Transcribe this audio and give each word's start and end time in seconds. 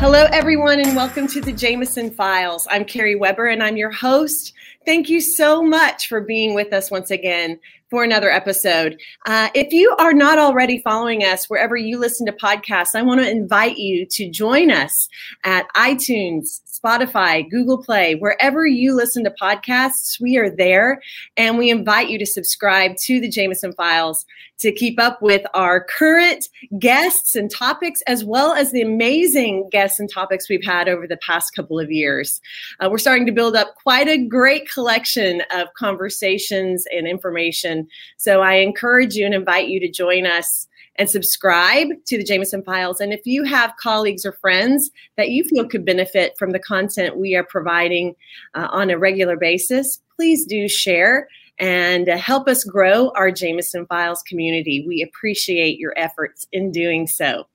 Hello, 0.00 0.26
everyone, 0.32 0.78
and 0.78 0.94
welcome 0.94 1.26
to 1.26 1.40
the 1.40 1.52
Jameson 1.52 2.12
Files. 2.12 2.68
I'm 2.70 2.84
Carrie 2.84 3.16
Webber, 3.16 3.48
and 3.48 3.60
I'm 3.60 3.76
your 3.76 3.90
host. 3.90 4.54
Thank 4.88 5.10
you 5.10 5.20
so 5.20 5.62
much 5.62 6.08
for 6.08 6.22
being 6.22 6.54
with 6.54 6.72
us 6.72 6.90
once 6.90 7.10
again 7.10 7.60
for 7.90 8.04
another 8.04 8.30
episode. 8.30 8.98
Uh, 9.26 9.50
if 9.54 9.70
you 9.70 9.94
are 9.98 10.14
not 10.14 10.38
already 10.38 10.80
following 10.80 11.24
us 11.24 11.44
wherever 11.44 11.76
you 11.76 11.98
listen 11.98 12.24
to 12.24 12.32
podcasts, 12.32 12.94
I 12.94 13.02
want 13.02 13.20
to 13.20 13.30
invite 13.30 13.76
you 13.76 14.06
to 14.12 14.30
join 14.30 14.70
us 14.70 15.08
at 15.44 15.66
iTunes, 15.76 16.62
Spotify, 16.66 17.48
Google 17.50 17.82
Play, 17.82 18.14
wherever 18.14 18.66
you 18.66 18.94
listen 18.94 19.24
to 19.24 19.34
podcasts, 19.40 20.20
we 20.20 20.36
are 20.36 20.48
there. 20.48 21.02
And 21.36 21.58
we 21.58 21.70
invite 21.70 22.08
you 22.08 22.18
to 22.18 22.26
subscribe 22.26 22.92
to 23.04 23.20
the 23.20 23.28
Jameson 23.28 23.72
Files 23.72 24.24
to 24.60 24.72
keep 24.72 24.98
up 25.00 25.22
with 25.22 25.42
our 25.54 25.84
current 25.84 26.48
guests 26.78 27.36
and 27.36 27.50
topics, 27.50 28.00
as 28.06 28.24
well 28.24 28.54
as 28.54 28.72
the 28.72 28.82
amazing 28.82 29.68
guests 29.70 30.00
and 30.00 30.10
topics 30.12 30.48
we've 30.48 30.64
had 30.64 30.88
over 30.88 31.06
the 31.06 31.18
past 31.18 31.54
couple 31.54 31.78
of 31.78 31.90
years. 31.90 32.40
Uh, 32.80 32.88
we're 32.90 32.98
starting 32.98 33.26
to 33.26 33.32
build 33.32 33.54
up 33.54 33.74
quite 33.82 34.08
a 34.08 34.18
great 34.18 34.68
collection 34.78 35.42
of 35.52 35.66
conversations 35.74 36.84
and 36.92 37.08
information. 37.08 37.88
So 38.16 38.42
I 38.42 38.54
encourage 38.58 39.16
you 39.16 39.26
and 39.26 39.34
invite 39.34 39.66
you 39.66 39.80
to 39.80 39.90
join 39.90 40.24
us 40.24 40.68
and 40.94 41.10
subscribe 41.10 41.88
to 42.06 42.16
the 42.16 42.22
Jameson 42.22 42.62
Files. 42.62 43.00
And 43.00 43.12
if 43.12 43.26
you 43.26 43.42
have 43.42 43.74
colleagues 43.80 44.24
or 44.24 44.30
friends 44.30 44.92
that 45.16 45.30
you 45.30 45.42
feel 45.42 45.68
could 45.68 45.84
benefit 45.84 46.38
from 46.38 46.52
the 46.52 46.60
content 46.60 47.18
we 47.18 47.34
are 47.34 47.42
providing 47.42 48.14
uh, 48.54 48.68
on 48.70 48.88
a 48.88 48.98
regular 48.98 49.36
basis, 49.36 50.00
please 50.14 50.46
do 50.46 50.68
share 50.68 51.26
and 51.58 52.08
uh, 52.08 52.16
help 52.16 52.46
us 52.46 52.62
grow 52.62 53.10
our 53.16 53.32
Jameson 53.32 53.84
Files 53.86 54.22
community. 54.22 54.84
We 54.86 55.02
appreciate 55.02 55.80
your 55.80 55.92
efforts 55.96 56.46
in 56.52 56.70
doing 56.70 57.08
so. 57.08 57.48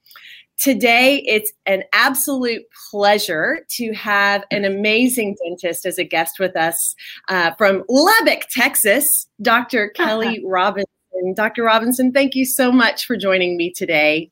Today, 0.63 1.17
it's 1.27 1.51
an 1.65 1.83
absolute 1.91 2.61
pleasure 2.89 3.65
to 3.71 3.91
have 3.91 4.45
an 4.49 4.63
amazing 4.63 5.35
dentist 5.43 5.85
as 5.85 5.97
a 5.97 6.05
guest 6.05 6.39
with 6.39 6.55
us 6.55 6.95
uh, 7.27 7.51
from 7.55 7.83
Lubbock, 7.89 8.47
Texas, 8.49 9.27
Dr. 9.41 9.89
Kelly 9.95 10.41
Robinson. 10.45 10.87
Dr. 11.35 11.63
Robinson, 11.63 12.13
thank 12.13 12.33
you 12.33 12.45
so 12.45 12.71
much 12.71 13.05
for 13.05 13.17
joining 13.17 13.57
me 13.57 13.73
today. 13.73 14.31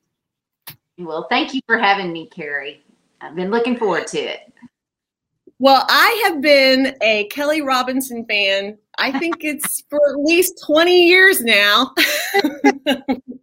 Well, 0.96 1.26
thank 1.28 1.52
you 1.52 1.60
for 1.66 1.76
having 1.76 2.14
me, 2.14 2.30
Carrie. 2.34 2.82
I've 3.20 3.36
been 3.36 3.50
looking 3.50 3.76
forward 3.76 4.06
to 4.06 4.18
it. 4.18 4.50
Well, 5.58 5.84
I 5.90 6.22
have 6.24 6.40
been 6.40 6.96
a 7.02 7.26
Kelly 7.26 7.60
Robinson 7.60 8.24
fan. 8.24 8.78
I 8.96 9.18
think 9.18 9.44
it's 9.44 9.82
for 9.90 10.00
at 10.08 10.16
least 10.20 10.64
20 10.64 11.08
years 11.08 11.42
now. 11.42 11.94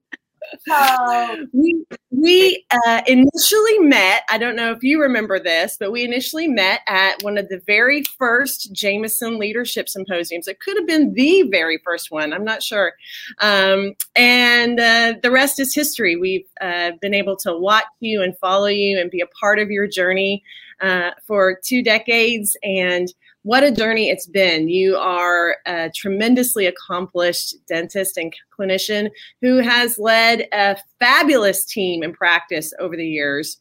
We 1.53 1.83
we 2.11 2.65
uh, 2.71 3.01
initially 3.07 3.79
met. 3.79 4.23
I 4.29 4.37
don't 4.37 4.55
know 4.55 4.71
if 4.71 4.83
you 4.83 5.01
remember 5.01 5.39
this, 5.39 5.77
but 5.79 5.91
we 5.91 6.03
initially 6.03 6.47
met 6.47 6.81
at 6.87 7.21
one 7.23 7.37
of 7.37 7.49
the 7.49 7.61
very 7.65 8.03
first 8.17 8.73
Jameson 8.73 9.39
Leadership 9.39 9.87
Symposiums. 9.87 10.47
It 10.47 10.59
could 10.59 10.77
have 10.77 10.87
been 10.87 11.13
the 11.13 11.43
very 11.43 11.79
first 11.83 12.11
one. 12.11 12.33
I'm 12.33 12.43
not 12.43 12.63
sure. 12.63 12.93
Um, 13.39 13.93
and 14.15 14.79
uh, 14.79 15.13
the 15.21 15.31
rest 15.31 15.59
is 15.59 15.73
history. 15.73 16.15
We've 16.15 16.47
uh, 16.61 16.91
been 17.01 17.13
able 17.13 17.37
to 17.37 17.55
watch 17.55 17.85
you 17.99 18.21
and 18.21 18.37
follow 18.37 18.67
you 18.67 18.99
and 18.99 19.11
be 19.11 19.21
a 19.21 19.27
part 19.39 19.59
of 19.59 19.71
your 19.71 19.87
journey 19.87 20.43
uh, 20.81 21.11
for 21.25 21.59
two 21.63 21.83
decades 21.83 22.55
and 22.63 23.13
what 23.43 23.63
a 23.63 23.71
journey 23.71 24.09
it's 24.09 24.27
been. 24.27 24.67
You 24.67 24.97
are 24.97 25.57
a 25.65 25.89
tremendously 25.95 26.65
accomplished 26.65 27.55
dentist 27.67 28.17
and 28.17 28.33
clinician 28.57 29.09
who 29.41 29.57
has 29.57 29.97
led 29.97 30.47
a 30.51 30.77
fabulous 30.99 31.65
team 31.65 32.03
in 32.03 32.13
practice 32.13 32.73
over 32.79 32.95
the 32.97 33.07
years. 33.07 33.59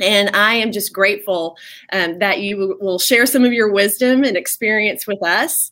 And 0.00 0.30
I 0.34 0.54
am 0.54 0.72
just 0.72 0.92
grateful 0.92 1.56
um, 1.92 2.18
that 2.18 2.40
you 2.40 2.76
will 2.80 2.98
share 2.98 3.26
some 3.26 3.44
of 3.44 3.52
your 3.52 3.72
wisdom 3.72 4.24
and 4.24 4.36
experience 4.36 5.06
with 5.06 5.22
us. 5.22 5.70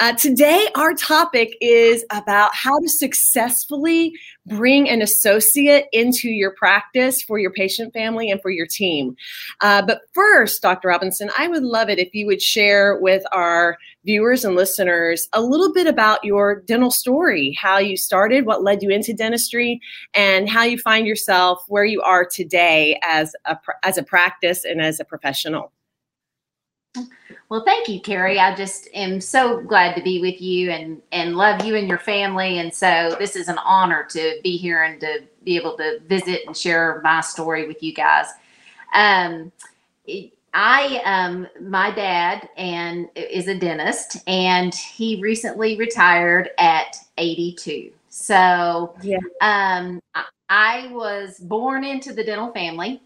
Uh, 0.00 0.12
today, 0.14 0.66
our 0.74 0.94
topic 0.94 1.56
is 1.60 2.04
about 2.10 2.54
how 2.54 2.78
to 2.78 2.88
successfully 2.88 4.12
bring 4.46 4.88
an 4.88 5.02
associate 5.02 5.86
into 5.92 6.28
your 6.28 6.52
practice 6.52 7.22
for 7.22 7.38
your 7.38 7.50
patient 7.50 7.92
family 7.92 8.30
and 8.30 8.40
for 8.40 8.50
your 8.50 8.66
team. 8.66 9.14
Uh, 9.60 9.82
but 9.82 10.00
first, 10.14 10.62
Dr. 10.62 10.88
Robinson, 10.88 11.30
I 11.38 11.48
would 11.48 11.62
love 11.62 11.88
it 11.88 11.98
if 11.98 12.14
you 12.14 12.26
would 12.26 12.42
share 12.42 12.98
with 13.00 13.22
our 13.32 13.76
viewers 14.04 14.44
and 14.44 14.54
listeners 14.54 15.28
a 15.32 15.40
little 15.40 15.72
bit 15.72 15.86
about 15.86 16.24
your 16.24 16.62
dental 16.62 16.90
story, 16.90 17.56
how 17.60 17.78
you 17.78 17.96
started, 17.96 18.46
what 18.46 18.62
led 18.62 18.82
you 18.82 18.90
into 18.90 19.12
dentistry, 19.12 19.80
and 20.14 20.48
how 20.48 20.62
you 20.62 20.78
find 20.78 21.06
yourself 21.06 21.62
where 21.68 21.84
you 21.84 22.00
are 22.02 22.24
today 22.24 22.98
as 23.02 23.34
a, 23.44 23.58
as 23.82 23.98
a 23.98 24.02
practice 24.02 24.64
and 24.64 24.80
as 24.80 25.00
a 25.00 25.04
professional. 25.04 25.72
Well, 27.48 27.64
thank 27.64 27.88
you, 27.88 28.00
Carrie. 28.00 28.38
I 28.38 28.54
just 28.54 28.88
am 28.92 29.20
so 29.20 29.62
glad 29.62 29.94
to 29.94 30.02
be 30.02 30.20
with 30.20 30.40
you 30.40 30.70
and 30.70 31.00
and 31.12 31.36
love 31.36 31.64
you 31.64 31.76
and 31.76 31.88
your 31.88 31.98
family. 31.98 32.58
And 32.58 32.72
so 32.74 33.16
this 33.18 33.36
is 33.36 33.48
an 33.48 33.58
honor 33.58 34.04
to 34.10 34.38
be 34.42 34.58
here 34.58 34.82
and 34.82 35.00
to 35.00 35.22
be 35.44 35.56
able 35.56 35.76
to 35.78 35.98
visit 36.08 36.42
and 36.46 36.54
share 36.54 37.00
my 37.02 37.22
story 37.22 37.66
with 37.66 37.82
you 37.82 37.94
guys. 37.94 38.26
Um, 38.94 39.50
I 40.54 41.00
um 41.04 41.46
my 41.60 41.90
dad 41.90 42.48
and 42.56 43.08
is 43.14 43.48
a 43.48 43.54
dentist 43.54 44.18
and 44.26 44.74
he 44.74 45.20
recently 45.20 45.76
retired 45.76 46.50
at 46.58 46.96
82. 47.18 47.92
So 48.08 48.94
yeah. 49.02 49.18
um 49.40 50.00
I 50.48 50.88
was 50.92 51.38
born 51.38 51.84
into 51.84 52.12
the 52.12 52.24
dental 52.24 52.52
family 52.52 53.02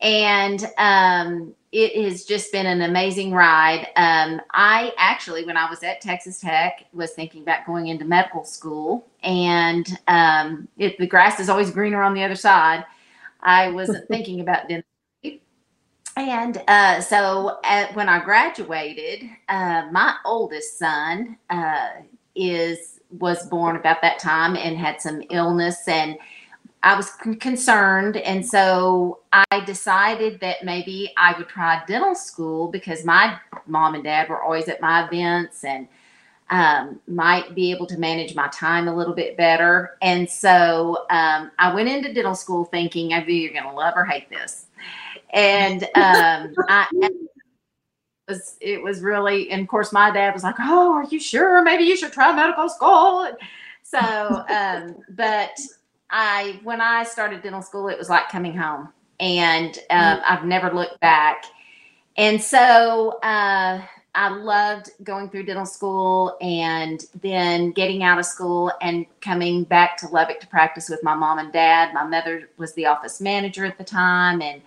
and 0.00 0.66
um 0.78 1.54
it 1.72 2.04
has 2.04 2.24
just 2.24 2.50
been 2.50 2.66
an 2.66 2.82
amazing 2.82 3.32
ride. 3.32 3.86
Um, 3.94 4.40
I 4.50 4.92
actually, 4.98 5.44
when 5.44 5.56
I 5.56 5.70
was 5.70 5.82
at 5.84 6.00
Texas 6.00 6.40
Tech, 6.40 6.84
was 6.92 7.12
thinking 7.12 7.42
about 7.42 7.64
going 7.64 7.86
into 7.86 8.04
medical 8.04 8.44
school, 8.44 9.06
and 9.22 9.86
um, 10.08 10.66
if 10.78 10.96
the 10.98 11.06
grass 11.06 11.38
is 11.38 11.48
always 11.48 11.70
greener 11.70 12.02
on 12.02 12.14
the 12.14 12.24
other 12.24 12.34
side, 12.34 12.84
I 13.40 13.70
wasn't 13.70 14.08
thinking 14.08 14.40
about 14.40 14.68
dentistry. 14.68 14.89
And 16.28 16.62
uh, 16.68 17.00
so, 17.00 17.58
at, 17.64 17.94
when 17.94 18.08
I 18.08 18.22
graduated, 18.22 19.28
uh, 19.48 19.88
my 19.90 20.16
oldest 20.24 20.78
son 20.78 21.38
uh, 21.48 21.88
is 22.34 23.00
was 23.18 23.46
born 23.48 23.74
about 23.76 24.02
that 24.02 24.18
time 24.18 24.54
and 24.54 24.76
had 24.76 25.00
some 25.00 25.22
illness 25.30 25.88
and 25.88 26.16
I 26.82 26.96
was 26.96 27.10
concerned. 27.40 28.16
And 28.16 28.46
so 28.46 29.20
I 29.32 29.60
decided 29.66 30.40
that 30.40 30.64
maybe 30.64 31.12
I 31.16 31.36
would 31.36 31.48
try 31.48 31.82
dental 31.86 32.14
school 32.14 32.68
because 32.68 33.04
my 33.04 33.38
mom 33.66 33.94
and 33.94 34.04
dad 34.04 34.28
were 34.28 34.42
always 34.42 34.68
at 34.68 34.80
my 34.80 35.06
events 35.06 35.64
and 35.64 35.88
um, 36.50 37.00
might 37.06 37.54
be 37.54 37.70
able 37.70 37.86
to 37.86 37.98
manage 37.98 38.34
my 38.34 38.48
time 38.48 38.88
a 38.88 38.94
little 38.94 39.14
bit 39.14 39.36
better. 39.36 39.96
And 40.02 40.28
so 40.28 41.06
um, 41.10 41.50
I 41.58 41.72
went 41.74 41.88
into 41.88 42.12
dental 42.12 42.34
school 42.34 42.64
thinking, 42.64 43.12
I 43.12 43.24
you're 43.24 43.52
going 43.52 43.64
to 43.64 43.72
love 43.72 43.94
or 43.96 44.04
hate 44.04 44.28
this. 44.28 44.66
And 45.32 45.84
um, 45.94 46.52
I, 46.68 46.86
it 46.92 47.12
was, 48.28 48.56
it 48.60 48.82
was 48.82 49.00
really, 49.00 49.50
and 49.50 49.62
of 49.62 49.68
course, 49.68 49.92
my 49.92 50.10
dad 50.10 50.34
was 50.34 50.42
like, 50.42 50.56
Oh, 50.58 50.92
are 50.92 51.04
you 51.04 51.20
sure? 51.20 51.62
Maybe 51.62 51.84
you 51.84 51.96
should 51.96 52.12
try 52.12 52.34
medical 52.34 52.68
school. 52.68 53.30
So, 53.82 53.98
um, 53.98 54.96
but 55.10 55.58
I 56.10 56.60
when 56.62 56.80
I 56.80 57.04
started 57.04 57.42
dental 57.42 57.62
school, 57.62 57.88
it 57.88 57.98
was 57.98 58.08
like 58.08 58.28
coming 58.28 58.56
home, 58.56 58.88
and 59.18 59.76
um, 59.90 59.98
mm-hmm. 59.98 60.22
I've 60.26 60.44
never 60.44 60.72
looked 60.72 61.00
back. 61.00 61.44
And 62.16 62.40
so 62.40 63.18
uh, 63.22 63.80
I 64.14 64.28
loved 64.28 64.90
going 65.04 65.28
through 65.30 65.44
dental 65.44 65.66
school 65.66 66.36
and 66.40 67.04
then 67.20 67.70
getting 67.70 68.02
out 68.02 68.18
of 68.18 68.26
school 68.26 68.72
and 68.82 69.06
coming 69.20 69.64
back 69.64 69.96
to 69.98 70.08
Lubbock 70.08 70.40
to 70.40 70.46
practice 70.48 70.88
with 70.88 71.04
my 71.04 71.14
mom 71.14 71.38
and 71.38 71.52
dad. 71.52 71.94
My 71.94 72.04
mother 72.04 72.50
was 72.56 72.72
the 72.74 72.86
office 72.86 73.20
manager 73.20 73.64
at 73.64 73.78
the 73.78 73.84
time, 73.84 74.42
and 74.42 74.62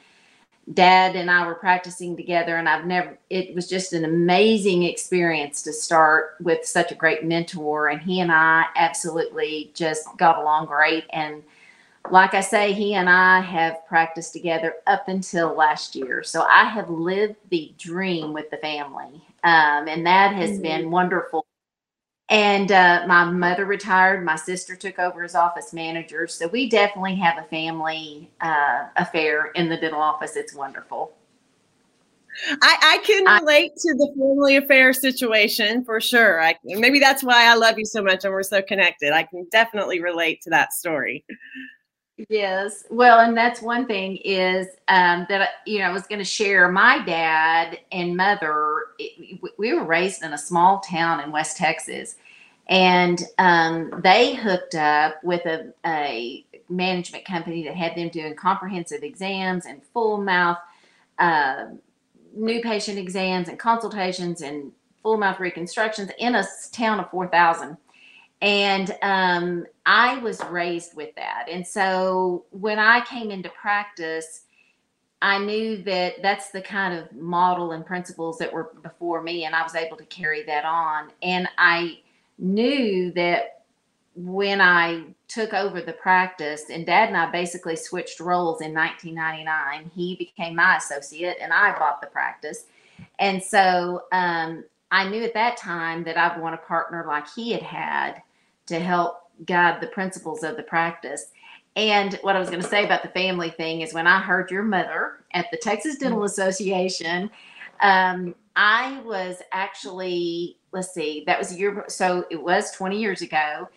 dad 0.72 1.16
and 1.16 1.30
I 1.30 1.46
were 1.46 1.56
practicing 1.56 2.16
together 2.16 2.56
and 2.56 2.70
I've 2.70 2.86
never 2.86 3.18
it 3.30 3.54
was 3.54 3.68
just 3.68 3.92
an 3.92 4.06
amazing 4.06 4.84
experience 4.84 5.62
to 5.64 5.74
start 5.74 6.36
with 6.40 6.66
such 6.66 6.92
a 6.92 6.96
great 6.96 7.26
mentor 7.26 7.90
and 7.90 8.02
he 8.02 8.22
and 8.22 8.32
I 8.32 8.66
absolutely 8.78 9.72
just 9.74 10.08
got 10.18 10.38
along 10.38 10.68
great 10.68 11.04
and 11.12 11.44
like 12.10 12.34
I 12.34 12.40
say 12.40 12.72
he 12.72 12.94
and 12.94 13.10
I 13.10 13.42
have 13.42 13.86
practiced 13.88 14.32
together 14.32 14.76
up 14.88 15.10
until 15.10 15.54
last 15.54 15.98
year 15.98 16.24
so 16.24 16.44
I 16.44 16.64
have 16.64 16.90
lived 16.90 17.36
the 17.50 17.74
dream 17.78 18.32
with 18.32 18.50
the 18.50 18.58
family 18.58 19.22
um, 19.44 19.88
and 19.88 20.06
that 20.06 20.34
has 20.36 20.52
mm-hmm. 20.52 20.62
been 20.62 20.92
wonderful 20.92 21.46
and 22.30 22.72
uh, 22.72 23.04
my 23.08 23.26
mother 23.26 23.66
retired. 23.66 24.26
My 24.26 24.36
sister 24.36 24.76
took 24.76 24.98
over 24.98 25.24
as 25.24 25.36
office 25.36 25.74
manager. 25.74 26.28
So 26.28 26.48
we 26.48 26.70
definitely 26.70 27.16
have 27.16 27.38
a 27.38 27.44
family 27.44 28.32
uh, 28.42 28.88
affair 28.96 29.52
in 29.56 29.70
the 29.70 29.78
dental 29.78 30.02
office. 30.02 30.36
It's 30.36 30.56
wonderful. 30.56 31.14
I, 32.64 32.78
I 32.82 32.98
can 33.06 33.26
relate 33.26 33.74
I, 33.76 33.80
to 33.82 33.94
the 33.94 34.12
family 34.18 34.56
affair 34.56 34.94
situation 34.94 35.86
for 35.86 36.02
sure. 36.02 36.42
I, 36.42 36.56
maybe 36.64 37.00
that's 37.00 37.24
why 37.24 37.46
I 37.46 37.54
love 37.54 37.78
you 37.78 37.86
so 37.86 38.02
much 38.02 38.26
and 38.26 38.34
we're 38.34 38.42
so 38.42 38.64
connected. 38.64 39.14
I 39.14 39.24
can 39.24 39.46
definitely 39.52 40.02
relate 40.02 40.42
to 40.42 40.50
that 40.50 40.74
story. 40.74 41.24
Yes. 42.30 42.86
Well, 42.90 43.20
and 43.20 43.38
that's 43.38 43.62
one 43.62 43.86
thing 43.86 44.18
is 44.18 44.68
um, 44.88 45.28
that, 45.30 45.50
you 45.68 45.80
know, 45.80 45.86
I 45.86 45.92
was 45.92 46.08
going 46.08 46.20
to 46.20 46.26
share 46.26 46.72
my 46.72 47.04
dad 47.06 47.80
and 47.92 48.18
mother. 48.18 48.83
We 49.58 49.74
were 49.74 49.84
raised 49.84 50.24
in 50.24 50.34
a 50.34 50.38
small 50.38 50.80
town 50.80 51.20
in 51.20 51.32
West 51.32 51.58
Texas, 51.58 52.16
and 52.68 53.22
um, 53.38 54.02
they 54.04 54.36
hooked 54.36 54.76
up 54.76 55.24
with 55.24 55.46
a, 55.46 55.74
a 55.86 56.46
management 56.70 57.26
company 57.26 57.64
that 57.66 57.76
had 57.76 57.96
them 57.96 58.10
doing 58.10 58.36
comprehensive 58.36 59.04
exams 59.04 59.66
and 59.66 59.84
full 59.84 60.18
mouth 60.18 60.58
uh, 61.20 61.66
new 62.36 62.62
patient 62.62 62.98
exams 62.98 63.48
and 63.48 63.60
consultations 63.60 64.42
and 64.42 64.72
full 65.04 65.18
mouth 65.18 65.40
reconstructions 65.40 66.10
in 66.18 66.36
a 66.36 66.44
town 66.72 67.00
of 67.00 67.10
4,000 67.12 67.78
and 68.44 68.94
um, 69.02 69.66
I 69.86 70.18
was 70.18 70.44
raised 70.50 70.98
with 70.98 71.16
that. 71.16 71.46
And 71.50 71.66
so 71.66 72.44
when 72.52 72.78
I 72.78 73.00
came 73.06 73.32
into 73.32 73.48
practice, 73.50 74.43
I 75.24 75.38
knew 75.38 75.82
that 75.84 76.22
that's 76.22 76.52
the 76.52 76.62
kind 76.62 76.94
of 76.94 77.10
model 77.14 77.72
and 77.72 77.86
principles 77.86 78.38
that 78.40 78.52
were 78.52 78.72
before 78.84 79.24
me, 79.24 79.46
and 79.46 79.56
I 79.56 79.64
was 79.64 79.74
able 79.74 79.96
to 79.96 80.06
carry 80.06 80.44
that 80.44 80.66
on. 80.66 81.12
And 81.22 81.48
I 81.58 82.00
knew 82.38 83.10
that 83.14 83.62
when 84.16 84.60
I 84.60 85.06
took 85.30 85.54
over 85.54 85.80
the 85.80 85.94
practice, 85.94 86.66
and 86.70 86.86
Dad 86.86 87.08
and 87.08 87.16
I 87.16 87.32
basically 87.32 87.78
switched 87.78 88.20
roles 88.20 88.60
in 88.60 88.74
1999. 88.74 89.92
He 89.96 90.18
became 90.18 90.58
my 90.58 90.76
associate, 90.76 91.38
and 91.40 91.54
I 91.54 91.72
bought 91.80 92.02
the 92.02 92.08
practice. 92.08 92.66
And 93.18 93.42
so 93.42 94.04
um, 94.12 94.66
I 94.92 95.08
knew 95.08 95.24
at 95.24 95.34
that 95.36 95.56
time 95.56 96.04
that 96.04 96.18
I'd 96.18 96.42
want 96.42 96.56
a 96.56 96.68
partner 96.68 97.06
like 97.08 97.32
he 97.34 97.54
had 97.54 97.64
had 97.64 98.22
to 98.66 98.78
help 98.78 99.22
guide 99.46 99.80
the 99.80 99.88
principles 99.88 100.44
of 100.44 100.58
the 100.58 100.64
practice. 100.64 101.28
And 101.76 102.14
what 102.22 102.36
I 102.36 102.40
was 102.40 102.50
going 102.50 102.62
to 102.62 102.68
say 102.68 102.86
about 102.86 103.02
the 103.02 103.10
family 103.10 103.50
thing 103.50 103.82
is 103.82 103.94
when 103.94 104.08
I 104.08 104.20
heard 104.20 104.52
your 104.52 104.64
mother 104.64 105.24
at 105.34 105.48
the 105.52 105.58
Texas 105.58 105.98
Dental 105.98 106.20
mm-hmm. 106.20 106.26
Association, 106.26 107.32
um, 107.82 108.36
I 108.56 109.02
was 109.04 109.42
actually, 109.52 110.58
let's 110.72 110.94
see, 110.94 111.24
that 111.26 111.40
was 111.40 111.52
a 111.52 111.58
year, 111.58 111.86
so 111.88 112.26
it 112.30 112.42
was 112.42 112.72
20 112.72 113.00
years 113.00 113.22
ago. 113.22 113.70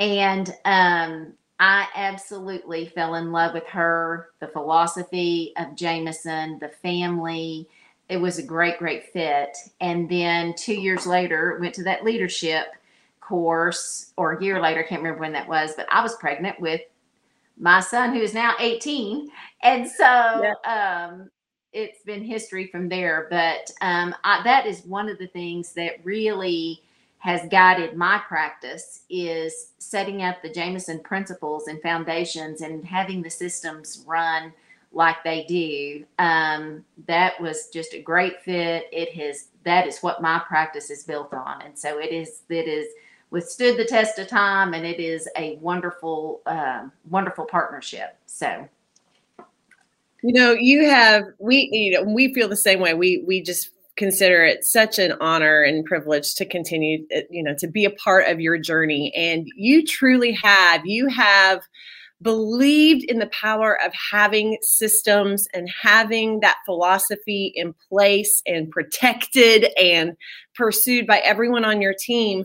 And 0.00 0.54
um, 0.64 1.34
I 1.60 1.86
absolutely 1.94 2.86
fell 2.86 3.14
in 3.14 3.30
love 3.30 3.52
with 3.52 3.66
her, 3.68 4.30
the 4.40 4.48
philosophy 4.48 5.52
of 5.58 5.76
Jameson, 5.76 6.58
the 6.58 6.70
family. 6.70 7.68
It 8.08 8.16
was 8.16 8.38
a 8.38 8.42
great, 8.42 8.78
great 8.78 9.12
fit. 9.12 9.56
And 9.80 10.08
then 10.08 10.54
two 10.56 10.74
years 10.74 11.06
later, 11.06 11.58
went 11.60 11.74
to 11.74 11.84
that 11.84 12.04
leadership 12.04 12.68
course, 13.20 14.12
or 14.16 14.32
a 14.32 14.42
year 14.42 14.60
later, 14.60 14.80
I 14.80 14.88
can't 14.88 15.02
remember 15.02 15.20
when 15.20 15.32
that 15.32 15.48
was, 15.48 15.74
but 15.76 15.86
I 15.90 16.02
was 16.02 16.16
pregnant 16.16 16.58
with 16.58 16.80
my 17.58 17.80
son 17.80 18.14
who 18.14 18.20
is 18.20 18.34
now 18.34 18.54
18. 18.58 19.28
And 19.62 19.88
so 19.88 20.52
yeah. 20.64 21.08
um, 21.08 21.30
it's 21.72 22.02
been 22.02 22.24
history 22.24 22.66
from 22.66 22.88
there. 22.88 23.26
But 23.30 23.70
um, 23.80 24.14
I, 24.24 24.42
that 24.44 24.66
is 24.66 24.84
one 24.84 25.08
of 25.08 25.18
the 25.18 25.28
things 25.28 25.72
that 25.74 26.04
really 26.04 26.82
has 27.18 27.48
guided 27.50 27.96
my 27.96 28.20
practice 28.26 29.02
is 29.08 29.72
setting 29.78 30.22
up 30.22 30.42
the 30.42 30.52
Jameson 30.52 30.98
principles 31.00 31.68
and 31.68 31.80
foundations 31.80 32.62
and 32.62 32.84
having 32.84 33.22
the 33.22 33.30
systems 33.30 34.02
run 34.06 34.52
like 34.92 35.22
they 35.24 35.44
do. 35.44 36.04
Um, 36.18 36.84
that 37.06 37.40
was 37.40 37.68
just 37.68 37.94
a 37.94 38.02
great 38.02 38.42
fit. 38.42 38.88
It 38.92 39.14
has 39.14 39.48
that 39.64 39.86
is 39.86 40.00
what 40.00 40.20
my 40.20 40.40
practice 40.40 40.90
is 40.90 41.04
built 41.04 41.32
on, 41.32 41.62
and 41.62 41.78
so 41.78 41.98
it 41.98 42.10
is. 42.10 42.42
It 42.48 42.66
is 42.66 42.88
withstood 43.32 43.78
the 43.78 43.84
test 43.84 44.18
of 44.18 44.28
time, 44.28 44.74
and 44.74 44.86
it 44.86 45.00
is 45.00 45.26
a 45.36 45.56
wonderful, 45.56 46.42
uh, 46.46 46.86
wonderful 47.08 47.46
partnership. 47.46 48.14
So, 48.26 48.68
you 50.22 50.34
know, 50.34 50.52
you 50.52 50.88
have 50.88 51.24
we, 51.38 51.68
you 51.72 51.92
know, 51.92 52.02
we 52.04 52.32
feel 52.32 52.48
the 52.48 52.56
same 52.56 52.78
way. 52.78 52.94
We 52.94 53.24
we 53.26 53.42
just 53.42 53.70
consider 53.96 54.44
it 54.44 54.64
such 54.64 54.98
an 54.98 55.12
honor 55.20 55.62
and 55.62 55.84
privilege 55.84 56.34
to 56.34 56.44
continue, 56.44 57.04
uh, 57.16 57.20
you 57.30 57.42
know, 57.42 57.54
to 57.58 57.66
be 57.66 57.84
a 57.84 57.90
part 57.90 58.28
of 58.28 58.38
your 58.38 58.58
journey, 58.58 59.12
and 59.16 59.48
you 59.56 59.84
truly 59.84 60.32
have. 60.32 60.82
You 60.84 61.08
have 61.08 61.62
believed 62.20 63.02
in 63.10 63.18
the 63.18 63.26
power 63.28 63.82
of 63.82 63.92
having 64.12 64.56
systems 64.62 65.48
and 65.52 65.68
having 65.68 66.38
that 66.38 66.58
philosophy 66.64 67.52
in 67.56 67.74
place 67.88 68.42
and 68.46 68.70
protected 68.70 69.66
and 69.76 70.16
pursued 70.54 71.04
by 71.04 71.18
everyone 71.18 71.64
on 71.64 71.82
your 71.82 71.94
team 71.98 72.44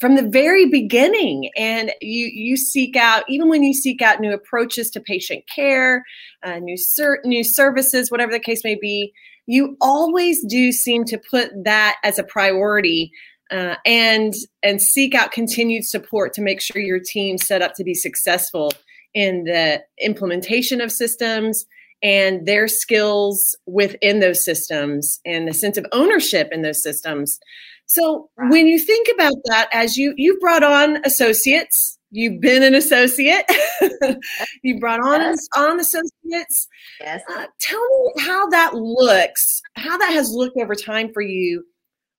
from 0.00 0.16
the 0.16 0.28
very 0.28 0.68
beginning 0.68 1.50
and 1.56 1.92
you 2.00 2.30
you 2.32 2.56
seek 2.56 2.96
out 2.96 3.24
even 3.28 3.48
when 3.48 3.62
you 3.62 3.72
seek 3.72 4.02
out 4.02 4.20
new 4.20 4.32
approaches 4.32 4.90
to 4.90 5.00
patient 5.00 5.44
care 5.54 6.04
uh, 6.42 6.58
new 6.58 6.76
ser- 6.76 7.20
new 7.24 7.44
services 7.44 8.10
whatever 8.10 8.32
the 8.32 8.40
case 8.40 8.62
may 8.64 8.74
be 8.74 9.12
you 9.46 9.76
always 9.80 10.44
do 10.44 10.72
seem 10.72 11.04
to 11.04 11.18
put 11.30 11.50
that 11.64 11.96
as 12.02 12.18
a 12.18 12.24
priority 12.24 13.10
uh, 13.50 13.76
and 13.84 14.34
and 14.62 14.82
seek 14.82 15.14
out 15.14 15.32
continued 15.32 15.84
support 15.84 16.32
to 16.34 16.42
make 16.42 16.60
sure 16.60 16.80
your 16.82 17.00
team 17.00 17.38
set 17.38 17.62
up 17.62 17.74
to 17.74 17.84
be 17.84 17.94
successful 17.94 18.72
in 19.14 19.44
the 19.44 19.82
implementation 20.00 20.80
of 20.80 20.92
systems 20.92 21.64
and 22.02 22.46
their 22.46 22.68
skills 22.68 23.56
within 23.66 24.20
those 24.20 24.44
systems 24.44 25.20
and 25.24 25.48
the 25.48 25.54
sense 25.54 25.76
of 25.76 25.86
ownership 25.92 26.48
in 26.52 26.62
those 26.62 26.82
systems 26.82 27.38
so 27.86 28.28
when 28.48 28.66
you 28.66 28.78
think 28.78 29.08
about 29.14 29.34
that, 29.44 29.68
as 29.72 29.96
you 29.96 30.12
you've 30.16 30.40
brought 30.40 30.64
on 30.64 30.98
associates, 31.04 31.98
you've 32.10 32.40
been 32.40 32.62
an 32.64 32.74
associate, 32.74 33.44
you 34.62 34.78
brought 34.80 35.00
on 35.00 35.20
yes. 35.20 35.48
on 35.56 35.78
associates. 35.78 36.68
Yes. 37.00 37.22
Uh, 37.32 37.46
tell 37.60 37.88
me 37.88 38.22
how 38.24 38.48
that 38.48 38.74
looks, 38.74 39.62
how 39.76 39.96
that 39.96 40.12
has 40.12 40.30
looked 40.32 40.58
over 40.58 40.74
time 40.74 41.12
for 41.12 41.22
you. 41.22 41.64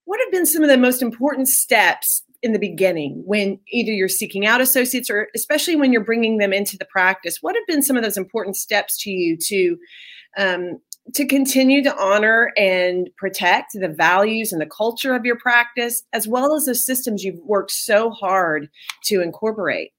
What 0.05 0.21
have 0.21 0.31
been 0.31 0.45
some 0.45 0.63
of 0.63 0.69
the 0.69 0.77
most 0.77 1.01
important 1.01 1.49
steps 1.49 2.23
in 2.43 2.53
the 2.53 2.59
beginning 2.59 3.23
when 3.25 3.59
either 3.69 3.91
you're 3.91 4.07
seeking 4.07 4.45
out 4.45 4.61
associates 4.61 5.09
or 5.09 5.27
especially 5.35 5.75
when 5.75 5.91
you're 5.91 6.03
bringing 6.03 6.37
them 6.37 6.53
into 6.53 6.77
the 6.77 6.85
practice? 6.85 7.37
What 7.41 7.55
have 7.55 7.67
been 7.67 7.83
some 7.83 7.97
of 7.97 8.03
those 8.03 8.17
important 8.17 8.55
steps 8.55 8.97
to 9.03 9.11
you 9.11 9.37
to 9.47 9.77
um, 10.37 10.79
to 11.13 11.25
continue 11.25 11.81
to 11.83 11.97
honor 11.97 12.51
and 12.57 13.09
protect 13.17 13.73
the 13.73 13.87
values 13.87 14.51
and 14.51 14.61
the 14.61 14.65
culture 14.65 15.15
of 15.15 15.25
your 15.25 15.37
practice, 15.37 16.03
as 16.13 16.27
well 16.27 16.53
as 16.53 16.65
the 16.65 16.75
systems 16.75 17.23
you've 17.23 17.39
worked 17.45 17.71
so 17.71 18.09
hard 18.09 18.69
to 19.05 19.21
incorporate. 19.21 19.91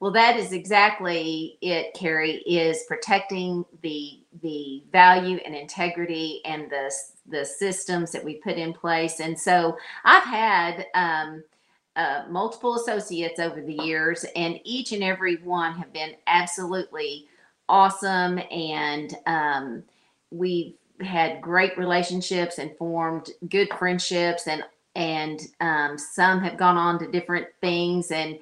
Well, 0.00 0.12
that 0.12 0.38
is 0.38 0.52
exactly 0.52 1.58
it, 1.60 1.94
Carrie, 1.94 2.42
is 2.46 2.82
protecting 2.88 3.64
the 3.82 4.19
the 4.42 4.82
value 4.92 5.38
and 5.44 5.54
integrity 5.54 6.40
and 6.44 6.70
the 6.70 6.92
the 7.26 7.44
systems 7.44 8.12
that 8.12 8.24
we 8.24 8.34
put 8.34 8.56
in 8.56 8.72
place. 8.72 9.20
And 9.20 9.38
so 9.38 9.76
I've 10.04 10.24
had 10.24 10.86
um, 10.94 11.44
uh, 11.96 12.24
multiple 12.28 12.76
associates 12.76 13.38
over 13.40 13.60
the 13.60 13.74
years, 13.84 14.24
and 14.36 14.58
each 14.64 14.92
and 14.92 15.02
every 15.02 15.36
one 15.36 15.74
have 15.74 15.92
been 15.92 16.14
absolutely 16.26 17.26
awesome 17.70 18.40
and 18.50 19.16
um, 19.26 19.82
we've 20.30 20.74
had 21.00 21.40
great 21.40 21.78
relationships 21.78 22.58
and 22.58 22.76
formed 22.76 23.30
good 23.48 23.68
friendships 23.78 24.46
and 24.46 24.62
and 24.96 25.40
um, 25.60 25.96
some 25.96 26.40
have 26.40 26.56
gone 26.58 26.76
on 26.76 26.98
to 26.98 27.10
different 27.10 27.46
things 27.60 28.10
and 28.10 28.38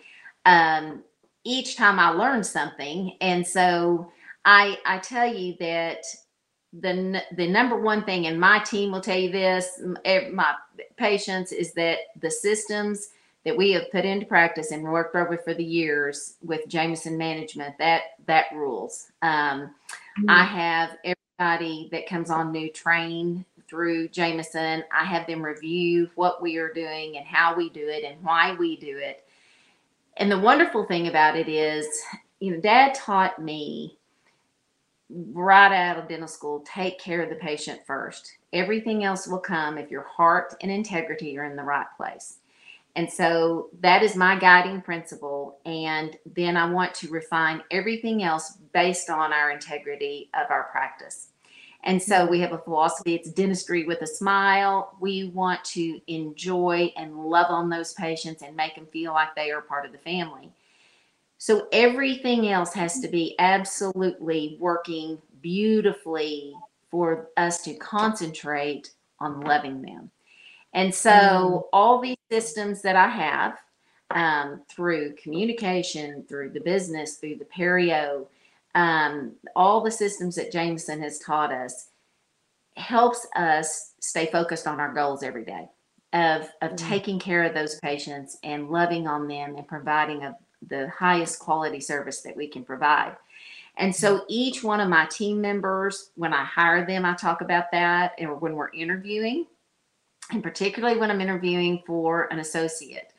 um, 0.47 1.05
each 1.45 1.77
time 1.77 1.99
i 2.01 2.09
learned 2.09 2.45
something 2.45 3.17
and 3.21 3.47
so 3.47 4.11
i 4.49 4.77
i 4.85 4.99
tell 4.99 5.33
you 5.33 5.55
that 5.61 6.05
the 6.81 7.23
the 7.37 7.47
number 7.47 7.81
one 7.81 8.05
thing 8.05 8.27
and 8.27 8.39
my 8.39 8.59
team 8.59 8.91
will 8.91 9.01
tell 9.01 9.17
you 9.17 9.31
this 9.31 9.81
my 10.33 10.55
patients 10.97 11.53
is 11.53 11.73
that 11.75 11.99
the 12.21 12.31
systems 12.31 13.11
that 13.45 13.57
we 13.57 13.71
have 13.73 13.91
put 13.91 14.05
into 14.05 14.27
practice 14.27 14.73
and 14.73 14.83
worked 14.83 15.17
over 15.17 15.39
for 15.39 15.55
the 15.55 15.65
years 15.65 16.35
with 16.43 16.69
Jameson 16.69 17.17
management, 17.17 17.79
that 17.79 18.03
that 18.27 18.47
rules. 18.55 19.11
Um, 19.23 19.71
mm-hmm. 20.21 20.29
I 20.29 20.45
have 20.45 20.99
everybody 21.05 21.89
that 21.93 22.07
comes 22.07 22.31
on 22.31 22.53
new 22.53 22.71
train 22.71 23.45
through 23.69 24.09
Jameson. 24.09 24.85
I 24.93 25.05
have 25.05 25.27
them 25.27 25.43
review 25.43 26.11
what 26.15 26.43
we 26.43 26.57
are 26.57 26.73
doing 26.73 27.17
and 27.17 27.27
how 27.27 27.57
we 27.57 27.71
do 27.71 27.89
it 27.89 28.05
and 28.05 28.23
why 28.23 28.55
we 28.59 28.77
do 28.77 28.99
it. 28.99 29.25
And 30.17 30.31
the 30.31 30.39
wonderful 30.39 30.85
thing 30.85 31.07
about 31.07 31.37
it 31.37 31.49
is, 31.49 31.87
you 32.41 32.53
know, 32.53 32.61
Dad 32.61 32.95
taught 32.95 33.41
me 33.41 33.98
right 35.11 35.73
out 35.73 35.99
of 35.99 36.09
dental 36.09 36.29
school 36.29 36.65
take 36.67 36.99
care 36.99 37.23
of 37.23 37.31
the 37.31 37.37
patient 37.37 37.81
first. 37.87 38.37
Everything 38.53 39.05
else 39.05 39.27
will 39.27 39.39
come 39.39 39.79
if 39.79 39.91
your 39.91 40.03
heart 40.03 40.55
and 40.63 40.71
integrity 40.71 41.39
are 41.39 41.45
in 41.45 41.57
the 41.57 41.63
right 41.63 41.87
place. 41.97 42.39
And 42.97 43.11
so 43.11 43.69
that 43.81 44.03
is 44.03 44.17
my 44.17 44.39
guiding 44.39 44.81
principle. 44.81 45.59
And 45.65 46.19
then 46.35 46.57
I 46.57 46.71
want 46.71 46.95
to 46.95 47.09
refine 47.09 47.63
everything 47.71 48.23
else 48.23 48.59
based 48.73 49.09
on 49.09 49.33
our 49.33 49.51
integrity 49.51 50.31
of 50.35 50.51
our 50.51 50.65
practice. 50.65 51.29
And 51.85 52.03
so 52.03 52.27
we 52.27 52.41
have 52.41 52.53
a 52.53 52.59
philosophy 52.59 53.15
it's 53.15 53.31
dentistry 53.31 53.85
with 53.85 54.03
a 54.03 54.07
smile. 54.07 54.97
We 55.01 55.29
want 55.29 55.65
to 55.67 56.01
enjoy 56.09 56.93
and 56.97 57.25
love 57.25 57.47
on 57.51 57.69
those 57.69 57.95
patients 57.95 58.43
and 58.43 58.57
make 58.57 58.75
them 58.75 58.87
feel 58.93 59.13
like 59.13 59.35
they 59.37 59.53
are 59.53 59.63
part 59.63 59.87
of 59.87 59.93
the 59.93 59.99
family. 59.99 60.51
So 61.39 61.69
everything 61.73 62.49
else 62.49 62.75
has 62.75 63.01
to 63.01 63.09
be 63.09 63.37
absolutely 63.39 64.57
working 64.61 65.19
beautifully 65.41 66.53
for 66.91 67.29
us 67.37 67.63
to 67.63 67.75
concentrate 67.75 68.91
on 69.21 69.41
loving 69.41 69.81
them. 69.83 70.11
And 70.75 70.95
so 70.95 71.11
mm. 71.11 71.63
all 71.73 72.01
these 72.01 72.17
systems 72.31 72.83
that 72.83 72.97
I 72.97 73.09
have 73.09 73.59
um, 74.11 74.63
through 74.69 75.15
communication, 75.15 76.25
through 76.29 76.51
the 76.51 76.61
business, 76.61 77.17
through 77.17 77.37
the 77.37 77.45
perio, 77.45 78.27
um, 78.75 79.33
all 79.55 79.81
the 79.81 79.91
systems 79.91 80.35
that 80.37 80.53
Jameson 80.53 81.03
has 81.03 81.19
taught 81.19 81.53
us 81.53 81.91
helps 82.77 83.27
us 83.35 83.95
stay 84.01 84.27
focused 84.27 84.67
on 84.67 84.79
our 84.79 84.93
goals 84.93 85.23
every 85.23 85.45
day 85.45 85.69
of 86.13 86.49
of 86.63 86.71
mm. 86.73 86.77
taking 86.77 87.19
care 87.19 87.45
of 87.45 87.55
those 87.55 87.79
patients 87.81 88.39
and 88.43 88.71
loving 88.71 89.07
on 89.07 89.29
them 89.29 89.57
and 89.57 89.67
providing 89.67 90.23
a, 90.23 90.37
the 90.67 90.89
highest 90.89 91.39
quality 91.39 91.81
service 91.81 92.21
that 92.23 92.37
we 92.37 92.49
can 92.49 92.65
provide. 92.65 93.17
And 93.77 93.95
so 93.95 94.25
each 94.29 94.65
one 94.65 94.81
of 94.81 94.89
my 94.89 95.07
team 95.07 95.41
members, 95.41 96.11
when 96.17 96.33
I 96.33 96.45
hire 96.45 96.85
them, 96.85 97.05
I 97.05 97.15
talk 97.15 97.41
about 97.41 97.71
that. 97.73 98.13
And 98.19 98.41
when 98.41 98.55
we're 98.55 98.71
interviewing, 98.71 99.47
and 100.33 100.43
particularly 100.43 100.99
when 100.99 101.11
I'm 101.11 101.21
interviewing 101.21 101.83
for 101.87 102.31
an 102.33 102.41
associate, 102.41 103.13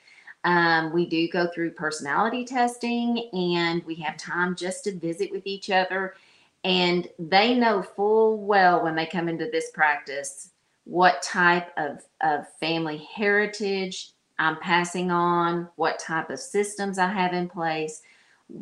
um, 0.43 0.93
we 0.93 1.05
do 1.05 1.29
go 1.29 1.47
through 1.53 1.71
personality 1.71 2.45
testing 2.45 3.29
and 3.33 3.83
we 3.85 3.95
have 3.95 4.17
time 4.17 4.55
just 4.55 4.83
to 4.83 4.97
visit 4.97 5.31
with 5.31 5.47
each 5.47 5.69
other. 5.69 6.15
And 6.63 7.07
they 7.17 7.55
know 7.55 7.81
full 7.81 8.37
well 8.37 8.83
when 8.83 8.95
they 8.95 9.05
come 9.05 9.29
into 9.29 9.49
this 9.51 9.71
practice 9.71 10.51
what 10.83 11.21
type 11.21 11.71
of, 11.77 12.03
of 12.21 12.47
family 12.59 12.97
heritage 13.13 14.11
I'm 14.39 14.57
passing 14.57 15.11
on, 15.11 15.69
what 15.75 15.99
type 15.99 16.29
of 16.29 16.39
systems 16.39 16.97
I 16.97 17.07
have 17.07 17.33
in 17.33 17.49
place, 17.49 18.01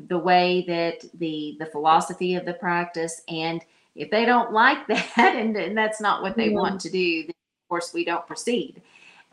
the 0.07 0.17
way 0.17 0.65
that 0.67 1.05
the 1.19 1.55
the 1.59 1.67
philosophy 1.67 2.35
of 2.35 2.45
the 2.45 2.55
practice, 2.55 3.21
and 3.29 3.63
if 3.95 4.09
they 4.11 4.25
don't 4.25 4.51
like 4.51 4.85
that 4.87 5.35
and, 5.35 5.55
and 5.55 5.77
that's 5.77 6.01
not 6.01 6.21
what 6.21 6.35
they 6.35 6.49
yeah. 6.49 6.59
want 6.59 6.81
to 6.81 6.89
do, 6.89 7.21
then 7.21 7.29
of 7.29 7.69
course 7.69 7.93
we 7.93 8.03
don't 8.03 8.27
proceed. 8.27 8.81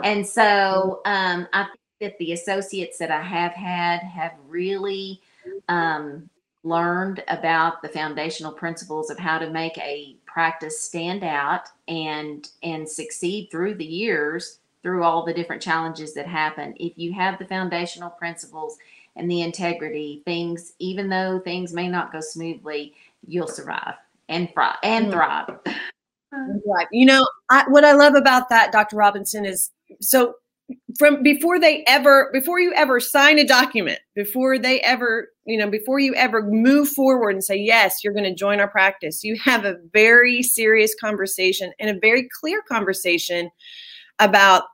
And 0.03 0.27
so 0.27 1.01
um, 1.05 1.47
I 1.53 1.65
think 1.65 1.79
that 2.01 2.19
the 2.19 2.33
associates 2.33 2.99
that 2.99 3.11
I 3.11 3.23
have 3.23 3.53
had 3.53 3.99
have 4.01 4.33
really 4.49 5.21
um, 5.69 6.29
learned 6.65 7.23
about 7.29 7.81
the 7.81 7.89
foundational 7.89 8.53
principles 8.53 9.11
of 9.11 9.19
how 9.19 9.39
to 9.39 9.51
make 9.51 9.79
a 9.79 10.17
practice 10.27 10.81
stand 10.81 11.23
out 11.23 11.69
and 11.87 12.49
and 12.63 12.89
succeed 12.89 13.49
through 13.51 13.75
the 13.75 13.85
years 13.85 14.59
through 14.85 15.03
all 15.03 15.25
the 15.25 15.35
different 15.35 15.61
challenges 15.61 16.15
that 16.15 16.29
happen. 16.29 16.75
If 16.77 16.93
you 16.97 17.13
have 17.15 17.41
the 17.41 17.47
foundational 17.47 18.11
principles 18.11 18.79
and 19.17 19.31
the 19.31 19.43
integrity 19.43 20.23
things 20.25 20.73
even 20.79 21.09
though 21.09 21.41
things 21.41 21.73
may 21.73 21.89
not 21.89 22.13
go 22.13 22.21
smoothly 22.21 22.95
you'll 23.27 23.49
survive 23.49 23.95
and 24.29 24.53
thrive 24.53 24.77
and 24.83 25.07
mm. 25.07 25.13
thrive. 25.13 25.59
Right. 26.67 26.89
You 26.91 27.07
know 27.07 27.29
I, 27.49 27.65
what 27.69 27.85
i 27.85 27.93
love 27.93 28.15
about 28.15 28.49
that 28.49 28.73
dr 28.73 28.95
robinson 28.97 29.45
is 29.45 29.71
so 30.01 30.35
from 30.99 31.23
before 31.23 31.61
they 31.61 31.85
ever 31.87 32.31
before 32.33 32.59
you 32.59 32.73
ever 32.75 32.99
sign 32.99 33.39
a 33.39 33.47
document 33.47 34.01
before 34.17 34.59
they 34.59 34.81
ever 34.81 35.29
you 35.45 35.57
know 35.57 35.71
before 35.71 36.01
you 36.01 36.13
ever 36.17 36.43
move 36.43 36.89
forward 36.89 37.31
and 37.31 37.45
say 37.45 37.57
yes 37.57 38.03
you're 38.03 38.13
going 38.13 38.25
to 38.25 38.35
join 38.35 38.59
our 38.59 38.67
practice 38.67 39.23
you 39.23 39.37
have 39.37 39.65
a 39.65 39.77
very 39.93 40.43
serious 40.43 40.95
conversation 41.01 41.73
and 41.79 41.91
a 41.91 42.01
very 42.01 42.29
clear 42.41 42.63
conversation 42.63 43.49
about 44.19 44.65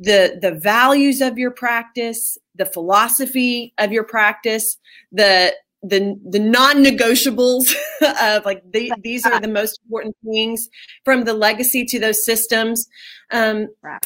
the 0.00 0.38
the 0.40 0.52
values 0.52 1.20
of 1.20 1.38
your 1.38 1.50
practice 1.50 2.38
the 2.56 2.66
philosophy 2.66 3.72
of 3.78 3.92
your 3.92 4.04
practice 4.04 4.76
the 5.12 5.54
the 5.82 6.18
the 6.28 6.38
non-negotiables 6.38 7.74
of 8.22 8.44
like 8.44 8.62
the, 8.72 8.92
these 9.02 9.24
are 9.24 9.40
the 9.40 9.48
most 9.48 9.80
important 9.84 10.16
things 10.24 10.68
from 11.04 11.24
the 11.24 11.32
legacy 11.32 11.86
to 11.86 11.98
those 11.98 12.22
systems. 12.22 12.86
Um, 13.30 13.68
right. 13.82 14.04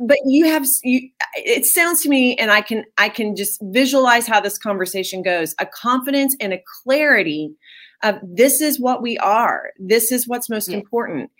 but 0.00 0.18
you 0.26 0.46
have 0.46 0.66
you 0.82 1.08
it 1.34 1.64
sounds 1.64 2.02
to 2.02 2.08
me 2.08 2.34
and 2.36 2.50
i 2.50 2.60
can 2.60 2.84
i 2.98 3.08
can 3.08 3.36
just 3.36 3.60
visualize 3.62 4.26
how 4.26 4.40
this 4.40 4.58
conversation 4.58 5.22
goes 5.22 5.54
a 5.60 5.66
confidence 5.66 6.36
and 6.40 6.52
a 6.52 6.60
clarity 6.82 7.54
of 8.04 8.18
this 8.22 8.60
is 8.60 8.78
what 8.78 9.02
we 9.02 9.18
are. 9.18 9.70
This 9.78 10.12
is 10.12 10.28
what's 10.28 10.50
most 10.50 10.68
yeah. 10.68 10.76
important. 10.76 11.30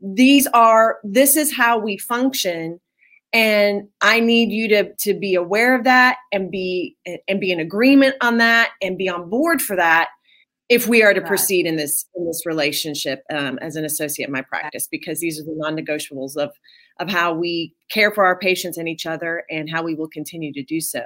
These 0.00 0.46
are 0.48 0.98
this 1.04 1.36
is 1.36 1.54
how 1.54 1.78
we 1.78 1.98
function 1.98 2.80
and 3.34 3.82
i 4.00 4.18
need 4.18 4.50
you 4.50 4.68
to 4.68 4.90
to 4.98 5.12
be 5.12 5.34
aware 5.34 5.76
of 5.76 5.84
that 5.84 6.16
and 6.32 6.50
be 6.50 6.96
and 7.28 7.40
be 7.40 7.50
in 7.50 7.60
agreement 7.60 8.14
on 8.22 8.38
that 8.38 8.70
and 8.80 8.96
be 8.96 9.08
on 9.08 9.28
board 9.28 9.60
for 9.60 9.76
that 9.76 10.08
if 10.70 10.88
we 10.88 11.02
are 11.02 11.12
to 11.12 11.20
proceed 11.20 11.66
in 11.66 11.76
this 11.76 12.06
in 12.14 12.26
this 12.26 12.46
relationship 12.46 13.22
um, 13.30 13.58
as 13.60 13.76
an 13.76 13.84
associate 13.84 14.26
in 14.26 14.32
my 14.32 14.40
practice 14.40 14.88
because 14.90 15.20
these 15.20 15.38
are 15.38 15.44
the 15.44 15.54
non-negotiables 15.56 16.36
of 16.36 16.50
of 17.00 17.10
how 17.10 17.34
we 17.34 17.74
care 17.90 18.10
for 18.10 18.24
our 18.24 18.38
patients 18.38 18.78
and 18.78 18.88
each 18.88 19.06
other 19.06 19.44
and 19.50 19.68
how 19.70 19.82
we 19.82 19.94
will 19.94 20.08
continue 20.08 20.52
to 20.52 20.62
do 20.62 20.80
so. 20.80 21.02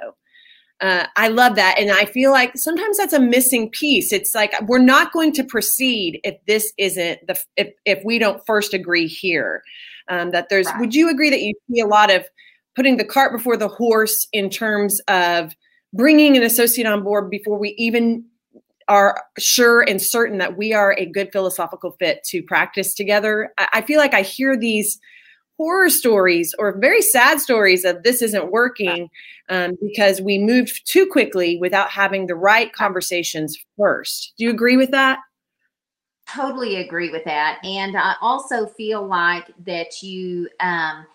Uh, 0.81 1.07
I 1.17 1.27
love 1.27 1.55
that. 1.55 1.77
And 1.77 1.91
I 1.91 2.05
feel 2.05 2.31
like 2.31 2.51
sometimes 2.55 2.97
that's 2.97 3.11
a 3.11 3.19
missing 3.19 3.69
piece. 3.69 4.13
It's 4.13 4.33
like 4.33 4.53
we're 4.61 4.79
not 4.79 5.11
going 5.11 5.33
to 5.33 5.43
proceed 5.43 6.21
if 6.23 6.35
this 6.47 6.71
isn't 6.77 7.19
the, 7.27 7.37
if, 7.57 7.73
if 7.85 8.01
we 8.05 8.17
don't 8.17 8.41
first 8.45 8.73
agree 8.73 9.07
here. 9.07 9.61
Um, 10.09 10.31
that 10.31 10.49
there's, 10.49 10.65
right. 10.65 10.79
would 10.79 10.95
you 10.95 11.09
agree 11.09 11.29
that 11.29 11.41
you 11.41 11.53
see 11.71 11.79
a 11.79 11.85
lot 11.85 12.11
of 12.11 12.25
putting 12.75 12.97
the 12.97 13.05
cart 13.05 13.31
before 13.31 13.57
the 13.57 13.67
horse 13.67 14.27
in 14.33 14.49
terms 14.49 14.99
of 15.07 15.53
bringing 15.93 16.35
an 16.35 16.43
associate 16.43 16.87
on 16.87 17.03
board 17.03 17.29
before 17.29 17.57
we 17.57 17.75
even 17.77 18.25
are 18.87 19.23
sure 19.37 19.81
and 19.81 20.01
certain 20.01 20.39
that 20.39 20.57
we 20.57 20.73
are 20.73 20.95
a 20.97 21.05
good 21.05 21.31
philosophical 21.31 21.91
fit 21.99 22.23
to 22.25 22.41
practice 22.41 22.93
together? 22.93 23.53
I, 23.57 23.67
I 23.73 23.81
feel 23.81 23.99
like 23.99 24.13
I 24.13 24.21
hear 24.21 24.57
these 24.57 24.99
horror 25.57 25.89
stories 25.89 26.55
or 26.57 26.79
very 26.79 27.01
sad 27.01 27.39
stories 27.39 27.83
of 27.83 28.01
this 28.03 28.21
isn't 28.21 28.51
working 28.51 29.09
um, 29.49 29.73
because 29.81 30.21
we 30.21 30.39
moved 30.39 30.81
too 30.85 31.05
quickly 31.05 31.57
without 31.59 31.91
having 31.91 32.27
the 32.27 32.35
right 32.35 32.71
conversations 32.73 33.57
first. 33.77 34.33
Do 34.37 34.45
you 34.45 34.49
agree 34.49 34.77
with 34.77 34.91
that? 34.91 35.19
Totally 36.33 36.77
agree 36.77 37.09
with 37.09 37.23
that. 37.25 37.59
And 37.63 37.97
I 37.97 38.15
also 38.21 38.65
feel 38.65 39.05
like 39.05 39.51
that 39.65 40.03
you, 40.03 40.49
um, 40.59 41.05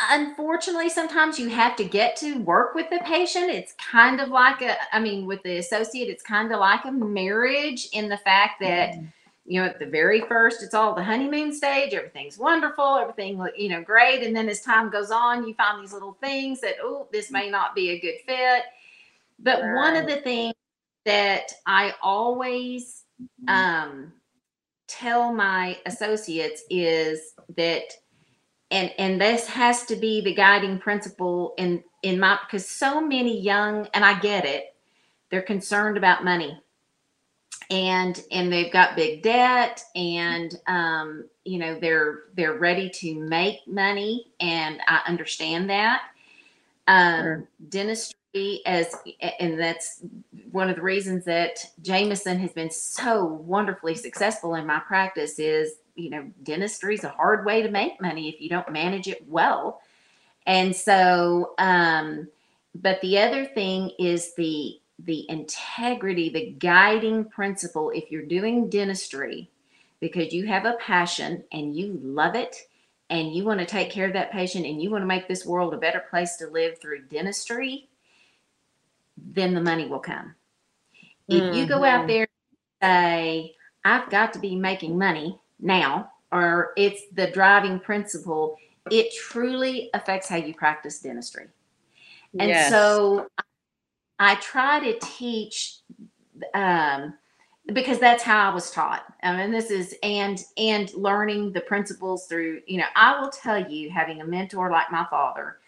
unfortunately, 0.00 0.88
sometimes 0.88 1.38
you 1.38 1.48
have 1.48 1.76
to 1.76 1.84
get 1.84 2.16
to 2.16 2.38
work 2.38 2.74
with 2.74 2.90
the 2.90 3.00
patient. 3.04 3.50
It's 3.50 3.74
kind 3.74 4.20
of 4.20 4.28
like 4.28 4.62
a, 4.62 4.76
I 4.94 5.00
mean, 5.00 5.26
with 5.26 5.42
the 5.42 5.58
associate, 5.58 6.08
it's 6.08 6.22
kind 6.22 6.52
of 6.52 6.60
like 6.60 6.84
a 6.84 6.92
marriage 6.92 7.88
in 7.92 8.08
the 8.08 8.18
fact 8.18 8.60
that. 8.60 8.92
Mm-hmm 8.92 9.06
you 9.44 9.60
know, 9.60 9.66
at 9.66 9.78
the 9.78 9.86
very 9.86 10.20
first, 10.22 10.62
it's 10.62 10.74
all 10.74 10.94
the 10.94 11.02
honeymoon 11.02 11.52
stage. 11.52 11.94
Everything's 11.94 12.38
wonderful, 12.38 12.96
everything, 12.96 13.44
you 13.56 13.68
know, 13.68 13.82
great. 13.82 14.22
And 14.22 14.34
then 14.34 14.48
as 14.48 14.60
time 14.60 14.88
goes 14.88 15.10
on, 15.10 15.46
you 15.46 15.54
find 15.54 15.82
these 15.82 15.92
little 15.92 16.16
things 16.20 16.60
that, 16.60 16.76
oh, 16.80 17.08
this 17.12 17.30
may 17.30 17.50
not 17.50 17.74
be 17.74 17.90
a 17.90 17.98
good 17.98 18.18
fit. 18.24 18.64
But 19.40 19.60
right. 19.60 19.74
one 19.74 19.96
of 19.96 20.06
the 20.06 20.20
things 20.20 20.54
that 21.04 21.52
I 21.66 21.94
always. 22.00 23.01
Um, 23.48 24.12
tell 24.86 25.32
my 25.32 25.78
associates 25.86 26.62
is 26.70 27.34
that, 27.56 27.84
and 28.70 28.92
and 28.98 29.20
this 29.20 29.46
has 29.46 29.84
to 29.86 29.96
be 29.96 30.20
the 30.20 30.34
guiding 30.34 30.78
principle 30.78 31.54
in 31.58 31.82
in 32.02 32.18
my 32.18 32.38
because 32.46 32.68
so 32.68 33.00
many 33.00 33.40
young, 33.40 33.88
and 33.94 34.04
I 34.04 34.18
get 34.18 34.44
it, 34.44 34.74
they're 35.30 35.42
concerned 35.42 35.96
about 35.96 36.24
money. 36.24 36.60
And 37.70 38.22
and 38.30 38.52
they've 38.52 38.72
got 38.72 38.96
big 38.96 39.22
debt 39.22 39.82
and 39.96 40.54
um, 40.66 41.24
you 41.44 41.58
know 41.58 41.78
they're 41.80 42.24
they're 42.34 42.58
ready 42.58 42.90
to 42.90 43.14
make 43.14 43.60
money 43.66 44.26
and 44.40 44.80
i 44.88 45.00
understand 45.06 45.70
that. 45.70 46.02
Um, 46.88 47.22
sure. 47.22 47.48
dentistry 47.68 48.18
as 48.64 48.94
and 49.38 49.58
that's 49.60 50.00
one 50.50 50.70
of 50.70 50.76
the 50.76 50.82
reasons 50.82 51.24
that 51.26 51.58
jameson 51.82 52.38
has 52.38 52.50
been 52.52 52.70
so 52.70 53.24
wonderfully 53.24 53.94
successful 53.94 54.54
in 54.54 54.66
my 54.66 54.78
practice 54.78 55.38
is 55.38 55.74
you 55.94 56.10
know 56.10 56.30
dentistry 56.42 56.94
is 56.94 57.04
a 57.04 57.08
hard 57.08 57.44
way 57.44 57.62
to 57.62 57.70
make 57.70 58.00
money 58.00 58.28
if 58.28 58.40
you 58.40 58.48
don't 58.48 58.70
manage 58.72 59.08
it 59.08 59.26
well. 59.28 59.80
And 60.46 60.74
so 60.74 61.54
um, 61.58 62.28
but 62.74 63.00
the 63.00 63.18
other 63.18 63.44
thing 63.44 63.90
is 63.98 64.34
the 64.34 64.78
the 64.98 65.26
integrity, 65.28 66.28
the 66.28 66.52
guiding 66.52 67.24
principle, 67.24 67.90
if 67.90 68.10
you're 68.10 68.22
doing 68.22 68.68
dentistry 68.68 69.48
because 70.00 70.32
you 70.32 70.46
have 70.46 70.64
a 70.64 70.76
passion 70.80 71.44
and 71.52 71.76
you 71.76 71.98
love 72.02 72.34
it 72.34 72.56
and 73.10 73.34
you 73.34 73.44
want 73.44 73.60
to 73.60 73.66
take 73.66 73.90
care 73.90 74.06
of 74.06 74.12
that 74.12 74.32
patient 74.32 74.66
and 74.66 74.82
you 74.82 74.90
want 74.90 75.02
to 75.02 75.06
make 75.06 75.28
this 75.28 75.46
world 75.46 75.74
a 75.74 75.78
better 75.78 76.04
place 76.10 76.36
to 76.36 76.46
live 76.48 76.78
through 76.78 77.02
dentistry, 77.02 77.88
then 79.30 79.54
the 79.54 79.60
money 79.60 79.86
will 79.86 80.00
come. 80.00 80.34
Mm-hmm. 81.30 81.46
If 81.46 81.56
you 81.56 81.66
go 81.66 81.84
out 81.84 82.00
mm-hmm. 82.00 82.08
there 82.08 82.28
and 82.80 82.90
say, 82.90 83.54
I've 83.84 84.10
got 84.10 84.32
to 84.34 84.38
be 84.38 84.56
making 84.56 84.98
money 84.98 85.38
now, 85.60 86.10
or 86.30 86.72
it's 86.76 87.02
the 87.12 87.30
driving 87.30 87.78
principle, 87.78 88.56
it 88.90 89.12
truly 89.14 89.90
affects 89.94 90.28
how 90.28 90.36
you 90.36 90.54
practice 90.54 91.00
dentistry. 91.00 91.46
And 92.38 92.48
yes. 92.48 92.70
so 92.70 93.28
I 94.18 94.36
try 94.36 94.80
to 94.80 94.98
teach 95.00 95.80
um, 96.54 97.14
because 97.66 97.98
that's 97.98 98.22
how 98.22 98.50
I 98.50 98.54
was 98.54 98.70
taught. 98.70 99.04
I 99.22 99.36
mean, 99.36 99.50
this 99.52 99.70
is 99.70 99.94
and 100.02 100.42
and 100.56 100.92
learning 100.94 101.52
the 101.52 101.60
principles 101.60 102.26
through. 102.26 102.62
You 102.66 102.78
know, 102.78 102.86
I 102.96 103.20
will 103.20 103.30
tell 103.30 103.70
you, 103.70 103.90
having 103.90 104.20
a 104.20 104.24
mentor 104.24 104.70
like 104.70 104.90
my 104.90 105.06
father 105.10 105.58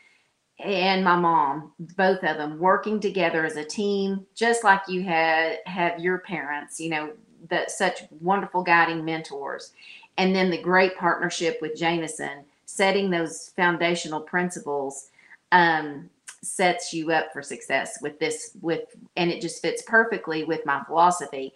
and 0.60 1.02
my 1.02 1.16
mom, 1.16 1.72
both 1.96 2.22
of 2.22 2.36
them 2.36 2.58
working 2.58 3.00
together 3.00 3.44
as 3.44 3.56
a 3.56 3.64
team, 3.64 4.26
just 4.34 4.62
like 4.62 4.82
you 4.88 5.02
had 5.02 5.58
have 5.66 5.98
your 5.98 6.18
parents. 6.18 6.80
You 6.80 6.90
know, 6.90 7.12
that 7.48 7.70
such 7.70 8.04
wonderful 8.20 8.62
guiding 8.62 9.04
mentors, 9.04 9.72
and 10.16 10.34
then 10.34 10.50
the 10.50 10.62
great 10.62 10.96
partnership 10.96 11.58
with 11.60 11.76
Jameson, 11.76 12.44
setting 12.66 13.10
those 13.10 13.50
foundational 13.56 14.20
principles. 14.20 15.10
Um, 15.52 16.10
sets 16.42 16.92
you 16.92 17.10
up 17.10 17.32
for 17.32 17.42
success 17.42 18.02
with 18.02 18.18
this 18.18 18.56
with 18.60 18.82
and 19.16 19.30
it 19.30 19.40
just 19.40 19.62
fits 19.62 19.82
perfectly 19.86 20.44
with 20.44 20.66
my 20.66 20.82
philosophy 20.84 21.54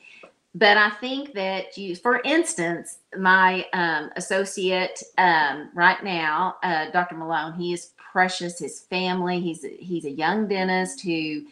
but 0.59 0.77
I 0.77 0.91
think 0.91 1.35
that 1.35 1.79
you, 1.79 1.95
for 1.95 2.21
instance, 2.25 2.99
my 3.17 3.65
um, 3.73 4.11
associate 4.17 5.01
um, 5.17 5.71
right 5.73 6.03
now, 6.03 6.57
uh, 6.65 6.91
Dr. 6.91 7.15
Malone, 7.17 7.53
he 7.53 7.73
is 7.73 7.93
precious. 7.97 8.59
His 8.59 8.81
family, 8.81 9.39
he's 9.41 9.65
he's 9.79 10.05
a 10.05 10.11
young 10.11 10.49
dentist 10.49 11.01
who 11.03 11.43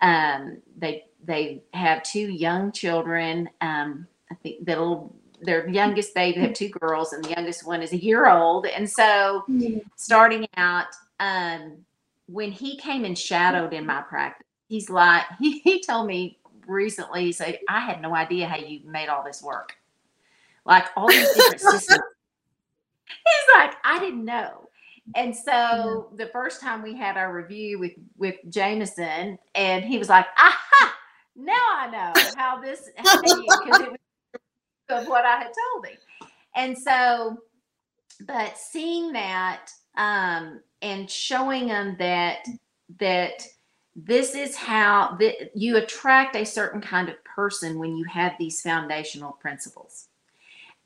um, 0.00 0.62
they 0.78 1.04
they 1.22 1.62
have 1.74 2.02
two 2.04 2.30
young 2.30 2.72
children. 2.72 3.50
Um, 3.60 4.06
I 4.30 4.34
think 4.36 4.64
the 4.64 4.76
little 4.76 5.14
their 5.42 5.68
youngest 5.68 6.14
baby 6.14 6.40
have 6.40 6.54
two 6.54 6.70
girls, 6.70 7.12
and 7.12 7.22
the 7.22 7.30
youngest 7.30 7.66
one 7.66 7.82
is 7.82 7.92
a 7.92 8.02
year 8.02 8.30
old. 8.30 8.64
And 8.66 8.88
so, 8.88 9.44
starting 9.96 10.46
out, 10.56 10.86
um, 11.20 11.84
when 12.28 12.50
he 12.50 12.78
came 12.78 13.04
and 13.04 13.18
shadowed 13.18 13.74
in 13.74 13.84
my 13.84 14.00
practice, 14.00 14.46
he's 14.68 14.88
like 14.88 15.24
he, 15.38 15.58
he 15.58 15.82
told 15.82 16.06
me 16.06 16.38
recently 16.66 17.32
said, 17.32 17.58
I 17.68 17.80
had 17.80 18.00
no 18.00 18.14
idea 18.14 18.46
how 18.46 18.56
you 18.56 18.80
made 18.84 19.08
all 19.08 19.24
this 19.24 19.42
work. 19.42 19.74
Like 20.64 20.86
all 20.96 21.08
these 21.08 21.32
different 21.34 21.60
systems. 21.60 22.00
He's 23.06 23.54
like, 23.56 23.74
I 23.84 23.98
didn't 23.98 24.24
know. 24.24 24.68
And 25.14 25.36
so 25.36 26.08
the 26.16 26.26
first 26.26 26.60
time 26.60 26.82
we 26.82 26.96
had 26.96 27.16
our 27.16 27.32
review 27.34 27.78
with 27.78 27.92
with 28.16 28.36
Jameson, 28.48 29.38
and 29.54 29.84
he 29.84 29.98
was 29.98 30.08
like, 30.08 30.26
"Aha! 30.38 30.94
Now 31.36 31.52
I 31.52 31.90
know 31.90 32.12
how 32.36 32.58
this 32.58 32.88
because 32.96 33.20
it 33.22 33.90
was 33.90 33.98
of 35.02 35.06
what 35.06 35.26
I 35.26 35.36
had 35.36 35.52
told 35.72 35.86
him." 35.86 35.98
And 36.56 36.78
so, 36.78 37.36
but 38.26 38.56
seeing 38.56 39.12
that 39.12 39.68
um, 39.96 40.62
and 40.80 41.10
showing 41.10 41.68
them 41.68 41.96
that 41.98 42.46
that 42.98 43.46
this 43.96 44.34
is 44.34 44.56
how 44.56 45.16
the, 45.18 45.50
you 45.54 45.76
attract 45.76 46.36
a 46.36 46.44
certain 46.44 46.80
kind 46.80 47.08
of 47.08 47.22
person 47.24 47.78
when 47.78 47.96
you 47.96 48.04
have 48.04 48.32
these 48.38 48.60
foundational 48.60 49.32
principles. 49.32 50.08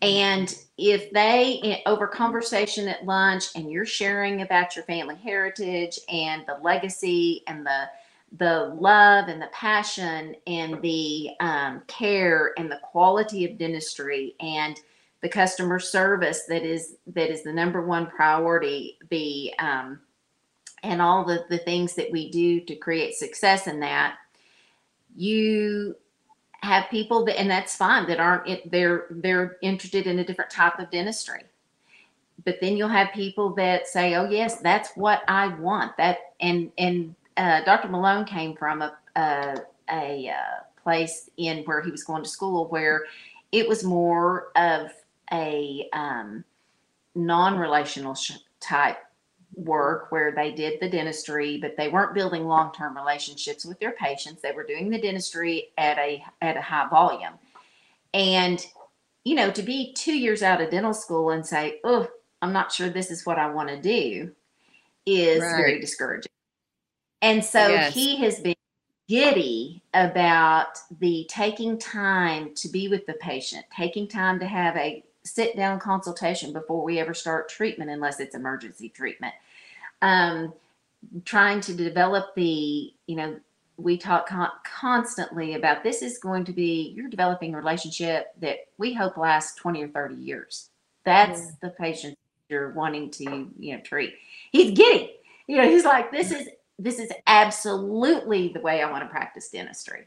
And 0.01 0.55
if 0.77 1.11
they, 1.11 1.83
over 1.87 2.07
conversation 2.07 2.87
at 2.87 3.05
lunch, 3.05 3.47
and 3.57 3.71
you're 3.71 3.87
sharing 3.87 4.43
about 4.43 4.77
your 4.77 4.85
family 4.85 5.17
heritage 5.17 5.99
and 6.09 6.45
the 6.47 6.59
legacy 6.63 7.43
and 7.47 7.67
the 7.67 7.89
the 8.37 8.77
love 8.79 9.29
and 9.29 9.41
the 9.41 9.49
passion 9.53 10.37
and 10.47 10.83
the 10.83 11.31
um, 11.41 11.83
care 11.87 12.53
and 12.59 12.71
the 12.71 12.79
quality 12.83 13.47
of 13.47 13.57
dentistry 13.57 14.35
and 14.41 14.79
the 15.23 15.29
customer 15.29 15.79
service 15.79 16.43
that 16.47 16.63
is 16.63 16.97
that 17.07 17.31
is 17.31 17.43
the 17.43 17.53
number 17.53 17.85
one 17.85 18.07
priority, 18.07 18.99
the 19.11 19.53
um, 19.59 19.99
and 20.83 21.03
all 21.03 21.25
the, 21.25 21.45
the 21.49 21.59
things 21.59 21.95
that 21.95 22.11
we 22.11 22.31
do 22.31 22.61
to 22.61 22.75
create 22.75 23.15
success 23.15 23.67
in 23.67 23.81
that, 23.81 24.17
you 25.17 25.97
have 26.63 26.91
people 26.91 27.25
that, 27.25 27.39
and 27.39 27.51
that's 27.51 27.77
fine, 27.77 28.07
that 28.09 28.21
aren't, 28.21 28.71
they're, 28.71 29.07
they're 29.11 29.57
interested 29.63 30.07
in 30.07 30.19
a 30.19 30.25
different 30.25 30.51
type 30.51 30.79
of 30.79 30.91
dentistry. 30.91 31.43
But 32.45 32.61
then 32.61 32.77
you'll 32.77 32.89
have 32.89 33.13
people 33.13 33.55
that 33.55 33.89
say, 33.89 34.15
oh, 34.15 34.29
yes, 34.29 34.61
that's 34.61 34.91
what 34.97 35.23
I 35.29 35.49
want. 35.49 35.97
That, 35.97 36.19
and, 36.41 36.71
and 36.79 37.15
uh, 37.37 37.65
Dr. 37.65 37.89
Malone 37.89 38.25
came 38.25 38.57
from 38.57 38.83
a, 38.83 38.97
a, 39.17 39.57
a 39.91 40.31
uh, 40.31 40.63
place 40.83 41.31
in 41.37 41.65
where 41.65 41.83
he 41.83 41.91
was 41.91 42.05
going 42.05 42.23
to 42.23 42.29
school 42.29 42.67
where 42.69 43.05
it 43.53 43.69
was 43.69 43.85
more 43.85 44.51
of 44.57 44.91
a 45.33 45.89
um, 45.93 46.45
non-relational 47.15 48.17
type 48.61 48.99
work 49.59 50.13
where 50.13 50.33
they 50.33 50.53
did 50.53 50.81
the 50.81 50.89
dentistry, 50.89 51.59
but 51.59 51.77
they 51.77 51.89
weren't 51.89 52.15
building 52.15 52.47
long-term 52.47 52.97
relationships 52.97 53.65
with 53.65 53.79
their 53.81 53.93
patients. 53.93 54.41
They 54.41 54.53
were 54.53 54.65
doing 54.65 54.89
the 54.89 55.01
dentistry 55.01 55.69
at 55.77 55.99
a 55.99 56.25
at 56.41 56.57
a 56.57 56.63
high 56.63 56.89
volume. 56.89 57.35
And 58.15 58.65
you 59.25 59.35
know, 59.35 59.51
to 59.51 59.63
be 59.63 59.93
2 59.93 60.17
years 60.17 60.43
out 60.43 60.61
of 60.61 60.71
dental 60.71 60.95
school 60.95 61.31
and 61.31 61.45
say, 61.45 61.81
"Oh, 61.85 62.09
I'm 62.41 62.53
not 62.53 62.73
sure 62.73 62.89
this 62.89 63.11
is 63.11 63.27
what 63.27 63.39
I 63.39 63.51
want 63.51 63.69
to 63.69 63.81
do," 63.81 64.33
is 65.05 65.41
right. 65.41 65.57
very 65.57 65.81
discouraging. 65.81 66.31
And 67.21 67.45
so 67.45 67.67
yes. 67.67 67.93
he 67.93 68.17
has 68.19 68.41
been 68.41 68.55
giddy 69.09 69.83
about 69.93 70.79
the 71.01 71.27
taking 71.29 71.79
time 71.79 72.55
to 72.55 72.69
be 72.69 72.89
with 72.89 73.07
the 73.07 73.15
patient, 73.15 73.67
taking 73.77 74.07
time 74.07 74.39
to 74.39 74.47
have 74.47 74.77
a 74.77 75.03
sit 75.25 75.57
down 75.57 75.79
consultation 75.81 76.53
before 76.53 76.83
we 76.83 76.99
ever 76.99 77.13
start 77.13 77.49
treatment, 77.49 77.91
unless 77.91 78.21
it's 78.21 78.35
emergency 78.35 78.89
treatment 78.89 79.35
um, 80.03 80.53
trying 81.25 81.61
to 81.63 81.75
develop 81.75 82.35
the, 82.35 82.93
you 83.07 83.17
know, 83.17 83.39
we 83.77 83.97
talk 83.97 84.29
con- 84.29 84.51
constantly 84.65 85.55
about 85.55 85.85
this 85.85 86.03
is 86.03 86.19
going 86.19 86.45
to 86.45 86.53
be 86.53 86.93
you're 86.97 87.09
developing 87.09 87.55
a 87.55 87.57
relationship 87.57 88.29
that 88.41 88.59
we 88.77 88.93
hope 88.93 89.17
lasts 89.17 89.55
20 89.57 89.85
or 89.85 89.89
30 89.89 90.17
years. 90.17 90.71
That's 91.05 91.41
yeah. 91.41 91.51
the 91.63 91.71
patient 91.71 92.19
you're 92.49 92.73
wanting 92.73 93.11
to, 93.13 93.49
you 93.59 93.77
know, 93.77 93.83
treat. 93.83 94.15
He's 94.51 94.77
giddy. 94.77 95.13
You 95.47 95.59
know, 95.59 95.69
he's 95.69 95.85
like, 95.85 96.11
this 96.11 96.33
is 96.33 96.49
this 96.79 96.99
is 96.99 97.11
absolutely 97.27 98.49
the 98.49 98.61
way 98.61 98.83
I 98.83 98.91
want 98.91 99.03
to 99.03 99.09
practice 99.09 99.49
dentistry. 99.49 100.07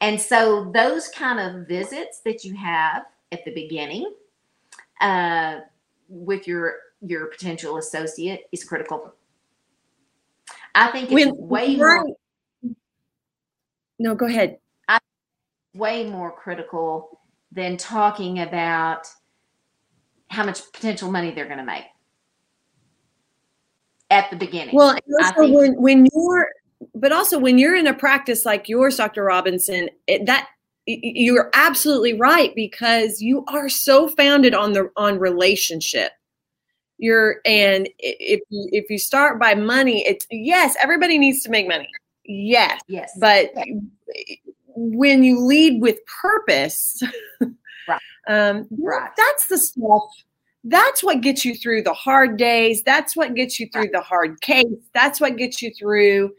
And 0.00 0.20
so 0.20 0.70
those 0.74 1.08
kind 1.08 1.38
of 1.38 1.66
visits 1.66 2.20
that 2.24 2.44
you 2.44 2.56
have 2.56 3.04
at 3.30 3.44
the 3.44 3.52
beginning 3.52 4.12
uh, 5.00 5.60
with 6.08 6.46
your 6.46 6.76
your 7.00 7.26
potential 7.26 7.76
associate 7.76 8.46
is 8.52 8.64
critical 8.64 9.12
I 10.78 10.92
think 10.92 11.10
it's 11.10 11.14
when, 11.14 11.34
way 11.36 11.76
more. 11.76 12.06
No, 13.98 14.14
go 14.14 14.26
ahead. 14.26 14.58
I, 14.86 15.00
way 15.74 16.08
more 16.08 16.30
critical 16.30 17.20
than 17.50 17.76
talking 17.76 18.40
about 18.40 19.08
how 20.28 20.44
much 20.44 20.60
potential 20.72 21.10
money 21.10 21.32
they're 21.32 21.46
going 21.46 21.58
to 21.58 21.64
make 21.64 21.84
at 24.10 24.30
the 24.30 24.36
beginning. 24.36 24.76
Well, 24.76 24.96
also 25.20 25.52
when 25.52 25.74
when 25.80 26.06
you're, 26.14 26.48
but 26.94 27.10
also 27.10 27.40
when 27.40 27.58
you're 27.58 27.74
in 27.74 27.88
a 27.88 27.94
practice 27.94 28.44
like 28.44 28.68
yours, 28.68 28.98
Dr. 28.98 29.24
Robinson, 29.24 29.88
it, 30.06 30.26
that 30.26 30.48
you're 30.86 31.50
absolutely 31.54 32.14
right 32.14 32.54
because 32.54 33.20
you 33.20 33.44
are 33.48 33.68
so 33.68 34.06
founded 34.08 34.54
on 34.54 34.74
the 34.74 34.90
on 34.96 35.18
relationship 35.18 36.12
you're 36.98 37.40
and 37.44 37.88
if 37.98 38.40
you 38.50 38.68
if 38.72 38.90
you 38.90 38.98
start 38.98 39.38
by 39.38 39.54
money 39.54 40.04
it's 40.06 40.26
yes 40.30 40.76
everybody 40.80 41.18
needs 41.18 41.42
to 41.42 41.50
make 41.50 41.66
money 41.66 41.88
yes 42.24 42.80
yes 42.88 43.16
but 43.20 43.50
when 44.74 45.22
you 45.22 45.40
lead 45.40 45.80
with 45.80 45.98
purpose 46.20 47.00
right. 47.88 48.00
um 48.28 48.66
right. 48.78 49.10
that's 49.16 49.46
the 49.46 49.58
stuff 49.58 50.02
that's 50.64 51.02
what 51.02 51.20
gets 51.20 51.44
you 51.44 51.54
through 51.54 51.82
the 51.82 51.94
hard 51.94 52.36
days 52.36 52.82
that's 52.82 53.16
what 53.16 53.34
gets 53.34 53.58
you 53.58 53.68
through 53.72 53.88
the 53.92 54.00
hard 54.00 54.40
case 54.40 54.66
that's 54.92 55.20
what 55.20 55.36
gets 55.36 55.62
you 55.62 55.72
through 55.78 56.32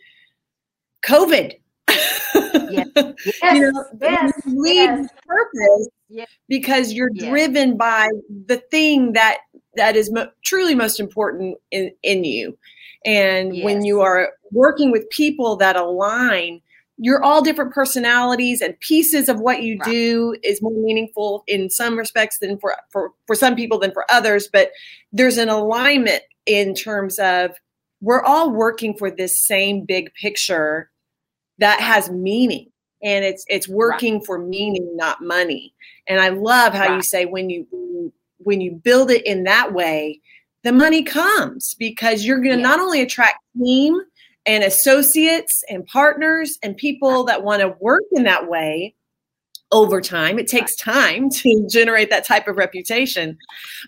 covid 1.04 1.54
yes. 2.70 2.88
Yes. 2.96 3.16
you 3.56 3.72
know, 3.72 3.86
yes. 4.02 4.32
lead 4.46 4.76
yes. 4.76 5.10
purpose 5.26 5.90
yes. 6.10 6.30
because 6.48 6.94
you're 6.94 7.12
yes. 7.14 7.30
driven 7.30 7.78
by 7.78 8.08
the 8.46 8.58
thing 8.72 9.14
that 9.14 9.40
that 9.80 9.96
is 9.96 10.12
mo- 10.12 10.30
truly 10.44 10.76
most 10.76 11.00
important 11.00 11.58
in, 11.72 11.92
in 12.04 12.26
you. 12.26 12.58
And 13.06 13.56
yes. 13.56 13.66
when 13.66 13.86
you 13.86 14.02
are 14.02 14.34
working 14.52 14.92
with 14.92 15.10
people 15.10 15.56
that 15.56 15.78
align, 15.78 16.62
you're 16.98 17.24
all 17.24 17.42
different 17.42 17.74
personalities 17.74 18.60
and 18.60 18.78
pieces 18.82 19.30
of 19.30 19.40
what 19.40 19.64
you 19.64 19.78
right. 19.80 19.90
do 19.90 20.36
is 20.44 20.62
more 20.62 20.74
meaningful 20.74 21.46
in 21.48 21.70
some 21.70 21.98
respects 21.98 22.40
than 22.40 22.60
for, 22.60 22.76
for 22.92 23.14
for 23.26 23.36
some 23.36 23.56
people 23.56 23.80
than 23.80 23.94
for 23.94 24.06
others 24.12 24.50
but 24.52 24.72
there's 25.14 25.38
an 25.38 25.48
alignment 25.48 26.24
in 26.46 26.76
terms 26.76 27.18
of 27.20 27.52
we're 28.02 28.24
all 28.24 28.52
working 28.52 28.94
for 28.98 29.10
this 29.10 29.40
same 29.40 29.86
big 29.86 30.14
picture 30.16 30.92
that 31.58 31.80
has 31.80 32.10
meaning 32.12 32.70
and 33.02 33.24
it's 33.24 33.46
it's 33.48 33.70
working 33.70 34.16
right. 34.16 34.26
for 34.26 34.38
meaning 34.38 34.92
not 34.98 35.24
money 35.24 35.74
and 36.06 36.20
i 36.20 36.28
love 36.28 36.74
how 36.74 36.88
right. 36.88 36.96
you 36.98 37.02
say 37.02 37.26
when 37.26 37.50
you 37.50 38.12
when 38.50 38.62
you 38.62 38.72
build 38.72 39.12
it 39.12 39.24
in 39.28 39.44
that 39.44 39.74
way, 39.74 40.20
the 40.64 40.74
money 40.74 41.04
comes 41.04 41.76
because 41.78 42.26
you're 42.26 42.40
going 42.40 42.56
to 42.56 42.62
yeah. 42.62 42.68
not 42.68 42.80
only 42.80 43.00
attract 43.00 43.38
team 43.56 44.02
and 44.48 44.64
associates 44.64 45.64
and 45.70 45.86
partners 45.86 46.58
and 46.64 46.76
people 46.76 47.24
that 47.26 47.44
want 47.44 47.62
to 47.62 47.76
work 47.80 48.02
in 48.12 48.24
that 48.24 48.50
way 48.50 48.96
over 49.72 50.02
time. 50.02 50.40
It 50.40 50.48
takes 50.48 50.76
time 50.76 51.30
to 51.42 51.68
generate 51.70 52.10
that 52.10 52.26
type 52.26 52.48
of 52.48 52.58
reputation. 52.58 53.38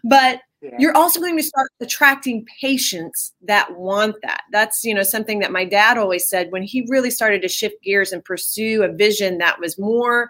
But 0.04 0.42
yeah. 0.62 0.76
you're 0.78 0.96
also 0.96 1.20
going 1.20 1.38
to 1.38 1.44
start 1.44 1.72
attracting 1.80 2.46
patients 2.62 3.34
that 3.42 3.76
want 3.76 4.16
that. 4.22 4.44
That's, 4.52 4.84
you 4.84 4.94
know, 4.94 5.02
something 5.02 5.40
that 5.40 5.52
my 5.52 5.66
dad 5.66 5.98
always 5.98 6.30
said 6.30 6.52
when 6.52 6.62
he 6.62 6.86
really 6.88 7.10
started 7.10 7.42
to 7.42 7.48
shift 7.48 7.82
gears 7.82 8.12
and 8.12 8.24
pursue 8.24 8.84
a 8.84 8.94
vision 8.94 9.40
that 9.40 9.60
was 9.60 9.80
more 9.80 10.30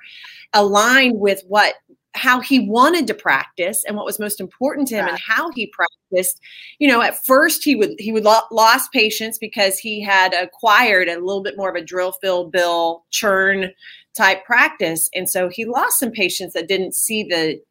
aligned 0.53 1.19
with 1.19 1.43
what 1.49 1.75
how 2.13 2.41
he 2.41 2.67
wanted 2.67 3.07
to 3.07 3.13
practice 3.13 3.83
and 3.85 3.95
what 3.95 4.05
was 4.05 4.19
most 4.19 4.39
important 4.39 4.87
to 4.87 4.95
him 4.95 5.05
right. 5.05 5.11
and 5.11 5.19
how 5.19 5.49
he 5.51 5.67
practiced 5.67 6.41
you 6.79 6.87
know 6.87 7.01
at 7.01 7.23
first 7.25 7.63
he 7.63 7.75
would 7.75 7.93
he 7.99 8.11
would 8.11 8.25
lo- 8.25 8.41
lost 8.51 8.91
patients 8.91 9.37
because 9.37 9.77
he 9.77 10.01
had 10.01 10.33
acquired 10.33 11.07
a 11.07 11.19
little 11.19 11.41
bit 11.41 11.57
more 11.57 11.69
of 11.69 11.75
a 11.75 11.83
drill 11.83 12.11
fill 12.21 12.49
bill 12.49 13.05
churn 13.11 13.71
type 14.15 14.43
practice 14.45 15.09
and 15.15 15.29
so 15.29 15.47
he 15.47 15.63
lost 15.63 15.99
some 15.99 16.11
patients 16.11 16.53
that 16.53 16.67
didn't 16.67 16.93
see 16.93 17.23
the 17.23 17.61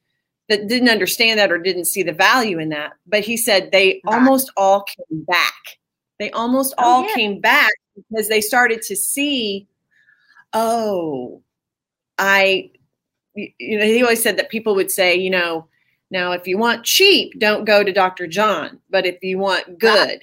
that 0.49 0.67
didn't 0.67 0.89
understand 0.89 1.39
that 1.39 1.53
or 1.53 1.59
didn't 1.59 1.85
see 1.85 2.03
the 2.03 2.13
value 2.13 2.59
in 2.59 2.71
that 2.71 2.93
but 3.07 3.21
he 3.21 3.37
said 3.37 3.71
they 3.73 4.01
almost 4.07 4.51
all 4.57 4.83
came 4.85 5.23
back 5.25 5.79
they 6.19 6.31
almost 6.31 6.75
oh, 6.79 6.83
all 6.83 7.03
yeah. 7.03 7.15
came 7.15 7.41
back 7.41 7.73
because 7.95 8.29
they 8.29 8.41
started 8.41 8.81
to 8.81 8.97
see 8.97 9.69
oh 10.55 11.43
i 12.17 12.71
you 13.59 13.79
know, 13.79 13.85
he 13.85 14.03
always 14.03 14.23
said 14.23 14.37
that 14.39 14.51
people 14.51 14.75
would 14.75 14.91
say, 14.91 15.17
you 15.17 15.31
know, 15.31 15.67
now 16.11 16.33
if 16.33 16.47
you 16.47 16.59
want 16.59 16.85
cheap, 16.85 17.39
don't 17.39 17.65
go 17.65 17.85
to 17.85 17.93
Dr. 17.93 18.27
John, 18.27 18.81
but 18.91 19.07
if 19.07 19.23
you 19.23 19.39
want 19.39 19.79
good, 19.79 20.21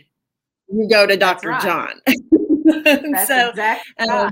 you 0.69 0.87
go 0.89 1.07
to 1.07 1.15
Dr. 1.15 1.49
Right. 1.49 1.61
John. 1.61 2.01
so, 3.25 3.49
exactly 3.49 4.07
um, 4.09 4.31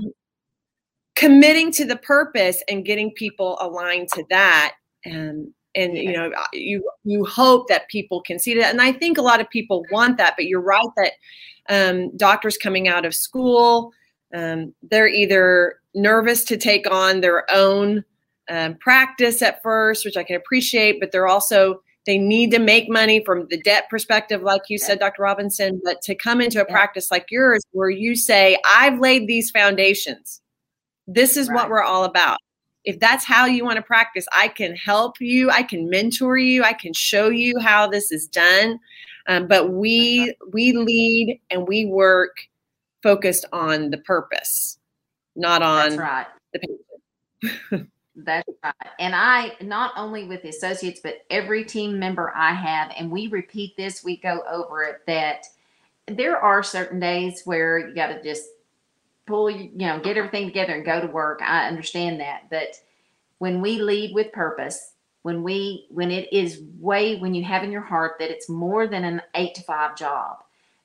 committing 1.14 1.72
to 1.72 1.84
the 1.84 1.96
purpose 1.96 2.62
and 2.68 2.84
getting 2.84 3.10
people 3.12 3.56
aligned 3.60 4.08
to 4.10 4.24
that, 4.30 4.74
and 5.04 5.48
and 5.74 5.96
you 5.96 6.12
know, 6.12 6.30
you 6.52 6.88
you 7.04 7.24
hope 7.24 7.68
that 7.68 7.88
people 7.88 8.20
can 8.20 8.38
see 8.38 8.54
that, 8.54 8.70
and 8.70 8.80
I 8.80 8.92
think 8.92 9.18
a 9.18 9.22
lot 9.22 9.40
of 9.40 9.48
people 9.50 9.84
want 9.90 10.18
that. 10.18 10.34
But 10.36 10.46
you're 10.46 10.60
right 10.60 10.86
that 10.96 11.12
um, 11.68 12.16
doctors 12.16 12.56
coming 12.56 12.86
out 12.86 13.04
of 13.04 13.14
school, 13.14 13.92
um, 14.34 14.74
they're 14.82 15.08
either 15.08 15.80
nervous 15.94 16.44
to 16.44 16.56
take 16.56 16.90
on 16.90 17.20
their 17.20 17.50
own 17.50 18.04
um, 18.48 18.76
practice 18.76 19.42
at 19.42 19.62
first, 19.62 20.04
which 20.04 20.16
I 20.16 20.22
can 20.22 20.36
appreciate, 20.36 21.00
but 21.00 21.12
they're 21.12 21.28
also 21.28 21.82
they 22.06 22.18
need 22.18 22.52
to 22.52 22.60
make 22.60 22.88
money 22.88 23.24
from 23.24 23.48
the 23.50 23.60
debt 23.60 23.88
perspective, 23.90 24.40
like 24.40 24.62
you 24.68 24.78
said, 24.78 25.00
Dr. 25.00 25.22
Robinson. 25.22 25.80
But 25.84 26.02
to 26.02 26.14
come 26.14 26.40
into 26.40 26.60
a 26.60 26.64
practice 26.64 27.10
like 27.10 27.26
yours, 27.30 27.62
where 27.72 27.90
you 27.90 28.14
say, 28.14 28.58
"I've 28.64 29.00
laid 29.00 29.26
these 29.26 29.50
foundations. 29.50 30.40
This 31.08 31.36
is 31.36 31.48
right. 31.48 31.56
what 31.56 31.70
we're 31.70 31.82
all 31.82 32.04
about." 32.04 32.38
If 32.84 33.00
that's 33.00 33.24
how 33.24 33.46
you 33.46 33.64
want 33.64 33.76
to 33.76 33.82
practice, 33.82 34.26
I 34.32 34.46
can 34.46 34.76
help 34.76 35.20
you. 35.20 35.50
I 35.50 35.64
can 35.64 35.90
mentor 35.90 36.38
you. 36.38 36.62
I 36.62 36.72
can 36.72 36.92
show 36.92 37.28
you 37.28 37.58
how 37.58 37.88
this 37.88 38.12
is 38.12 38.28
done. 38.28 38.78
Um, 39.26 39.48
but 39.48 39.70
we 39.72 40.32
we 40.52 40.72
lead 40.72 41.40
and 41.50 41.66
we 41.66 41.84
work 41.86 42.46
focused 43.02 43.44
on 43.52 43.90
the 43.90 43.98
purpose, 43.98 44.78
not 45.34 45.62
on 45.62 45.96
right. 45.96 46.26
the 46.52 46.60
patient. 46.60 47.90
That's 48.16 48.48
right. 48.64 48.74
And 48.98 49.14
I, 49.14 49.52
not 49.60 49.92
only 49.96 50.24
with 50.24 50.42
the 50.42 50.48
associates, 50.48 51.00
but 51.02 51.26
every 51.28 51.64
team 51.64 51.98
member 51.98 52.32
I 52.34 52.54
have, 52.54 52.90
and 52.96 53.10
we 53.10 53.26
repeat 53.28 53.76
this, 53.76 54.02
we 54.02 54.16
go 54.16 54.42
over 54.50 54.82
it, 54.84 55.02
that 55.06 55.44
there 56.06 56.38
are 56.38 56.62
certain 56.62 56.98
days 56.98 57.42
where 57.44 57.78
you 57.78 57.94
got 57.94 58.08
to 58.08 58.22
just 58.22 58.46
pull, 59.26 59.50
you 59.50 59.70
know, 59.74 60.00
get 60.00 60.16
everything 60.16 60.46
together 60.46 60.74
and 60.74 60.84
go 60.84 61.00
to 61.00 61.08
work. 61.08 61.42
I 61.42 61.66
understand 61.68 62.20
that. 62.20 62.48
But 62.48 62.80
when 63.38 63.60
we 63.60 63.80
lead 63.82 64.14
with 64.14 64.32
purpose, 64.32 64.92
when 65.22 65.42
we, 65.42 65.86
when 65.90 66.10
it 66.10 66.32
is 66.32 66.62
way, 66.78 67.16
when 67.16 67.34
you 67.34 67.44
have 67.44 67.64
in 67.64 67.72
your 67.72 67.82
heart 67.82 68.12
that 68.20 68.30
it's 68.30 68.48
more 68.48 68.86
than 68.86 69.04
an 69.04 69.20
eight 69.34 69.54
to 69.56 69.62
five 69.62 69.96
job, 69.96 70.38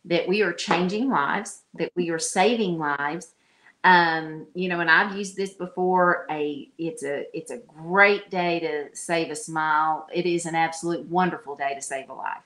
that 0.03 0.27
we 0.27 0.41
are 0.41 0.51
changing 0.51 1.09
lives, 1.09 1.61
that 1.75 1.91
we 1.95 2.09
are 2.09 2.19
saving 2.19 2.77
lives, 2.77 3.35
um, 3.83 4.45
you 4.53 4.69
know, 4.69 4.79
and 4.79 4.91
I've 4.91 5.17
used 5.17 5.35
this 5.35 5.53
before. 5.53 6.27
A 6.29 6.69
it's 6.77 7.03
a 7.03 7.25
it's 7.35 7.51
a 7.51 7.57
great 7.57 8.29
day 8.29 8.59
to 8.59 8.95
save 8.95 9.31
a 9.31 9.35
smile. 9.35 10.07
It 10.13 10.25
is 10.25 10.45
an 10.45 10.55
absolute 10.55 11.05
wonderful 11.07 11.55
day 11.55 11.73
to 11.73 11.81
save 11.81 12.09
a 12.09 12.13
life. 12.13 12.43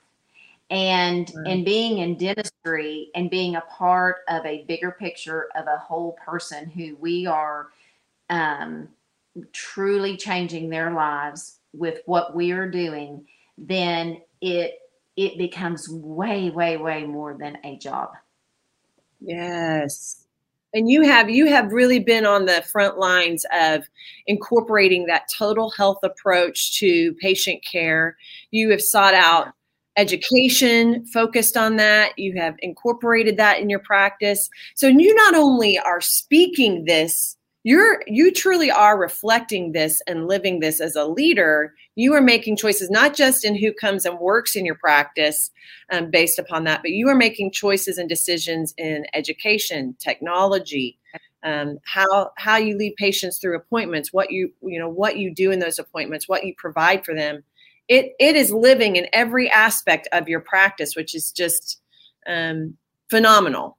And 0.69 1.30
right. 1.36 1.52
and 1.52 1.65
being 1.65 1.98
in 1.98 2.15
dentistry 2.15 3.10
and 3.15 3.30
being 3.30 3.56
a 3.56 3.62
part 3.62 4.17
of 4.30 4.45
a 4.45 4.63
bigger 4.63 4.91
picture 4.91 5.50
of 5.56 5.67
a 5.67 5.78
whole 5.78 6.13
person 6.26 6.69
who 6.69 6.95
we 7.02 7.26
are 7.26 7.67
um, 8.30 8.88
truly 9.52 10.15
changing 10.17 10.69
their 10.69 10.91
lives 10.91 11.58
with 11.74 12.00
what 12.06 12.34
we 12.34 12.52
are 12.52 12.69
doing, 12.69 13.28
then 13.58 14.21
it 14.39 14.80
it 15.17 15.38
becomes 15.38 15.89
way 15.89 16.50
way 16.50 16.78
way 16.78 17.04
more 17.04 17.34
than 17.38 17.58
a 17.65 17.78
job. 17.78 18.13
Yes 19.19 20.25
and 20.76 20.90
you 20.90 21.04
have 21.04 21.30
you 21.30 21.48
have 21.48 21.72
really 21.72 22.00
been 22.00 22.26
on 22.26 22.46
the 22.46 22.62
front 22.62 23.00
lines 23.00 23.46
of 23.54 23.84
incorporating 24.28 25.06
that 25.06 25.24
total 25.36 25.72
health 25.72 26.00
approach 26.04 26.78
to 26.80 27.14
patient 27.14 27.64
care. 27.70 28.18
You 28.52 28.70
have 28.72 28.82
sought 28.82 29.14
out 29.14 29.54
education 29.98 31.06
focused 31.08 31.56
on 31.56 31.78
that. 31.78 32.12
You 32.18 32.38
have 32.38 32.56
incorporated 32.60 33.38
that 33.38 33.60
in 33.60 33.70
your 33.70 33.80
practice. 33.80 34.50
So 34.76 34.88
you 34.88 35.16
not 35.16 35.34
only 35.34 35.80
are 35.80 36.02
speaking 36.02 36.84
this 36.84 37.38
you're 37.65 38.04
you 38.06 38.32
truly 38.32 38.69
are 38.69 38.95
reflecting 38.95 39.71
this 39.71 39.99
and 40.06 40.28
living 40.28 40.60
this 40.60 40.80
as 40.80 40.95
a 40.95 41.04
leader. 41.04 41.73
You 41.95 42.13
are 42.13 42.21
making 42.21 42.58
choices 42.58 42.91
not 42.91 43.15
just 43.15 43.43
in 43.43 43.56
who 43.56 43.73
comes 43.73 44.06
and 44.06 44.19
works 44.19 44.56
in 44.56 44.65
your 44.65 44.75
practice 44.75 45.49
um, 45.91 46.12
based 46.12 46.38
upon 46.38 46.63
that 46.65 46.84
but 46.84 46.91
you 46.91 47.10
are 47.10 47.15
making 47.15 47.51
choices 47.51 47.97
and 47.97 48.08
decisions 48.08 48.75
in 48.78 49.08
education 49.15 49.95
technology 49.99 50.99
um, 51.41 51.80
how 51.86 52.30
how 52.38 52.58
you 52.58 52.78
lead 52.78 52.95
patients 52.97 53.39
through 53.39 53.56
appointments 53.56 54.13
what 54.13 54.30
you 54.30 54.54
you 54.62 54.78
know 54.78 54.89
what 54.89 55.17
you 55.17 55.34
do 55.34 55.49
in 55.49 55.58
those 55.58 55.80
appointments 55.80 56.30
what 56.30 56.45
you 56.45 56.54
provide 56.58 57.04
for 57.04 57.15
them. 57.15 57.43
It 57.88 58.13
it 58.19 58.36
is 58.36 58.51
living 58.51 58.95
in 58.95 59.08
every 59.12 59.49
aspect 59.49 60.08
of 60.12 60.30
your 60.30 60.39
practice 60.39 60.95
which 60.95 61.15
is 61.15 61.32
just 61.32 61.82
um, 62.28 62.78
phenomenal 63.10 63.78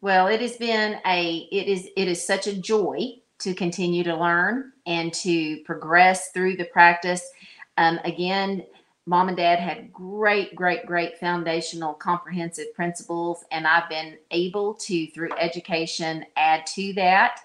well, 0.00 0.28
it 0.28 0.40
has 0.40 0.56
been 0.56 1.00
a 1.06 1.48
it 1.50 1.66
is 1.66 1.88
it 1.96 2.08
is 2.08 2.24
such 2.24 2.46
a 2.46 2.54
joy 2.56 3.18
to 3.38 3.54
continue 3.54 4.04
to 4.04 4.16
learn 4.16 4.72
and 4.86 5.12
to 5.14 5.58
progress 5.64 6.30
through 6.30 6.56
the 6.56 6.64
practice. 6.64 7.30
Um, 7.76 8.00
again, 8.04 8.64
mom 9.06 9.28
and 9.28 9.36
dad 9.36 9.58
had 9.60 9.92
great, 9.92 10.54
great, 10.54 10.86
great 10.86 11.18
foundational 11.18 11.94
comprehensive 11.94 12.74
principles, 12.74 13.44
and 13.52 13.66
I've 13.66 13.88
been 13.88 14.18
able 14.30 14.74
to, 14.74 15.06
through 15.08 15.32
education, 15.38 16.26
add 16.36 16.66
to 16.74 16.92
that. 16.94 17.40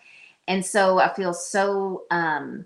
And 0.48 0.66
so 0.66 1.00
I 1.00 1.14
feel 1.14 1.34
so 1.34 2.04
um, 2.12 2.66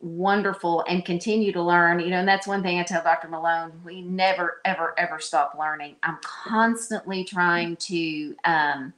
wonderful 0.00 0.84
and 0.88 1.04
continue 1.04 1.52
to 1.52 1.62
learn. 1.62 2.00
You 2.00 2.10
know, 2.10 2.18
and 2.20 2.28
that's 2.28 2.46
one 2.46 2.62
thing 2.62 2.78
I 2.78 2.84
tell 2.84 3.02
Dr. 3.02 3.28
Malone 3.28 3.72
we 3.84 4.00
never, 4.00 4.60
ever, 4.64 4.94
ever 4.96 5.18
stop 5.18 5.56
learning. 5.58 5.96
I'm 6.02 6.18
constantly 6.22 7.24
trying 7.24 7.76
to. 7.76 8.34
Um, 8.44 8.92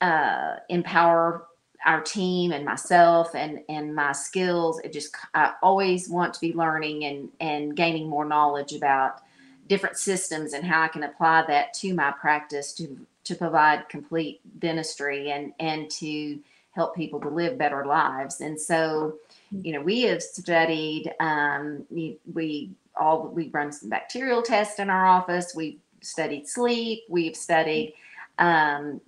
uh, 0.00 0.56
empower 0.68 1.46
our 1.86 2.00
team 2.00 2.52
and 2.52 2.64
myself 2.64 3.34
and 3.34 3.60
and 3.68 3.94
my 3.94 4.12
skills. 4.12 4.80
It 4.80 4.92
just 4.92 5.14
i 5.34 5.54
always 5.62 6.08
want 6.08 6.34
to 6.34 6.40
be 6.40 6.52
learning 6.52 7.04
and 7.04 7.28
and 7.40 7.76
gaining 7.76 8.08
more 8.08 8.24
knowledge 8.24 8.72
about 8.72 9.22
different 9.68 9.96
systems 9.98 10.54
and 10.54 10.64
how 10.64 10.82
i 10.82 10.88
can 10.88 11.02
apply 11.02 11.44
that 11.46 11.74
to 11.74 11.92
my 11.94 12.10
practice 12.10 12.72
to 12.72 12.98
to 13.24 13.34
provide 13.34 13.88
complete 13.88 14.40
dentistry 14.58 15.30
and 15.30 15.52
and 15.60 15.90
to 15.90 16.40
help 16.72 16.94
people 16.94 17.20
to 17.20 17.28
live 17.28 17.58
better 17.58 17.84
lives. 17.84 18.40
And 18.40 18.58
so 18.58 19.14
you 19.50 19.72
know 19.72 19.80
we 19.80 20.02
have 20.02 20.22
studied 20.22 21.12
um, 21.20 21.84
we, 21.90 22.18
we 22.32 22.70
all 22.96 23.28
we 23.28 23.48
run 23.48 23.72
some 23.72 23.88
bacterial 23.88 24.42
tests 24.42 24.78
in 24.78 24.90
our 24.90 25.06
office. 25.06 25.54
We've 25.54 25.78
studied 26.00 26.48
sleep. 26.48 27.00
We've 27.08 27.36
studied 27.36 27.94
um, 28.38 29.00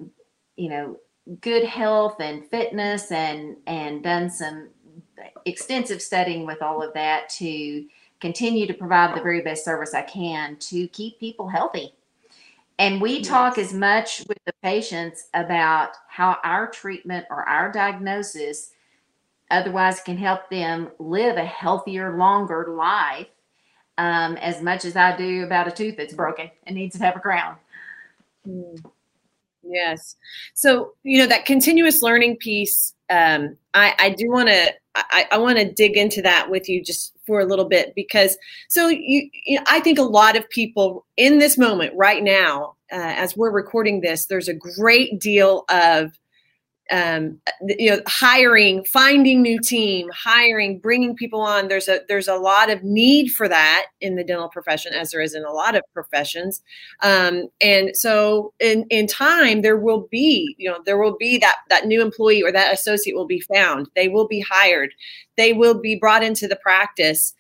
you 0.57 0.69
know 0.69 0.97
good 1.41 1.65
health 1.65 2.17
and 2.21 2.47
fitness 2.47 3.13
and 3.13 3.57
and 3.67 4.03
done 4.03 4.31
some 4.31 4.69
extensive 5.45 6.01
studying 6.03 6.47
with 6.47 6.63
all 6.63 6.83
of 6.83 6.93
that 6.95 7.29
to 7.29 7.87
continue 8.21 8.67
to 8.67 8.75
provide 8.75 9.17
the 9.17 9.23
very 9.23 9.41
best 9.41 9.65
service 9.65 9.95
I 9.95 10.03
can 10.03 10.57
to 10.57 10.87
keep 10.89 11.19
people 11.19 11.49
healthy. 11.49 11.95
And 12.79 13.01
we 13.01 13.21
talk 13.21 13.59
as 13.59 13.75
much 13.75 14.25
with 14.27 14.39
the 14.47 14.55
patients 14.63 15.29
about 15.35 15.91
how 16.09 16.39
our 16.43 16.67
treatment 16.67 17.27
or 17.29 17.47
our 17.47 17.71
diagnosis 17.71 18.73
otherwise 19.51 20.01
can 20.01 20.17
help 20.17 20.49
them 20.49 20.91
live 20.99 21.37
a 21.37 21.45
healthier, 21.45 22.17
longer 22.17 22.69
life 22.71 23.27
um, 23.99 24.37
as 24.37 24.63
much 24.63 24.87
as 24.87 24.97
I 24.97 25.15
do 25.15 25.45
about 25.45 25.69
a 25.69 25.71
tooth 25.71 25.97
that's 25.97 26.15
broken 26.15 26.51
and 26.67 26.75
needs 26.75 26.97
to 26.97 27.05
have 27.05 27.17
a 27.17 27.21
crown. 27.21 27.57
Mm. 28.49 28.83
Yes. 29.63 30.17
So, 30.55 30.93
you 31.03 31.19
know, 31.19 31.27
that 31.27 31.45
continuous 31.45 32.03
learning 32.03 32.37
piece, 32.37 32.95
um, 33.11 33.57
I, 33.75 33.95
I 33.99 34.11
do 34.11 34.31
want 34.31 34.49
to, 34.49 34.75
I, 34.95 35.29
I 35.33 35.39
want 35.39 35.59
to 35.59 35.71
dig 35.71 35.97
into 35.97 36.23
that 36.23 36.51
with 36.51 36.69
you 36.69 36.83
just 36.83 37.13
for 37.27 37.41
a 37.41 37.45
little 37.45 37.67
bit 37.67 37.95
because, 37.95 38.37
so 38.69 38.89
you, 38.89 39.29
you 39.33 39.59
know, 39.59 39.65
I 39.69 39.81
think 39.81 39.99
a 39.99 40.03
lot 40.03 40.37
of 40.37 40.49
people 40.49 41.07
in 41.17 41.39
this 41.39 41.59
moment 41.59 41.93
right 41.97 42.23
now, 42.23 42.75
uh, 42.93 42.97
as 42.97 43.37
we're 43.37 43.53
recording 43.53 44.01
this, 44.01 44.27
there's 44.27 44.49
a 44.49 44.55
great 44.55 45.21
deal 45.21 45.65
of 45.69 46.13
um, 46.91 47.41
you 47.63 47.91
know 47.91 48.01
hiring 48.07 48.85
finding 48.85 49.43
new 49.43 49.61
team 49.61 50.09
hiring 50.13 50.79
bringing 50.79 51.15
people 51.15 51.41
on. 51.41 51.69
There's 51.69 51.89
a 51.89 52.01
there's 52.09 52.29
a 52.29 52.37
lot 52.37 52.71
of 52.71 52.83
need 52.83 53.31
for 53.31 53.49
that 53.49 53.87
in 54.01 54.17
the 54.17 54.25
dental 54.25 54.49
profession 54.49 54.93
as 54.93 55.11
there 55.11 55.21
is 55.21 55.35
in 55.35 55.45
a 55.45 55.53
lot 55.53 55.77
of 55.77 55.83
professions. 55.95 56.63
Um, 57.03 57.49
and 57.61 57.91
so 57.95 58.53
in 58.61 58.87
in 58.91 59.07
time 59.07 59.63
there 59.63 59.77
will 59.77 60.09
be 60.11 60.55
you 60.59 60.69
know 60.69 60.79
there 60.85 60.99
will 60.99 61.17
be 61.17 61.39
that 61.39 61.57
that 61.69 61.87
new 61.87 62.03
employee 62.03 62.43
or 62.43 62.53
that 62.53 62.75
associate 62.75 63.15
will 63.15 63.27
be 63.27 63.41
found. 63.41 63.89
They 63.95 64.09
will 64.09 64.27
be 64.27 64.41
hired. 64.41 64.93
They 65.37 65.53
will 65.53 65.81
be 65.81 65.97
brought 65.97 66.23
into 66.23 66.49
the 66.49 66.57
practice. 66.57 67.35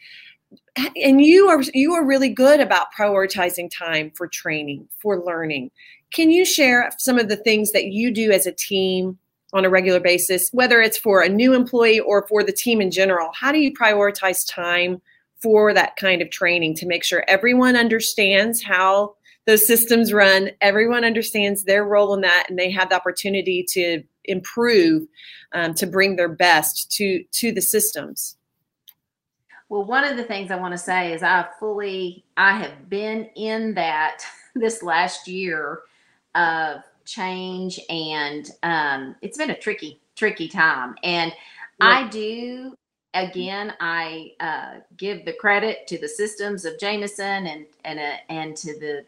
And 1.02 1.20
you 1.20 1.48
are 1.48 1.62
you 1.74 1.94
are 1.94 2.06
really 2.06 2.28
good 2.28 2.60
about 2.60 2.88
prioritizing 2.96 3.70
time 3.76 4.12
for 4.14 4.28
training 4.28 4.88
for 4.98 5.24
learning. 5.24 5.70
Can 6.12 6.30
you 6.30 6.44
share 6.44 6.90
some 6.98 7.18
of 7.18 7.28
the 7.28 7.36
things 7.36 7.72
that 7.72 7.86
you 7.86 8.12
do 8.12 8.32
as 8.32 8.46
a 8.46 8.52
team 8.52 9.18
on 9.52 9.64
a 9.64 9.70
regular 9.70 10.00
basis, 10.00 10.48
whether 10.52 10.80
it's 10.80 10.98
for 10.98 11.22
a 11.22 11.28
new 11.28 11.54
employee 11.54 12.00
or 12.00 12.26
for 12.28 12.42
the 12.42 12.52
team 12.52 12.80
in 12.80 12.90
general? 12.90 13.30
How 13.34 13.52
do 13.52 13.58
you 13.58 13.72
prioritize 13.72 14.38
time 14.48 15.00
for 15.42 15.72
that 15.72 15.96
kind 15.96 16.22
of 16.22 16.30
training 16.30 16.74
to 16.76 16.86
make 16.86 17.02
sure 17.02 17.24
everyone 17.26 17.76
understands 17.76 18.62
how 18.62 19.14
those 19.46 19.66
systems 19.66 20.12
run, 20.12 20.50
everyone 20.60 21.04
understands 21.04 21.64
their 21.64 21.84
role 21.84 22.14
in 22.14 22.20
that, 22.20 22.46
and 22.48 22.58
they 22.58 22.70
have 22.70 22.90
the 22.90 22.94
opportunity 22.94 23.64
to 23.70 24.02
improve, 24.24 25.06
um, 25.52 25.74
to 25.74 25.86
bring 25.86 26.16
their 26.16 26.28
best 26.28 26.92
to 26.92 27.24
to 27.32 27.50
the 27.50 27.62
systems? 27.62 28.36
Well, 29.68 29.84
one 29.84 30.04
of 30.04 30.16
the 30.16 30.24
things 30.24 30.50
I 30.50 30.56
want 30.56 30.72
to 30.72 30.78
say 30.78 31.12
is 31.12 31.22
I 31.22 31.46
fully 31.58 32.24
I 32.36 32.58
have 32.58 32.88
been 32.88 33.30
in 33.34 33.74
that 33.74 34.22
this 34.54 34.82
last 34.82 35.26
year 35.26 35.80
of 36.34 36.82
change 37.10 37.80
and 37.88 38.50
um, 38.62 39.16
it's 39.22 39.36
been 39.36 39.50
a 39.50 39.58
tricky 39.58 40.00
tricky 40.16 40.48
time. 40.48 40.94
And 41.02 41.32
i 41.80 42.06
do 42.08 42.74
again 43.14 43.72
i 43.80 44.32
uh, 44.40 44.80
give 44.96 45.24
the 45.24 45.32
credit 45.32 45.86
to 45.86 45.98
the 45.98 46.08
systems 46.08 46.64
of 46.64 46.78
jameson 46.78 47.46
and 47.46 47.66
and 47.84 47.98
uh, 47.98 48.16
and 48.28 48.56
to 48.56 48.78
the 48.78 49.04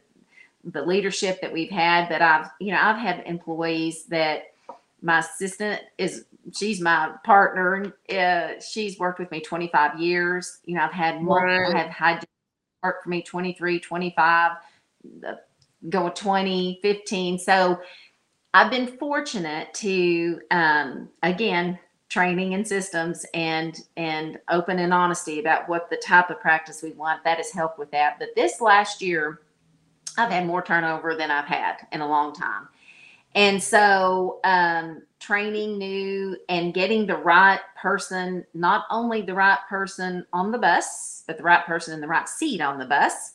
the 0.65 0.83
leadership 0.83 1.41
that 1.41 1.53
we've 1.53 1.71
had 1.71 2.09
but 2.09 2.23
i've 2.23 2.49
you 2.61 2.73
know 2.73 2.81
i've 2.81 2.97
had 2.97 3.23
employees 3.27 4.05
that 4.05 4.55
my 5.03 5.19
assistant 5.19 5.81
is 5.99 6.25
she's 6.53 6.81
my 6.81 7.13
partner 7.25 7.93
uh, 8.11 8.61
she's 8.61 8.99
worked 8.99 9.19
with 9.19 9.31
me 9.31 9.41
25 9.41 9.99
years. 10.01 10.59
You 10.65 10.77
know 10.77 10.83
i've 10.83 10.93
had 10.93 11.21
more 11.21 11.45
right. 11.45 11.75
i 11.75 11.79
have 11.79 11.91
had 11.91 12.25
work 12.83 13.03
for 13.03 13.09
me 13.09 13.23
23 13.23 13.81
25 13.81 14.53
go 15.89 16.11
20, 16.11 16.79
15. 16.83 17.39
So 17.39 17.81
I've 18.55 18.71
been 18.71 18.99
fortunate 18.99 19.73
to, 19.75 20.41
um, 20.51 21.09
again, 21.23 21.79
training 22.13 22.53
and 22.53 22.69
systems 22.69 23.25
and 23.33 23.87
and 23.97 24.39
open 24.51 24.79
and 24.79 24.93
honesty 24.93 25.41
about 25.41 25.67
what 25.67 25.89
the 25.89 25.97
type 25.97 26.29
of 26.29 26.39
practice 26.41 26.83
we 26.83 26.93
want. 26.93 27.25
That 27.25 27.39
has 27.39 27.51
helped 27.51 27.79
with 27.79 27.91
that. 27.93 28.19
But 28.19 28.29
this 28.37 28.61
last 28.61 29.01
year 29.01 29.41
i've 30.19 30.31
had 30.31 30.47
more 30.47 30.61
turnover 30.61 31.15
than 31.15 31.31
i've 31.31 31.47
had 31.47 31.87
in 31.91 32.03
a 32.03 32.07
long 32.07 32.35
time. 32.35 32.69
And 33.35 33.63
so 33.63 34.41
um, 34.45 35.05
training 35.21 35.79
new 35.79 36.37
and 36.51 36.75
getting 36.75 37.07
the 37.07 37.17
right 37.17 37.61
person 37.81 38.45
not 38.53 38.85
only 38.91 39.23
the 39.23 39.33
right 39.33 39.61
person 39.67 40.27
on 40.35 40.53
the 40.53 40.59
bus 40.59 41.23
but 41.27 41.39
the 41.39 41.43
right 41.43 41.65
person 41.65 41.95
in 41.95 42.03
the 42.03 42.07
right 42.07 42.29
seat 42.29 42.61
on 42.61 42.79
the 42.79 42.85
bus 42.85 43.33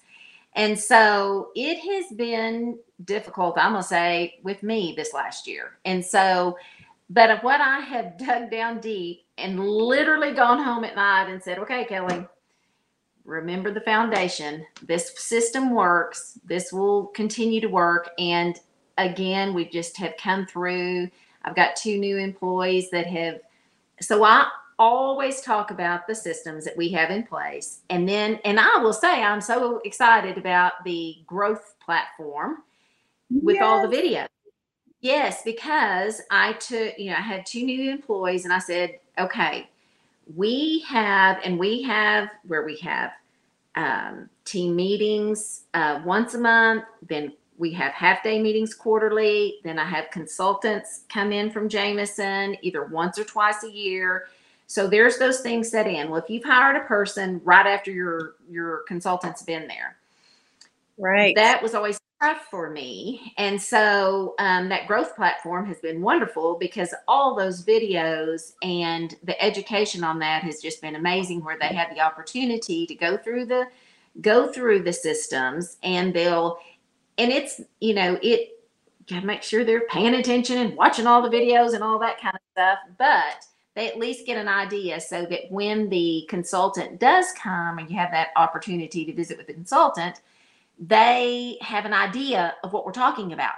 and 0.58 0.78
so 0.78 1.52
it 1.56 1.78
has 1.78 2.18
been 2.18 2.80
difficult, 3.06 3.58
I'm 3.60 3.74
going 3.74 3.84
to 3.84 3.88
say, 3.88 4.40
with 4.44 4.64
me 4.64 4.96
this 4.98 5.14
last 5.14 5.48
year. 5.48 5.78
And 5.86 6.04
so, 6.04 6.58
but 7.12 7.44
what 7.44 7.62
I 7.62 7.80
have 7.80 8.18
dug 8.26 8.50
down 8.50 8.80
deep 8.80 9.24
and 9.38 9.60
literally 9.60 10.34
gone 10.34 10.62
home 10.62 10.84
at 10.84 10.96
night 10.96 11.30
and 11.30 11.42
said, 11.42 11.60
okay, 11.60 11.86
Kelly, 11.86 12.26
remember 13.24 13.72
the 13.72 13.82
foundation. 13.82 14.66
This 14.82 15.14
system 15.20 15.76
works. 15.76 16.40
This 16.44 16.74
will 16.74 17.08
continue 17.08 17.62
to 17.62 17.70
work. 17.70 18.10
And 18.18 18.60
again, 18.98 19.54
we 19.54 19.70
just 19.70 19.96
have 19.98 20.16
come 20.18 20.48
through. 20.48 21.12
I've 21.44 21.56
got 21.56 21.76
two 21.76 22.00
new 22.00 22.18
employees 22.18 22.90
that 22.90 23.06
have, 23.06 23.42
so 24.02 24.24
I, 24.24 24.48
always 24.80 25.42
talk 25.42 25.72
about 25.72 26.08
the 26.08 26.16
systems 26.16 26.64
that 26.66 26.78
we 26.78 26.90
have 26.90 27.10
in 27.10 27.24
place. 27.24 27.80
And 27.90 28.08
then, 28.08 28.40
and 28.46 28.60
I 28.60 28.78
will 28.78 28.94
say, 28.94 29.24
I'm 29.24 29.42
so 29.42 29.82
excited 29.84 30.38
about 30.38 30.84
the 30.86 31.18
growth 31.26 31.76
platform 31.84 32.64
with 33.30 33.56
yes. 33.56 33.64
all 33.64 33.88
the 33.88 33.96
videos. 33.96 34.28
Yes, 35.02 35.44
because 35.44 36.22
I 36.32 36.54
took, 36.54 36.98
you 36.98 37.12
know, 37.12 37.18
I 37.18 37.22
had 37.22 37.46
two 37.46 37.64
new 37.64 37.92
employees 37.92 38.46
and 38.46 38.54
I 38.54 38.60
said, 38.60 39.00
okay, 39.18 39.70
we 40.36 40.84
have, 40.88 41.40
and 41.44 41.58
we 41.58 41.82
have 41.84 42.30
where 42.46 42.64
we 42.64 42.78
have 42.78 43.12
um, 43.76 44.30
team 44.44 44.76
meetings 44.76 45.64
uh, 45.74 46.02
once 46.04 46.34
a 46.34 46.40
month, 46.40 46.84
then 47.08 47.34
we 47.58 47.72
have 47.74 47.94
half 47.94 48.24
day 48.24 48.42
meetings 48.42 48.74
quarterly. 48.74 49.60
Then 49.64 49.80
I 49.80 49.86
have 49.86 50.12
consultants 50.12 51.04
come 51.10 51.32
in 51.32 51.52
from 51.52 51.70
Jameson 51.70 52.58
either 52.62 52.86
once 52.86 53.18
or 53.18 53.24
twice 53.24 53.64
a 53.64 53.72
year. 53.72 54.28
So 54.68 54.88
there's 54.88 55.18
those 55.18 55.40
things 55.40 55.70
set 55.72 55.88
in. 55.88 56.10
Well, 56.10 56.22
if 56.22 56.30
you've 56.30 56.44
hired 56.44 56.76
a 56.76 56.86
person 56.86 57.42
right 57.44 57.66
after 57.66 57.90
your 57.92 58.36
your 58.50 58.84
consultant's 58.88 59.42
been 59.42 59.68
there, 59.68 59.96
right? 60.98 61.34
That 61.36 61.64
was 61.64 61.74
always 61.74 62.00
tough 62.22 62.48
for 62.52 62.70
me, 62.70 63.34
and 63.38 63.62
so 63.62 64.36
um, 64.40 64.68
that 64.70 64.86
growth 64.88 65.16
platform 65.16 65.66
has 65.68 65.80
been 65.80 66.02
wonderful 66.02 66.58
because 66.60 66.94
all 67.08 67.34
those 67.34 67.64
videos 67.64 68.54
and 68.62 69.16
the 69.24 69.42
education 69.42 70.04
on 70.04 70.20
that 70.20 70.44
has 70.44 70.62
just 70.62 70.82
been 70.82 70.96
amazing. 70.96 71.44
Where 71.44 71.58
they 71.58 71.68
have 71.74 71.90
the 71.96 72.02
opportunity 72.02 72.86
to 72.88 72.96
go 72.96 73.16
through 73.16 73.46
the 73.46 73.68
go 74.20 74.52
through 74.52 74.84
the 74.84 74.94
systems, 74.94 75.78
and 75.82 76.14
they'll 76.14 76.60
and 77.18 77.32
it's 77.32 77.62
you 77.80 77.94
know 77.94 78.20
it 78.22 78.50
got 79.10 79.22
to 79.22 79.26
make 79.26 79.44
sure 79.44 79.64
they're 79.64 79.88
paying 79.88 80.16
attention 80.16 80.58
and 80.58 80.76
watching 80.76 81.08
all 81.08 81.22
the 81.22 81.30
videos 81.30 81.74
and 81.74 81.84
all 81.84 81.98
that 82.00 82.20
kind 82.20 82.36
of 82.36 82.42
stuff, 82.52 82.80
but 82.98 83.46
they 83.78 83.88
at 83.88 84.00
least 84.00 84.26
get 84.26 84.38
an 84.38 84.48
idea 84.48 85.00
so 85.00 85.24
that 85.28 85.42
when 85.52 85.88
the 85.90 86.26
consultant 86.28 87.00
does 87.00 87.32
come 87.34 87.78
and 87.78 87.88
you 87.92 87.96
have 87.96 88.10
that 88.10 88.30
opportunity 88.36 89.06
to 89.06 89.14
visit 89.14 89.38
with 89.38 89.46
the 89.46 89.54
consultant, 89.54 90.22
they 90.80 91.60
have 91.62 91.86
an 91.86 91.94
idea 91.94 92.56
of 92.64 92.74
what 92.74 92.88
we're 92.88 92.92
talking 92.92 93.34
about. 93.34 93.54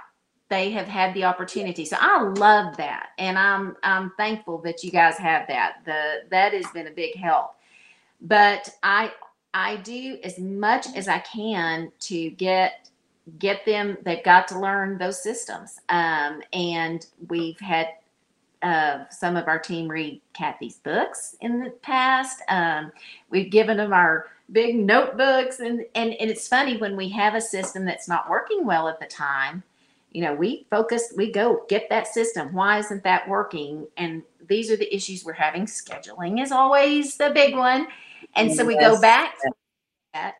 They 0.50 0.72
have 0.72 0.86
had 0.86 1.14
the 1.14 1.24
opportunity. 1.24 1.86
So 1.86 1.96
I 1.98 2.20
love 2.20 2.76
that. 2.76 3.10
And 3.16 3.38
I'm 3.38 3.76
I'm 3.82 4.12
thankful 4.18 4.58
that 4.58 4.84
you 4.84 4.90
guys 4.90 5.16
have 5.16 5.48
that. 5.48 5.76
The 5.86 6.28
that 6.28 6.52
has 6.52 6.66
been 6.66 6.86
a 6.86 6.90
big 6.90 7.16
help. 7.16 7.54
But 8.20 8.68
I 8.82 9.12
I 9.54 9.76
do 9.76 10.18
as 10.22 10.38
much 10.38 10.86
as 10.94 11.08
I 11.08 11.20
can 11.20 11.92
to 12.00 12.28
get 12.28 12.90
get 13.38 13.64
them 13.64 13.96
they've 14.04 14.24
got 14.24 14.48
to 14.48 14.58
learn 14.58 14.98
those 14.98 15.22
systems 15.22 15.78
um, 15.88 16.42
and 16.52 17.06
we've 17.28 17.60
had 17.60 17.88
uh, 18.62 19.04
some 19.10 19.36
of 19.36 19.48
our 19.48 19.58
team 19.58 19.88
read 19.88 20.20
Cathy's 20.34 20.76
books 20.76 21.36
in 21.40 21.60
the 21.60 21.70
past. 21.70 22.42
Um, 22.48 22.92
we've 23.30 23.50
given 23.50 23.78
them 23.78 23.92
our 23.92 24.26
big 24.52 24.76
notebooks, 24.76 25.60
and, 25.60 25.84
and 25.94 26.12
and 26.14 26.30
it's 26.30 26.48
funny 26.48 26.76
when 26.76 26.96
we 26.96 27.08
have 27.10 27.34
a 27.34 27.40
system 27.40 27.84
that's 27.84 28.08
not 28.08 28.28
working 28.28 28.66
well 28.66 28.88
at 28.88 29.00
the 29.00 29.06
time. 29.06 29.62
You 30.12 30.22
know, 30.22 30.34
we 30.34 30.66
focus, 30.70 31.12
we 31.16 31.30
go 31.30 31.64
get 31.68 31.88
that 31.88 32.08
system. 32.08 32.52
Why 32.52 32.78
isn't 32.78 33.04
that 33.04 33.28
working? 33.28 33.86
And 33.96 34.22
these 34.48 34.70
are 34.70 34.76
the 34.76 34.92
issues 34.94 35.24
we're 35.24 35.32
having. 35.32 35.66
Scheduling 35.66 36.42
is 36.42 36.50
always 36.50 37.16
the 37.16 37.30
big 37.30 37.54
one, 37.56 37.86
and 38.34 38.52
so 38.52 38.64
we 38.64 38.78
go 38.78 39.00
back 39.00 39.38
to 39.40 39.52
that 40.14 40.34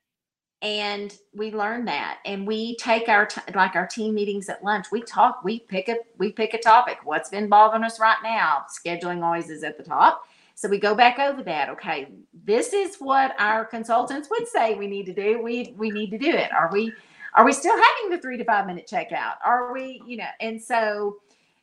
and 0.63 1.17
we 1.35 1.51
learn 1.53 1.85
that. 1.87 2.19
And 2.25 2.47
we 2.47 2.77
take 2.77 3.09
our 3.09 3.27
t- 3.27 3.41
like 3.55 3.75
our 3.75 3.87
team 3.87 4.15
meetings 4.15 4.49
at 4.49 4.63
lunch 4.63 4.87
we 4.93 5.03
talk 5.03 5.43
we 5.43 5.61
pick 5.61 5.89
a 5.89 5.97
we 6.19 6.33
pick 6.33 6.55
a 6.55 6.59
topic. 6.59 6.99
What's 7.05 7.31
been 7.31 7.49
bothering 7.49 7.85
us 7.85 7.99
right 8.01 8.19
now? 8.23 8.65
Scheduling 8.69 9.23
always 9.23 9.51
is 9.51 9.65
at 9.65 9.77
the 9.77 9.85
top. 9.85 10.25
So 10.55 10.69
we 10.69 10.79
go 10.79 10.95
back 10.95 11.19
over 11.19 11.43
that. 11.45 11.71
Okay 11.71 12.09
this 12.45 12.73
is 12.73 12.97
what 12.97 13.35
our 13.39 13.65
consultants 13.65 14.29
would 14.31 14.47
say 14.49 14.75
we 14.75 14.87
need 14.87 15.07
to 15.07 15.15
do. 15.15 15.43
We 15.43 15.75
we 15.77 15.91
need 15.91 16.11
to 16.11 16.19
do 16.19 16.31
it. 16.31 16.53
Are 16.53 16.71
we 16.73 16.93
are 17.35 17.45
we 17.45 17.53
still 17.53 17.77
having 17.77 18.11
the 18.11 18.19
three 18.19 18.37
to 18.37 18.45
five 18.45 18.67
minute 18.67 18.89
checkout? 18.91 19.35
Are 19.45 19.73
we 19.73 20.03
you 20.07 20.17
know 20.19 20.29
and 20.41 20.61
so 20.61 21.19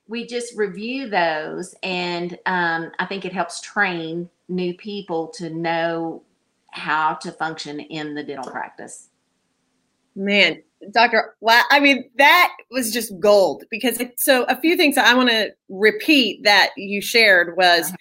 we 0.08 0.26
just 0.26 0.56
review 0.56 1.10
those 1.10 1.76
and 1.84 2.38
um, 2.46 2.92
i 3.00 3.06
think 3.06 3.26
it 3.26 3.34
helps 3.34 3.60
train 3.62 4.30
new 4.48 4.74
people 4.74 5.28
to 5.28 5.50
know 5.50 6.24
how 6.78 7.16
to 7.16 7.32
function 7.32 7.80
in 7.80 8.16
the 8.16 8.24
dental 8.24 8.50
practice. 8.50 9.10
Man, 10.16 10.62
Dr. 10.92 11.36
I 11.48 11.80
mean, 11.80 12.10
that 12.18 12.54
was 12.72 12.92
just 12.92 13.20
gold 13.20 13.63
because 13.70 14.00
it, 14.00 14.20
so 14.20 14.44
a 14.44 14.60
few 14.60 14.78
things 14.78 14.98
I 14.98 15.13
want 15.13 15.30
to 15.30 15.52
repeat 15.70 16.44
that 16.44 16.70
you 16.78 17.02
shared 17.02 17.58
was 17.58 17.88
uh-huh 17.88 17.98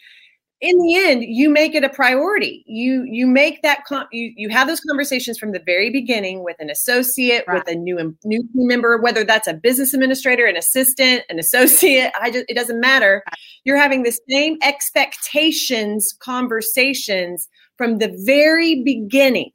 in 0.62 0.78
the 0.78 0.96
end 0.96 1.22
you 1.22 1.50
make 1.50 1.74
it 1.74 1.84
a 1.84 1.88
priority 1.88 2.64
you 2.66 3.04
you 3.04 3.26
make 3.26 3.60
that 3.60 3.84
con- 3.84 4.06
you 4.10 4.32
you 4.36 4.48
have 4.48 4.66
those 4.66 4.80
conversations 4.80 5.38
from 5.38 5.52
the 5.52 5.60
very 5.66 5.90
beginning 5.90 6.42
with 6.42 6.56
an 6.60 6.70
associate 6.70 7.44
right. 7.46 7.58
with 7.58 7.68
a 7.68 7.78
new 7.78 8.16
new 8.24 8.42
team 8.42 8.66
member 8.66 8.98
whether 8.98 9.22
that's 9.22 9.46
a 9.46 9.52
business 9.52 9.92
administrator 9.92 10.46
an 10.46 10.56
assistant 10.56 11.22
an 11.28 11.38
associate 11.38 12.10
i 12.22 12.30
just 12.30 12.46
it 12.48 12.54
doesn't 12.54 12.80
matter 12.80 13.22
you're 13.64 13.76
having 13.76 14.02
the 14.02 14.18
same 14.30 14.56
expectations 14.62 16.16
conversations 16.20 17.48
from 17.76 17.98
the 17.98 18.14
very 18.24 18.82
beginning 18.82 19.50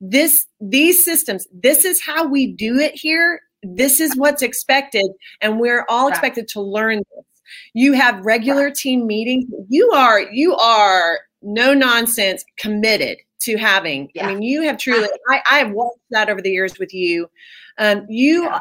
this 0.00 0.46
these 0.60 1.04
systems 1.04 1.46
this 1.52 1.84
is 1.84 2.02
how 2.02 2.26
we 2.26 2.52
do 2.52 2.78
it 2.78 2.92
here 2.94 3.40
this 3.62 3.98
is 3.98 4.14
what's 4.16 4.42
expected 4.42 5.06
and 5.40 5.58
we're 5.58 5.86
all 5.88 6.08
expected 6.08 6.46
to 6.46 6.60
learn 6.60 6.98
this 6.98 7.24
you 7.74 7.92
have 7.92 8.24
regular 8.24 8.70
team 8.70 9.06
meetings. 9.06 9.44
You 9.68 9.90
are 9.92 10.20
you 10.20 10.54
are 10.56 11.20
no 11.42 11.74
nonsense 11.74 12.44
committed 12.58 13.18
to 13.40 13.56
having. 13.56 14.10
Yeah. 14.14 14.26
I 14.26 14.34
mean, 14.34 14.42
you 14.42 14.62
have 14.62 14.78
truly. 14.78 15.08
I, 15.28 15.42
I 15.50 15.58
have 15.58 15.72
watched 15.72 15.98
that 16.10 16.28
over 16.28 16.40
the 16.40 16.50
years 16.50 16.78
with 16.78 16.92
you. 16.92 17.28
Um, 17.78 18.06
you 18.08 18.44
yeah. 18.44 18.58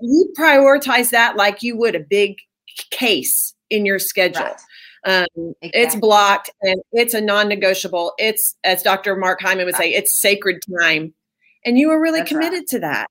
you 0.00 0.32
prioritize 0.38 1.10
that 1.10 1.36
like 1.36 1.62
you 1.62 1.76
would 1.76 1.94
a 1.94 2.00
big 2.00 2.36
case 2.90 3.54
in 3.70 3.84
your 3.84 3.98
schedule. 3.98 4.44
Right. 4.44 4.60
Um, 5.04 5.26
exactly. 5.36 5.70
It's 5.72 5.96
blocked 5.96 6.50
and 6.62 6.80
it's 6.92 7.14
a 7.14 7.20
non-negotiable. 7.20 8.14
It's 8.18 8.56
as 8.64 8.82
Dr. 8.82 9.16
Mark 9.16 9.40
Hyman 9.40 9.66
would 9.66 9.76
say, 9.76 9.92
it's 9.92 10.20
sacred 10.20 10.60
time, 10.80 11.14
and 11.64 11.78
you 11.78 11.90
are 11.90 12.00
really 12.00 12.20
That's 12.20 12.30
committed 12.30 12.60
right. 12.60 12.68
to 12.68 12.78
that 12.80 13.10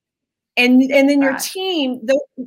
and 0.57 0.81
and 0.91 1.09
then 1.09 1.21
your 1.21 1.33
right. 1.33 1.41
team 1.41 2.01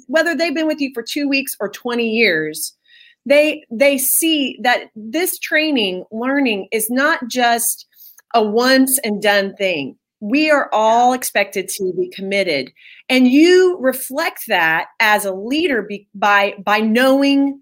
whether 0.09 0.35
they've 0.35 0.55
been 0.55 0.67
with 0.67 0.81
you 0.81 0.91
for 0.93 1.03
two 1.03 1.29
weeks 1.29 1.57
or 1.61 1.71
20 1.71 2.07
years 2.07 2.77
they 3.25 3.65
they 3.71 3.97
see 3.97 4.59
that 4.63 4.91
this 4.95 5.39
training 5.39 6.05
learning 6.11 6.69
is 6.73 6.91
not 6.91 7.21
just 7.29 7.87
a 8.35 8.43
once 8.43 8.99
and 9.05 9.23
done 9.23 9.55
thing 9.57 9.97
we 10.21 10.51
are 10.51 10.69
all 10.73 11.15
expected 11.15 11.69
to 11.69 11.93
be 11.97 12.11
committed 12.11 12.71
and 13.09 13.29
you 13.29 13.79
reflect 13.81 14.43
that 14.49 14.89
as 15.01 15.25
a 15.25 15.33
leader 15.33 15.83
be, 15.83 16.07
by 16.15 16.55
by 16.63 16.81
knowing 16.81 17.61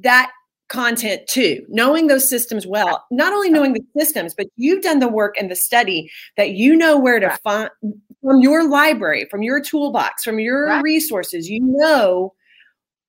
that 0.00 0.32
content 0.72 1.20
too 1.28 1.64
knowing 1.68 2.06
those 2.06 2.28
systems 2.28 2.66
well 2.66 3.04
not 3.10 3.32
only 3.32 3.50
knowing 3.50 3.74
the 3.74 3.84
systems 3.96 4.34
but 4.34 4.46
you've 4.56 4.82
done 4.82 5.00
the 5.00 5.08
work 5.08 5.34
and 5.38 5.50
the 5.50 5.56
study 5.56 6.10
that 6.36 6.52
you 6.52 6.74
know 6.74 6.98
where 6.98 7.20
to 7.20 7.30
find 7.44 7.68
from 8.22 8.40
your 8.40 8.68
library, 8.68 9.26
from 9.30 9.42
your 9.42 9.60
toolbox, 9.60 10.24
from 10.24 10.38
your 10.38 10.66
right. 10.66 10.82
resources, 10.82 11.48
you 11.48 11.60
know 11.60 12.32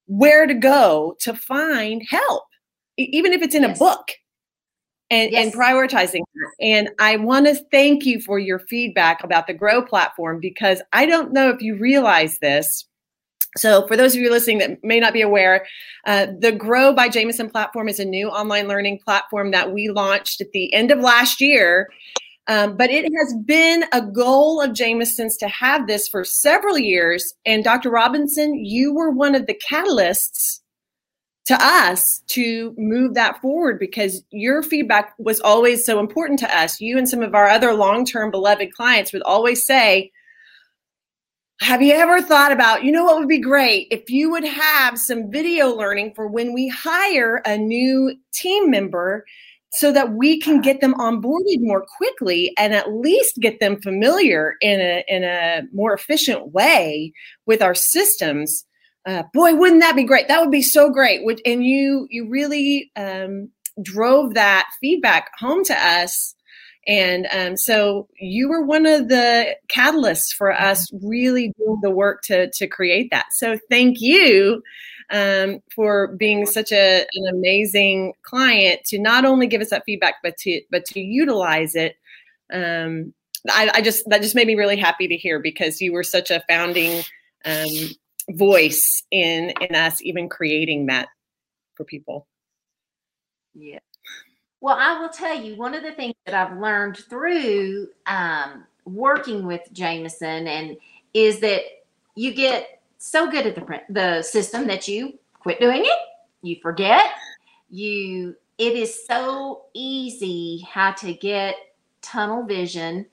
where 0.08 0.45
to 0.45 0.54
go 0.54 1.15
to 1.21 1.34
find 1.34 2.04
help, 2.10 2.43
even 2.97 3.32
if 3.32 3.41
it's 3.41 3.56
in 3.56 3.63
yes. 3.63 3.78
a 3.78 3.80
book. 3.80 4.12
And, 5.12 5.32
yes. 5.32 5.45
and 5.45 5.54
prioritizing 5.54 6.21
that. 6.34 6.52
And 6.60 6.89
I 6.97 7.17
want 7.17 7.45
to 7.45 7.54
thank 7.71 8.04
you 8.04 8.19
for 8.19 8.39
your 8.39 8.58
feedback 8.58 9.23
about 9.23 9.45
the 9.45 9.54
Grow 9.54 9.84
platform 9.84 10.39
because 10.39 10.82
I 10.91 11.06
don't 11.06 11.32
know 11.32 11.49
if 11.49 11.62
you 11.62 11.78
realize 11.78 12.39
this. 12.39 12.88
So, 13.57 13.87
for 13.87 13.95
those 13.95 14.15
of 14.15 14.21
you 14.21 14.31
listening 14.31 14.57
that 14.59 14.83
may 14.83 14.99
not 14.99 15.13
be 15.13 15.21
aware, 15.21 15.65
uh, 16.05 16.27
the 16.39 16.51
Grow 16.51 16.93
by 16.93 17.09
Jameson 17.09 17.49
platform 17.49 17.87
is 17.87 17.99
a 17.99 18.05
new 18.05 18.29
online 18.29 18.67
learning 18.67 18.99
platform 19.03 19.51
that 19.51 19.71
we 19.71 19.89
launched 19.89 20.41
at 20.41 20.51
the 20.53 20.73
end 20.73 20.91
of 20.91 20.99
last 20.99 21.39
year. 21.39 21.89
Um, 22.47 22.75
but 22.75 22.89
it 22.89 23.03
has 23.03 23.33
been 23.45 23.85
a 23.93 24.01
goal 24.01 24.59
of 24.59 24.73
Jameson's 24.73 25.37
to 25.37 25.47
have 25.47 25.87
this 25.87 26.07
for 26.07 26.25
several 26.25 26.77
years. 26.77 27.33
And 27.45 27.63
Dr. 27.63 27.89
Robinson, 27.89 28.65
you 28.65 28.93
were 28.93 29.11
one 29.11 29.33
of 29.33 29.45
the 29.45 29.55
catalysts 29.55 30.59
to 31.45 31.55
us 31.59 32.21
to 32.27 32.73
move 32.77 33.13
that 33.13 33.39
forward 33.41 33.79
because 33.79 34.23
your 34.31 34.63
feedback 34.63 35.13
was 35.17 35.39
always 35.41 35.85
so 35.85 35.99
important 35.99 36.39
to 36.39 36.57
us. 36.57 36.79
You 36.79 36.97
and 36.97 37.07
some 37.07 37.21
of 37.21 37.35
our 37.35 37.47
other 37.47 37.73
long 37.73 38.05
term 38.05 38.31
beloved 38.31 38.73
clients 38.73 39.13
would 39.13 39.23
always 39.23 39.65
say, 39.65 40.11
have 41.63 41.82
you 41.82 41.93
ever 41.93 42.21
thought 42.21 42.52
about, 42.52 42.84
you 42.84 42.91
know, 42.91 43.06
what 43.06 43.17
would 43.17 43.30
be 43.30 43.39
great 43.39 43.88
if 43.89 44.10
you 44.10 44.30
would 44.30 44.43
have 44.43 44.97
some 44.97 45.32
video 45.32 45.69
learning 45.69 46.13
for 46.13 46.28
when 46.28 46.52
we 46.52 46.67
hire 46.67 47.41
a 47.45 47.58
new 47.58 48.13
team 48.34 48.69
member 48.69 49.23
so 49.71 49.89
that 49.93 50.12
we 50.12 50.38
can 50.38 50.60
get 50.60 50.82
them 50.82 50.93
onboarded 50.95 51.62
more 51.62 51.86
quickly 51.97 52.54
and 52.58 52.73
at 52.73 52.91
least 52.91 53.38
get 53.39 53.62
them 53.62 53.82
familiar 53.82 54.56
in 54.60 54.82
a 54.82 55.06
in 55.08 55.23
a 55.23 55.62
more 55.71 55.93
efficient 55.93 56.52
way 56.52 57.13
with 57.45 57.62
our 57.62 57.73
systems. 57.73 58.65
Uh, 59.06 59.23
boy, 59.34 59.56
wouldn't 59.56 59.82
that 59.82 59.95
be 59.95 60.04
great? 60.04 60.28
That 60.28 60.41
would 60.41 60.52
be 60.52 60.62
so 60.62 60.89
great. 60.89 61.21
And 61.45 61.63
you 61.63 62.08
you 62.12 62.28
really 62.30 62.91
um, 62.97 63.49
drove 63.82 64.34
that 64.34 64.67
feedback 64.82 65.32
home 65.39 65.63
to 65.63 65.73
us. 65.73 66.36
And 66.86 67.28
um, 67.32 67.56
so 67.56 68.10
you 68.19 68.50
were 68.50 68.62
one 68.62 68.86
of 68.86 69.08
the 69.08 69.56
catalysts 69.74 70.34
for 70.38 70.52
us 70.52 70.91
really 71.02 71.54
doing 71.58 71.80
the 71.82 71.89
work 71.89 72.22
to, 72.24 72.50
to 72.52 72.67
create 72.67 73.10
that. 73.12 73.28
So 73.32 73.58
thank 73.69 74.02
you 74.02 74.62
um, 75.12 75.62
for 75.74 76.08
being 76.17 76.46
such 76.46 76.72
a, 76.72 77.06
an 77.13 77.28
amazing 77.30 78.13
client 78.24 78.82
to 78.86 79.00
not 79.00 79.26
only 79.26 79.48
give 79.48 79.62
us 79.62 79.69
that 79.69 79.84
feedback, 79.86 80.15
but 80.24 80.36
to 80.39 80.62
but 80.72 80.86
to 80.86 81.00
utilize 81.00 81.76
it. 81.76 81.96
Um, 82.52 83.13
I, 83.50 83.72
I, 83.76 83.82
just 83.82 84.08
that 84.10 84.22
just 84.22 84.36
made 84.36 84.48
me 84.48 84.56
really 84.56 84.78
happy 84.78 85.08
to 85.08 85.17
hear 85.17 85.39
because 85.39 85.82
you 85.82 85.93
were 85.93 86.04
such 86.04 86.32
a 86.32 86.43
founding 86.48 87.04
um, 87.46 87.67
voice 88.32 89.04
in 89.12 89.54
in 89.62 89.76
us 89.76 90.02
even 90.02 90.30
creating 90.30 90.88
that 90.88 91.10
for 91.76 91.84
people. 91.84 92.28
Yeah. 93.54 93.80
Well, 94.63 94.78
I 94.80 94.97
will 94.97 95.10
tell 95.10 95.38
you 95.38 95.58
one 95.58 95.73
of 95.73 95.84
the 95.84 95.91
things 95.91 96.15
that 96.26 96.34
I've 96.34 96.58
learned 96.58 96.95
through 96.95 97.89
um, 98.06 98.63
working 98.86 99.45
with 99.45 99.60
Jameson 99.73 100.47
and 100.47 100.78
is 101.13 101.41
that 101.41 101.63
you 102.15 102.34
get 102.34 102.82
so 102.97 103.30
good 103.30 103.45
at 103.45 103.56
the 103.56 103.82
the 103.89 104.21
system 104.21 104.65
that 104.67 104.88
you 104.88 105.19
quit 105.38 105.60
doing 105.60 105.82
it. 105.84 105.99
You 106.43 106.56
forget. 106.62 107.08
You 107.69 108.38
it 108.58 108.78
is 108.78 109.06
so 109.06 109.63
easy 109.73 110.65
how 110.71 110.93
to 110.93 111.13
get 111.13 111.56
tunnel 112.02 112.45
vision 112.45 113.06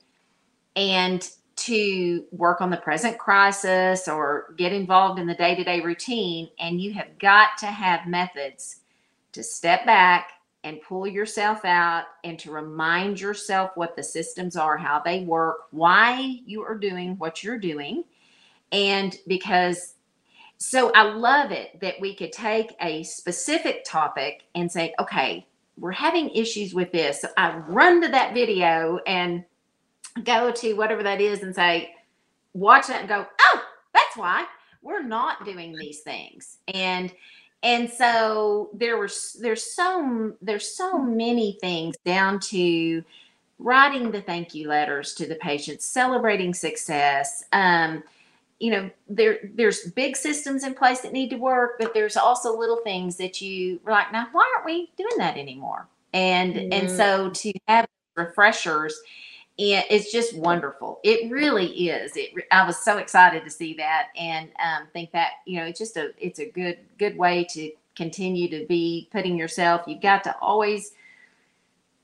and 0.77 1.29
to 1.57 2.23
work 2.31 2.61
on 2.61 2.69
the 2.69 2.77
present 2.77 3.17
crisis 3.17 4.07
or 4.07 4.53
get 4.57 4.71
involved 4.71 5.19
in 5.19 5.27
the 5.27 5.35
day-to-day 5.35 5.81
routine 5.81 6.49
and 6.59 6.79
you 6.79 6.93
have 6.93 7.19
got 7.19 7.57
to 7.57 7.65
have 7.65 8.07
methods 8.07 8.77
to 9.33 9.43
step 9.43 9.85
back 9.85 10.31
and 10.63 10.81
pull 10.81 11.07
yourself 11.07 11.65
out 11.65 12.05
and 12.23 12.37
to 12.39 12.51
remind 12.51 13.19
yourself 13.19 13.71
what 13.75 13.95
the 13.95 14.03
systems 14.03 14.55
are, 14.55 14.77
how 14.77 14.99
they 14.99 15.21
work, 15.23 15.67
why 15.71 16.39
you 16.45 16.61
are 16.61 16.77
doing 16.77 17.17
what 17.17 17.43
you're 17.43 17.57
doing 17.57 18.03
and 18.71 19.17
because 19.27 19.95
so 20.57 20.91
I 20.93 21.03
love 21.03 21.51
it 21.51 21.79
that 21.79 21.99
we 21.99 22.13
could 22.15 22.31
take 22.31 22.75
a 22.81 23.01
specific 23.01 23.83
topic 23.83 24.43
and 24.53 24.71
say, 24.71 24.93
okay, 24.99 25.47
we're 25.75 25.91
having 25.91 26.29
issues 26.29 26.75
with 26.75 26.91
this. 26.91 27.21
So 27.21 27.29
I 27.35 27.57
run 27.57 27.99
to 28.03 28.09
that 28.09 28.35
video 28.35 28.99
and 29.07 29.43
go 30.23 30.51
to 30.51 30.73
whatever 30.73 31.01
that 31.01 31.19
is 31.19 31.41
and 31.41 31.55
say, 31.55 31.95
watch 32.53 32.87
that 32.87 32.99
and 32.99 33.09
go, 33.09 33.25
oh, 33.41 33.63
that's 33.91 34.15
why 34.15 34.45
we're 34.83 35.01
not 35.01 35.45
doing 35.45 35.75
these 35.75 36.01
things. 36.01 36.59
And 36.67 37.11
and 37.63 37.89
so 37.89 38.69
there 38.73 38.97
were 38.97 39.09
there's 39.39 39.63
so 39.63 40.33
there's 40.41 40.67
so 40.67 40.97
many 40.97 41.57
things 41.61 41.95
down 42.05 42.39
to 42.39 43.03
writing 43.59 44.11
the 44.11 44.21
thank 44.21 44.55
you 44.55 44.67
letters 44.67 45.13
to 45.13 45.27
the 45.27 45.35
patients, 45.35 45.85
celebrating 45.85 46.53
success, 46.53 47.43
um, 47.53 48.03
you 48.61 48.69
know 48.69 48.89
there 49.09 49.39
there's 49.55 49.91
big 49.91 50.15
systems 50.15 50.63
in 50.63 50.73
place 50.75 51.01
that 51.01 51.11
need 51.11 51.31
to 51.31 51.35
work 51.35 51.71
but 51.79 51.93
there's 51.93 52.15
also 52.15 52.55
little 52.57 52.79
things 52.83 53.17
that 53.17 53.41
you 53.41 53.79
were 53.83 53.91
like 53.91 54.11
now 54.13 54.27
why 54.31 54.49
aren't 54.55 54.65
we 54.65 54.91
doing 54.97 55.17
that 55.17 55.35
anymore 55.35 55.87
and 56.13 56.53
mm-hmm. 56.53 56.71
and 56.71 56.89
so 56.89 57.31
to 57.31 57.51
have 57.67 57.87
refreshers 58.15 58.95
it's 59.61 60.11
just 60.11 60.35
wonderful. 60.35 60.99
It 61.03 61.31
really 61.31 61.89
is. 61.89 62.13
It 62.15 62.31
i 62.51 62.65
was 62.65 62.77
so 62.77 62.97
excited 62.97 63.43
to 63.43 63.49
see 63.49 63.73
that 63.75 64.07
and 64.17 64.49
um, 64.63 64.87
think 64.93 65.11
that 65.11 65.31
you 65.45 65.59
know 65.59 65.65
it's 65.65 65.79
just 65.79 65.97
a 65.97 66.11
it's 66.17 66.39
a 66.39 66.49
good 66.49 66.77
good 66.97 67.17
way 67.17 67.45
to 67.51 67.71
continue 67.95 68.49
to 68.49 68.65
be 68.67 69.09
putting 69.11 69.37
yourself 69.37 69.81
you've 69.85 70.01
got 70.01 70.23
to 70.23 70.35
always 70.39 70.93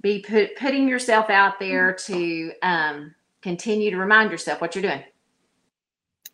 be 0.02 0.20
put, 0.20 0.56
putting 0.58 0.88
yourself 0.88 1.30
out 1.30 1.60
there 1.60 1.94
to 1.94 2.52
um, 2.62 3.16
continue 3.42 3.90
to 3.90 3.98
remind 3.98 4.30
yourself 4.30 4.60
what 4.62 4.76
you're 4.76 4.82
doing 4.82 5.04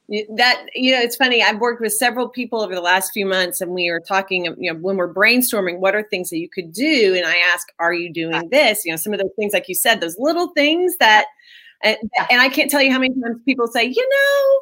that 0.09 0.65
you 0.75 0.91
know 0.91 0.99
it's 0.99 1.15
funny 1.15 1.41
i've 1.41 1.59
worked 1.59 1.81
with 1.81 1.93
several 1.93 2.27
people 2.27 2.61
over 2.61 2.75
the 2.75 2.81
last 2.81 3.11
few 3.13 3.25
months 3.25 3.61
and 3.61 3.71
we 3.71 3.87
are 3.87 4.01
talking 4.01 4.45
you 4.59 4.71
know 4.71 4.77
when 4.79 4.97
we're 4.97 5.13
brainstorming 5.13 5.79
what 5.79 5.95
are 5.95 6.03
things 6.03 6.29
that 6.29 6.39
you 6.39 6.49
could 6.49 6.73
do 6.73 7.15
and 7.15 7.25
i 7.25 7.37
ask 7.37 7.67
are 7.79 7.93
you 7.93 8.11
doing 8.11 8.49
this 8.49 8.83
you 8.83 8.91
know 8.91 8.97
some 8.97 9.13
of 9.13 9.19
those 9.19 9.31
things 9.37 9.53
like 9.53 9.69
you 9.69 9.75
said 9.75 10.01
those 10.01 10.17
little 10.19 10.49
things 10.49 10.95
that 10.99 11.25
and, 11.83 11.97
and 12.29 12.41
i 12.41 12.49
can't 12.49 12.69
tell 12.69 12.81
you 12.81 12.91
how 12.91 12.99
many 12.99 13.13
times 13.21 13.41
people 13.45 13.67
say 13.67 13.85
you 13.85 14.09
know 14.09 14.59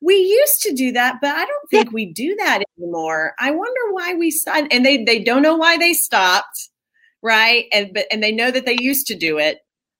we 0.00 0.14
used 0.14 0.62
to 0.62 0.74
do 0.74 0.92
that, 0.92 1.16
but 1.20 1.30
I 1.30 1.44
don't 1.44 1.70
think 1.70 1.92
we 1.92 2.06
do 2.06 2.36
that 2.36 2.62
anymore. 2.78 3.34
I 3.38 3.50
wonder 3.50 3.80
why 3.92 4.14
we 4.14 4.30
stopped. 4.30 4.68
And 4.72 4.86
they 4.86 5.02
they 5.02 5.22
don't 5.22 5.42
know 5.42 5.56
why 5.56 5.76
they 5.76 5.92
stopped, 5.92 6.70
right? 7.22 7.66
And 7.72 7.92
but 7.92 8.06
and 8.12 8.22
they 8.22 8.32
know 8.32 8.50
that 8.50 8.64
they 8.64 8.76
used 8.78 9.06
to 9.08 9.16
do 9.16 9.38
it, 9.38 9.58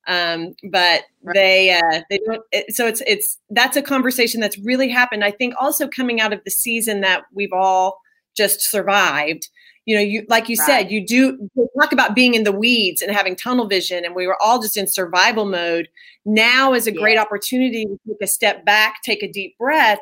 um, 0.08 0.54
but 0.70 1.02
right. 1.22 1.34
they 1.34 1.70
uh, 1.70 2.00
they 2.10 2.18
don't. 2.26 2.42
It, 2.50 2.74
so 2.74 2.86
it's 2.86 3.02
it's 3.06 3.38
that's 3.50 3.76
a 3.76 3.82
conversation 3.82 4.40
that's 4.40 4.58
really 4.58 4.88
happened. 4.88 5.22
I 5.22 5.30
think 5.30 5.54
also 5.60 5.86
coming 5.86 6.20
out 6.20 6.32
of 6.32 6.42
the 6.44 6.50
season 6.50 7.02
that 7.02 7.24
we've 7.32 7.52
all 7.52 8.00
just 8.36 8.62
survived 8.62 9.48
you 9.88 9.96
know 9.96 10.02
you 10.02 10.24
like 10.28 10.50
you 10.50 10.56
right. 10.58 10.66
said 10.66 10.90
you 10.92 11.04
do 11.04 11.50
talk 11.80 11.92
about 11.92 12.14
being 12.14 12.34
in 12.34 12.44
the 12.44 12.52
weeds 12.52 13.00
and 13.00 13.10
having 13.10 13.34
tunnel 13.34 13.66
vision 13.66 14.04
and 14.04 14.14
we 14.14 14.26
were 14.26 14.40
all 14.40 14.60
just 14.60 14.76
in 14.76 14.86
survival 14.86 15.46
mode 15.46 15.88
now 16.26 16.74
is 16.74 16.86
a 16.86 16.92
yes. 16.92 17.00
great 17.00 17.18
opportunity 17.18 17.86
to 17.86 17.98
take 18.06 18.22
a 18.22 18.26
step 18.26 18.64
back 18.66 19.02
take 19.02 19.22
a 19.22 19.32
deep 19.32 19.56
breath 19.58 19.98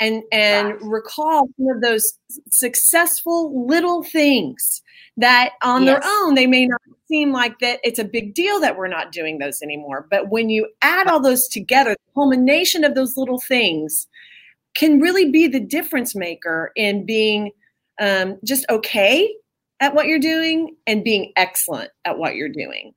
and 0.00 0.22
and 0.32 0.74
recall 0.82 1.48
some 1.56 1.76
of 1.76 1.82
those 1.82 2.18
successful 2.50 3.66
little 3.66 4.02
things 4.02 4.82
that 5.16 5.50
on 5.62 5.84
yes. 5.84 6.02
their 6.02 6.12
own 6.12 6.34
they 6.34 6.46
may 6.46 6.66
not 6.66 6.80
seem 7.06 7.32
like 7.32 7.58
that 7.60 7.78
it's 7.84 7.98
a 7.98 8.04
big 8.04 8.34
deal 8.34 8.58
that 8.60 8.76
we're 8.76 8.88
not 8.88 9.12
doing 9.12 9.38
those 9.38 9.60
anymore 9.62 10.06
but 10.10 10.30
when 10.30 10.48
you 10.48 10.66
add 10.82 11.06
all 11.06 11.20
those 11.20 11.46
together 11.48 11.90
the 11.90 12.12
culmination 12.14 12.84
of 12.84 12.94
those 12.94 13.16
little 13.16 13.40
things 13.40 14.08
can 14.74 15.00
really 15.00 15.30
be 15.30 15.46
the 15.46 15.60
difference 15.60 16.14
maker 16.14 16.72
in 16.76 17.04
being 17.04 17.50
um, 18.00 18.38
just 18.44 18.64
okay 18.70 19.30
at 19.80 19.94
what 19.94 20.06
you're 20.06 20.18
doing 20.18 20.76
and 20.86 21.04
being 21.04 21.32
excellent 21.36 21.90
at 22.04 22.18
what 22.18 22.34
you're 22.34 22.48
doing. 22.48 22.94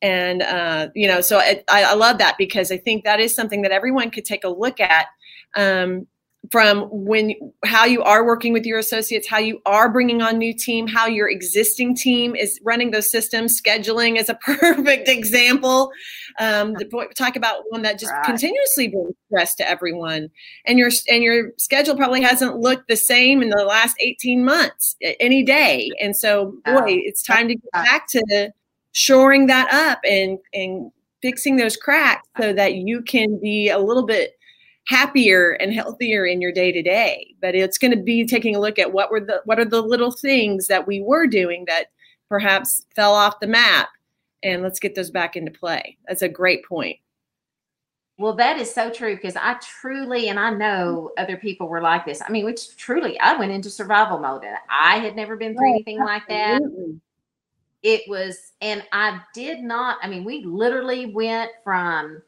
And, 0.00 0.42
uh, 0.42 0.88
you 0.94 1.06
know, 1.06 1.20
so 1.20 1.38
it, 1.38 1.64
I, 1.70 1.84
I, 1.84 1.94
love 1.94 2.18
that 2.18 2.36
because 2.36 2.72
I 2.72 2.76
think 2.76 3.04
that 3.04 3.20
is 3.20 3.36
something 3.36 3.62
that 3.62 3.70
everyone 3.70 4.10
could 4.10 4.24
take 4.24 4.42
a 4.42 4.48
look 4.48 4.80
at 4.80 5.06
um, 5.54 6.08
from 6.50 6.88
when 6.90 7.32
how 7.64 7.84
you 7.84 8.02
are 8.02 8.26
working 8.26 8.52
with 8.52 8.66
your 8.66 8.78
associates 8.78 9.28
how 9.28 9.38
you 9.38 9.60
are 9.64 9.88
bringing 9.88 10.20
on 10.20 10.38
new 10.38 10.52
team 10.52 10.88
how 10.88 11.06
your 11.06 11.28
existing 11.28 11.94
team 11.94 12.34
is 12.34 12.60
running 12.64 12.90
those 12.90 13.10
systems. 13.10 13.60
Scheduling 13.60 14.18
is 14.18 14.28
a 14.28 14.34
perfect 14.42 15.08
example. 15.08 15.90
Um, 16.38 16.74
talk 17.16 17.36
about 17.36 17.64
one 17.68 17.82
that 17.82 17.98
just 17.98 18.12
right. 18.12 18.24
continuously 18.24 18.88
brings 18.88 19.14
stress 19.26 19.54
to 19.56 19.68
everyone. 19.68 20.30
And 20.66 20.78
your 20.78 20.90
and 21.08 21.22
your 21.22 21.52
schedule 21.58 21.96
probably 21.96 22.22
hasn't 22.22 22.58
looked 22.58 22.88
the 22.88 22.96
same 22.96 23.42
in 23.42 23.50
the 23.50 23.64
last 23.64 23.96
18 24.00 24.44
months 24.44 24.96
any 25.20 25.42
day. 25.42 25.90
And 26.00 26.16
so 26.16 26.54
boy 26.64 26.84
it's 26.86 27.22
time 27.22 27.48
to 27.48 27.54
get 27.54 27.72
back 27.72 28.08
to 28.08 28.50
shoring 28.92 29.46
that 29.46 29.72
up 29.72 30.00
and 30.04 30.38
and 30.52 30.90
fixing 31.22 31.56
those 31.56 31.76
cracks 31.76 32.28
so 32.38 32.52
that 32.52 32.74
you 32.74 33.00
can 33.00 33.38
be 33.40 33.68
a 33.68 33.78
little 33.78 34.04
bit 34.04 34.32
happier 34.86 35.52
and 35.52 35.72
healthier 35.72 36.26
in 36.26 36.40
your 36.40 36.50
day 36.50 36.72
to 36.72 36.82
day 36.82 37.34
but 37.40 37.54
it's 37.54 37.78
going 37.78 37.96
to 37.96 38.02
be 38.02 38.26
taking 38.26 38.56
a 38.56 38.60
look 38.60 38.78
at 38.80 38.92
what 38.92 39.10
were 39.10 39.20
the 39.20 39.40
what 39.44 39.58
are 39.58 39.64
the 39.64 39.80
little 39.80 40.10
things 40.10 40.66
that 40.66 40.86
we 40.86 41.00
were 41.00 41.26
doing 41.26 41.64
that 41.66 41.86
perhaps 42.28 42.86
fell 42.96 43.14
off 43.14 43.40
the 43.40 43.46
map 43.46 43.90
and 44.42 44.62
let's 44.62 44.80
get 44.80 44.94
those 44.94 45.10
back 45.10 45.36
into 45.36 45.50
play. 45.50 45.96
That's 46.08 46.22
a 46.22 46.28
great 46.28 46.64
point. 46.64 46.96
Well 48.18 48.34
that 48.36 48.58
is 48.58 48.72
so 48.72 48.90
true 48.90 49.16
because 49.16 49.36
i 49.36 49.54
truly 49.80 50.28
and 50.28 50.38
i 50.38 50.50
know 50.50 51.10
mm-hmm. 51.10 51.22
other 51.22 51.36
people 51.36 51.66
were 51.68 51.80
like 51.80 52.04
this. 52.04 52.22
I 52.24 52.30
mean 52.30 52.44
which 52.44 52.76
truly 52.76 53.18
i 53.20 53.36
went 53.36 53.52
into 53.52 53.68
survival 53.70 54.18
mode 54.18 54.44
and 54.44 54.56
i 54.70 54.98
had 54.98 55.16
never 55.16 55.36
been 55.36 55.56
through 55.56 55.70
anything 55.70 55.98
like 55.98 56.22
that. 56.28 56.62
it 57.82 58.02
was 58.08 58.52
and 58.60 58.84
i 58.92 59.18
did 59.34 59.60
not 59.60 59.98
i 60.02 60.08
mean 60.08 60.24
we 60.24 60.44
literally 60.44 61.06
went 61.06 61.50
from 61.64 62.22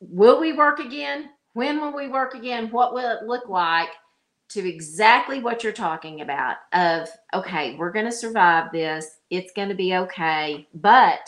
will 0.00 0.40
we 0.40 0.52
work 0.54 0.78
again 0.78 1.30
when 1.54 1.80
will 1.80 1.94
we 1.94 2.08
work 2.08 2.34
again? 2.34 2.70
What 2.70 2.94
will 2.94 3.10
it 3.18 3.26
look 3.26 3.48
like? 3.48 3.88
To 4.50 4.68
exactly 4.68 5.40
what 5.40 5.64
you're 5.64 5.72
talking 5.72 6.20
about 6.20 6.56
of 6.74 7.08
okay, 7.32 7.74
we're 7.76 7.92
going 7.92 8.04
to 8.04 8.12
survive 8.12 8.70
this. 8.70 9.06
It's 9.30 9.50
going 9.52 9.70
to 9.70 9.74
be 9.74 9.96
okay. 9.96 10.68
But 10.74 11.26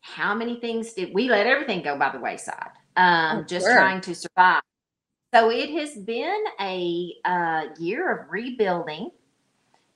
how 0.00 0.34
many 0.34 0.60
things 0.60 0.92
did 0.92 1.12
we 1.12 1.28
let 1.28 1.48
everything 1.48 1.82
go 1.82 1.98
by 1.98 2.10
the 2.10 2.20
wayside? 2.20 2.70
Um, 2.96 3.38
oh, 3.38 3.42
just 3.42 3.66
sure. 3.66 3.74
trying 3.74 4.00
to 4.02 4.14
survive. 4.14 4.62
So 5.34 5.50
it 5.50 5.70
has 5.70 5.96
been 5.96 6.44
a 6.60 7.14
uh, 7.24 7.64
year 7.78 8.16
of 8.16 8.30
rebuilding, 8.30 9.10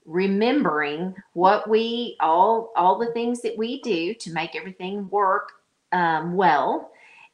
remembering 0.05 1.15
what 1.33 1.69
we 1.69 2.17
all 2.21 2.73
all 2.77 2.99
the 2.99 3.13
things 3.13 3.43
that 3.43 3.57
we 3.57 3.81
do 3.83 4.15
to 4.15 4.33
make 4.33 4.55
everything 4.55 5.09
work 5.09 5.53
um, 5.93 6.35
well 6.35 6.91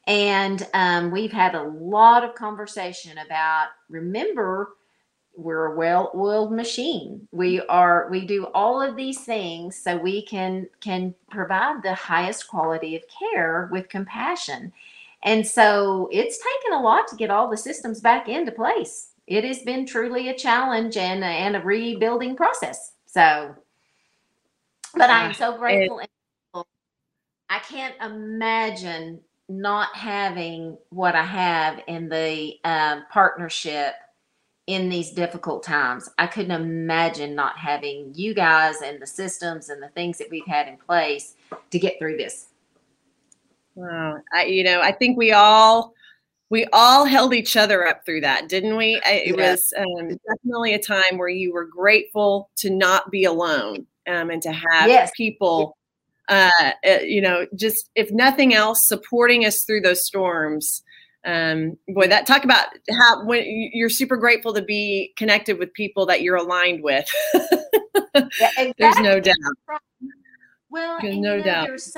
and 0.07 0.67
um, 0.73 1.11
we've 1.11 1.31
had 1.31 1.55
a 1.55 1.63
lot 1.63 2.23
of 2.23 2.35
conversation 2.35 3.17
about 3.19 3.67
remember, 3.89 4.75
we're 5.35 5.73
a 5.73 5.75
well 5.75 6.11
oiled 6.15 6.51
machine. 6.51 7.27
We 7.31 7.61
are 7.61 8.07
we 8.09 8.25
do 8.25 8.47
all 8.47 8.81
of 8.81 8.95
these 8.95 9.21
things 9.21 9.77
so 9.77 9.97
we 9.97 10.23
can 10.23 10.67
can 10.81 11.13
provide 11.29 11.83
the 11.83 11.93
highest 11.93 12.47
quality 12.47 12.95
of 12.95 13.03
care 13.07 13.69
with 13.71 13.89
compassion. 13.89 14.73
And 15.23 15.45
so 15.45 16.09
it's 16.11 16.37
taken 16.37 16.79
a 16.79 16.81
lot 16.81 17.07
to 17.09 17.15
get 17.15 17.29
all 17.29 17.49
the 17.49 17.57
systems 17.57 18.01
back 18.01 18.27
into 18.27 18.51
place. 18.51 19.09
It 19.27 19.43
has 19.43 19.59
been 19.59 19.85
truly 19.85 20.29
a 20.29 20.37
challenge 20.37 20.97
and, 20.97 21.23
and 21.23 21.55
a 21.55 21.61
rebuilding 21.61 22.35
process. 22.35 22.93
So, 23.05 23.55
but 24.95 25.09
I 25.09 25.25
am 25.27 25.33
so 25.33 25.57
grateful. 25.57 26.01
I 27.49 27.59
can't 27.59 27.95
imagine 28.01 29.21
not 29.59 29.95
having 29.95 30.77
what 30.89 31.15
I 31.15 31.23
have 31.23 31.81
in 31.87 32.09
the 32.09 32.55
um, 32.63 33.03
partnership 33.11 33.95
in 34.67 34.87
these 34.89 35.11
difficult 35.11 35.63
times. 35.63 36.09
I 36.17 36.27
couldn't 36.27 36.51
imagine 36.51 37.35
not 37.35 37.57
having 37.57 38.13
you 38.15 38.33
guys 38.33 38.81
and 38.81 39.01
the 39.01 39.07
systems 39.07 39.69
and 39.69 39.83
the 39.83 39.89
things 39.89 40.17
that 40.19 40.29
we've 40.29 40.47
had 40.47 40.67
in 40.67 40.77
place 40.77 41.35
to 41.71 41.79
get 41.79 41.99
through 41.99 42.17
this. 42.17 42.47
Wow, 43.75 44.19
I, 44.33 44.45
you 44.45 44.63
know, 44.63 44.81
I 44.81 44.91
think 44.91 45.17
we 45.17 45.31
all 45.31 45.93
we 46.49 46.65
all 46.73 47.05
held 47.05 47.33
each 47.33 47.55
other 47.55 47.87
up 47.87 48.05
through 48.05 48.21
that, 48.21 48.49
didn't 48.49 48.75
we? 48.75 49.01
It 49.05 49.37
was 49.37 49.73
um, 49.77 50.17
definitely 50.29 50.73
a 50.73 50.79
time 50.79 51.17
where 51.17 51.29
you 51.29 51.53
were 51.53 51.65
grateful 51.65 52.49
to 52.57 52.69
not 52.69 53.09
be 53.09 53.23
alone 53.23 53.87
um, 54.07 54.29
and 54.29 54.41
to 54.41 54.51
have 54.51 54.89
yes. 54.89 55.11
people 55.15 55.77
uh, 56.31 56.49
uh, 56.87 56.99
you 57.03 57.21
know, 57.21 57.45
just 57.55 57.89
if 57.95 58.09
nothing 58.11 58.53
else, 58.53 58.87
supporting 58.87 59.45
us 59.45 59.63
through 59.63 59.81
those 59.81 60.05
storms. 60.05 60.81
Um, 61.23 61.77
boy, 61.89 62.07
that 62.07 62.25
talk 62.25 62.45
about 62.45 62.67
how 62.89 63.25
when 63.25 63.43
you're 63.73 63.89
super 63.89 64.17
grateful 64.17 64.53
to 64.53 64.61
be 64.61 65.13
connected 65.17 65.59
with 65.59 65.71
people 65.73 66.07
that 66.07 66.21
you're 66.21 66.37
aligned 66.37 66.83
with. 66.83 67.07
yeah, 67.33 67.49
exactly. 68.57 68.73
There's 68.79 68.99
no 68.99 69.19
doubt. 69.19 69.35
Well, 70.71 70.97
there's 71.01 71.17
no 71.17 71.37
know, 71.37 71.43
doubt. 71.43 71.67
There's 71.67 71.95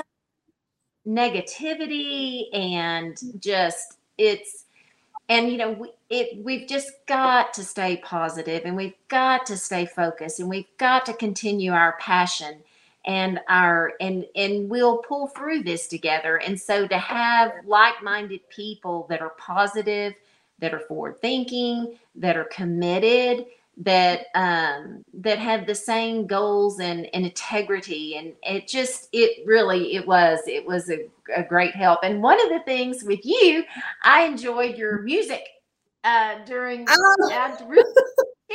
negativity 1.06 2.46
and 2.52 3.16
just 3.38 3.98
it's 4.18 4.64
and 5.28 5.50
you 5.50 5.58
know 5.58 5.72
we 5.72 5.90
it 6.10 6.42
we've 6.44 6.66
just 6.66 6.90
got 7.06 7.52
to 7.54 7.62
stay 7.62 7.98
positive 7.98 8.62
and 8.64 8.76
we've 8.76 8.94
got 9.08 9.46
to 9.46 9.56
stay 9.56 9.86
focused 9.86 10.40
and 10.40 10.48
we've 10.48 10.66
got 10.78 11.04
to 11.06 11.12
continue 11.12 11.72
our 11.72 11.96
passion 12.00 12.56
and 13.06 13.40
our 13.48 13.92
and 14.00 14.24
and 14.34 14.68
we'll 14.68 14.98
pull 14.98 15.26
through 15.28 15.62
this 15.62 15.86
together 15.86 16.36
and 16.36 16.58
so 16.58 16.86
to 16.86 16.98
have 16.98 17.52
like-minded 17.66 18.40
people 18.48 19.06
that 19.08 19.20
are 19.20 19.34
positive 19.38 20.14
that 20.58 20.72
are 20.72 20.80
forward 20.80 21.20
thinking 21.20 21.98
that 22.14 22.36
are 22.36 22.44
committed 22.44 23.46
that 23.76 24.26
um 24.34 25.04
that 25.12 25.38
have 25.38 25.66
the 25.66 25.74
same 25.74 26.26
goals 26.26 26.78
and, 26.78 27.08
and 27.12 27.26
integrity 27.26 28.16
and 28.16 28.32
it 28.42 28.68
just 28.68 29.08
it 29.12 29.44
really 29.46 29.96
it 29.96 30.06
was 30.06 30.38
it 30.46 30.64
was 30.64 30.90
a, 30.90 31.08
a 31.34 31.42
great 31.42 31.74
help 31.74 31.98
and 32.04 32.22
one 32.22 32.40
of 32.40 32.50
the 32.50 32.60
things 32.64 33.02
with 33.02 33.20
you 33.24 33.64
i 34.04 34.22
enjoyed 34.22 34.78
your 34.78 35.02
music 35.02 35.44
uh 36.04 36.36
during 36.44 36.86
oh. 36.88 37.28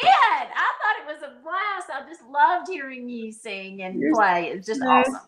Did. 0.02 0.48
I 0.56 0.72
thought 0.80 1.00
it 1.02 1.06
was 1.08 1.24
a 1.24 1.42
blast. 1.44 1.90
I 1.94 2.08
just 2.10 2.22
loved 2.30 2.70
hearing 2.70 3.10
you 3.10 3.32
sing 3.32 3.82
and 3.82 4.00
You're 4.00 4.14
play. 4.14 4.50
It's 4.50 4.68
just 4.68 4.82
awesome. 4.82 5.20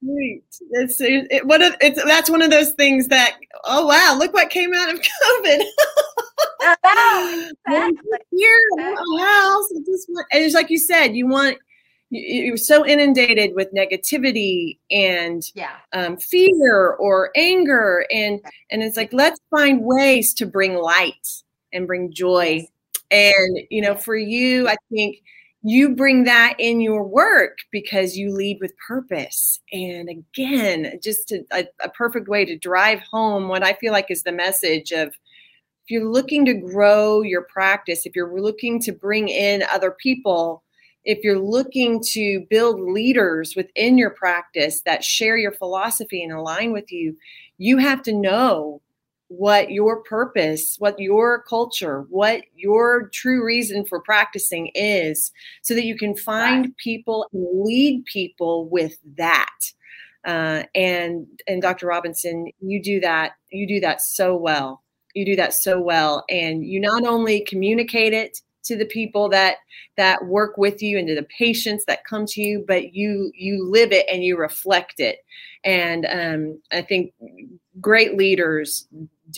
Sweet. 0.00 0.44
It's 0.70 1.00
it, 1.00 1.46
what 1.46 1.60
a, 1.60 1.76
it's 1.80 2.02
that's 2.04 2.30
one 2.30 2.42
of 2.42 2.50
those 2.50 2.72
things 2.72 3.08
that 3.08 3.36
oh 3.64 3.86
wow 3.86 4.16
look 4.16 4.32
what 4.32 4.48
came 4.48 4.72
out 4.72 4.92
of 4.92 5.00
COVID. 5.42 5.60
exactly. 7.66 8.18
Here 8.30 8.60
exactly. 8.76 9.20
house, 9.20 9.70
it 9.72 9.86
just 9.86 10.08
and 10.08 10.44
it's 10.44 10.54
like 10.54 10.70
you 10.70 10.78
said, 10.78 11.16
you 11.16 11.26
want 11.26 11.58
you're 12.10 12.56
so 12.56 12.86
inundated 12.86 13.54
with 13.54 13.72
negativity 13.74 14.78
and 14.90 15.42
yeah. 15.54 15.76
um, 15.92 16.16
fear 16.16 16.96
or 16.98 17.30
anger 17.36 18.06
and 18.10 18.40
and 18.70 18.82
it's 18.82 18.96
like 18.96 19.12
let's 19.12 19.40
find 19.50 19.82
ways 19.82 20.32
to 20.34 20.46
bring 20.46 20.76
light 20.76 21.26
and 21.72 21.86
bring 21.86 22.12
joy 22.12 22.66
and, 23.10 23.60
you 23.70 23.80
know, 23.80 23.94
for 23.94 24.16
you, 24.16 24.68
I 24.68 24.76
think 24.90 25.18
you 25.62 25.94
bring 25.94 26.24
that 26.24 26.54
in 26.58 26.80
your 26.80 27.02
work 27.02 27.58
because 27.72 28.16
you 28.16 28.32
lead 28.32 28.58
with 28.60 28.72
purpose. 28.86 29.60
And 29.72 30.08
again, 30.08 30.98
just 31.02 31.32
a, 31.32 31.44
a, 31.50 31.64
a 31.82 31.88
perfect 31.90 32.28
way 32.28 32.44
to 32.44 32.56
drive 32.56 33.00
home 33.00 33.48
what 33.48 33.64
I 33.64 33.72
feel 33.74 33.92
like 33.92 34.10
is 34.10 34.22
the 34.22 34.32
message 34.32 34.92
of 34.92 35.08
if 35.08 35.90
you're 35.90 36.08
looking 36.08 36.44
to 36.44 36.54
grow 36.54 37.22
your 37.22 37.42
practice, 37.42 38.06
if 38.06 38.14
you're 38.14 38.40
looking 38.40 38.78
to 38.82 38.92
bring 38.92 39.28
in 39.28 39.64
other 39.72 39.90
people, 39.90 40.62
if 41.04 41.24
you're 41.24 41.38
looking 41.38 42.02
to 42.12 42.46
build 42.50 42.78
leaders 42.80 43.54
within 43.56 43.96
your 43.96 44.10
practice 44.10 44.82
that 44.82 45.02
share 45.02 45.38
your 45.38 45.52
philosophy 45.52 46.22
and 46.22 46.32
align 46.32 46.72
with 46.72 46.92
you, 46.92 47.16
you 47.56 47.78
have 47.78 48.02
to 48.02 48.12
know 48.12 48.82
what 49.28 49.70
your 49.70 50.02
purpose, 50.02 50.76
what 50.78 50.98
your 50.98 51.42
culture, 51.42 52.06
what 52.08 52.42
your 52.56 53.08
true 53.08 53.44
reason 53.44 53.84
for 53.84 54.00
practicing 54.00 54.70
is, 54.74 55.32
so 55.62 55.74
that 55.74 55.84
you 55.84 55.96
can 55.96 56.16
find 56.16 56.66
right. 56.66 56.76
people 56.78 57.26
and 57.32 57.46
lead 57.64 58.04
people 58.06 58.68
with 58.68 58.96
that. 59.16 59.60
Uh, 60.24 60.64
and 60.74 61.26
and 61.46 61.62
Dr. 61.62 61.86
Robinson, 61.86 62.50
you 62.60 62.82
do 62.82 63.00
that. 63.00 63.32
You 63.50 63.66
do 63.66 63.80
that 63.80 64.00
so 64.00 64.36
well. 64.36 64.82
You 65.14 65.24
do 65.24 65.36
that 65.36 65.54
so 65.54 65.80
well, 65.80 66.24
and 66.28 66.64
you 66.64 66.80
not 66.80 67.04
only 67.04 67.40
communicate 67.42 68.12
it 68.12 68.40
to 68.64 68.76
the 68.76 68.86
people 68.86 69.28
that 69.30 69.56
that 69.96 70.26
work 70.26 70.58
with 70.58 70.82
you 70.82 70.98
and 70.98 71.08
to 71.08 71.14
the 71.14 71.26
patients 71.36 71.84
that 71.86 72.04
come 72.04 72.26
to 72.26 72.42
you 72.42 72.64
but 72.68 72.94
you 72.94 73.32
you 73.34 73.68
live 73.68 73.92
it 73.92 74.06
and 74.12 74.22
you 74.22 74.36
reflect 74.36 75.00
it 75.00 75.24
and 75.64 76.06
um, 76.06 76.60
i 76.70 76.82
think 76.82 77.12
great 77.80 78.16
leaders 78.16 78.88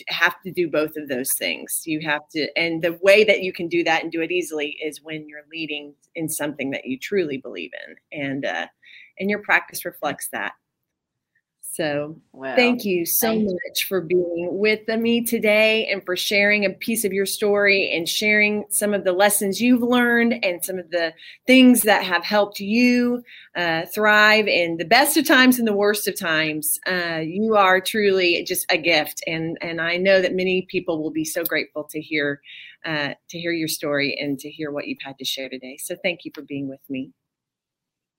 have 0.07 0.41
to 0.41 0.51
do 0.51 0.69
both 0.69 0.95
of 0.95 1.07
those 1.09 1.33
things. 1.33 1.81
You 1.85 2.01
have 2.01 2.27
to 2.29 2.47
and 2.57 2.81
the 2.81 2.97
way 3.01 3.23
that 3.23 3.43
you 3.43 3.51
can 3.51 3.67
do 3.67 3.83
that 3.83 4.03
and 4.03 4.11
do 4.11 4.21
it 4.21 4.31
easily 4.31 4.77
is 4.83 5.03
when 5.03 5.27
you're 5.27 5.45
leading 5.51 5.93
in 6.15 6.29
something 6.29 6.71
that 6.71 6.85
you 6.85 6.97
truly 6.97 7.37
believe 7.37 7.71
in. 7.87 8.19
And 8.19 8.45
uh, 8.45 8.67
and 9.19 9.29
your 9.29 9.39
practice 9.39 9.85
reflects 9.85 10.29
that 10.29 10.53
so 11.73 12.17
thank 12.55 12.83
you 12.83 13.05
so 13.05 13.27
thank 13.27 13.45
much 13.45 13.81
you. 13.81 13.87
for 13.87 14.01
being 14.01 14.49
with 14.51 14.85
me 14.89 15.23
today 15.23 15.87
and 15.87 16.05
for 16.05 16.17
sharing 16.17 16.65
a 16.65 16.69
piece 16.69 17.05
of 17.05 17.13
your 17.13 17.25
story 17.25 17.89
and 17.95 18.09
sharing 18.09 18.65
some 18.69 18.93
of 18.93 19.05
the 19.05 19.13
lessons 19.13 19.61
you've 19.61 19.81
learned 19.81 20.43
and 20.43 20.65
some 20.65 20.77
of 20.77 20.91
the 20.91 21.13
things 21.47 21.83
that 21.83 22.03
have 22.03 22.25
helped 22.25 22.59
you 22.59 23.23
uh, 23.55 23.85
thrive 23.85 24.47
in 24.47 24.75
the 24.75 24.85
best 24.85 25.15
of 25.15 25.25
times 25.25 25.59
and 25.59 25.67
the 25.67 25.73
worst 25.73 26.09
of 26.09 26.19
times. 26.19 26.77
Uh, 26.85 27.21
you 27.23 27.55
are 27.55 27.79
truly 27.79 28.43
just 28.43 28.65
a 28.69 28.77
gift, 28.77 29.23
and 29.25 29.57
and 29.61 29.79
I 29.79 29.95
know 29.95 30.21
that 30.21 30.35
many 30.35 30.67
people 30.69 31.01
will 31.01 31.11
be 31.11 31.25
so 31.25 31.43
grateful 31.45 31.85
to 31.85 32.01
hear 32.01 32.41
uh, 32.85 33.13
to 33.29 33.39
hear 33.39 33.53
your 33.53 33.69
story 33.69 34.17
and 34.19 34.37
to 34.39 34.49
hear 34.49 34.71
what 34.71 34.87
you've 34.87 35.01
had 35.01 35.17
to 35.19 35.25
share 35.25 35.47
today. 35.47 35.77
So 35.77 35.95
thank 36.03 36.25
you 36.25 36.31
for 36.35 36.41
being 36.41 36.67
with 36.67 36.81
me. 36.89 37.11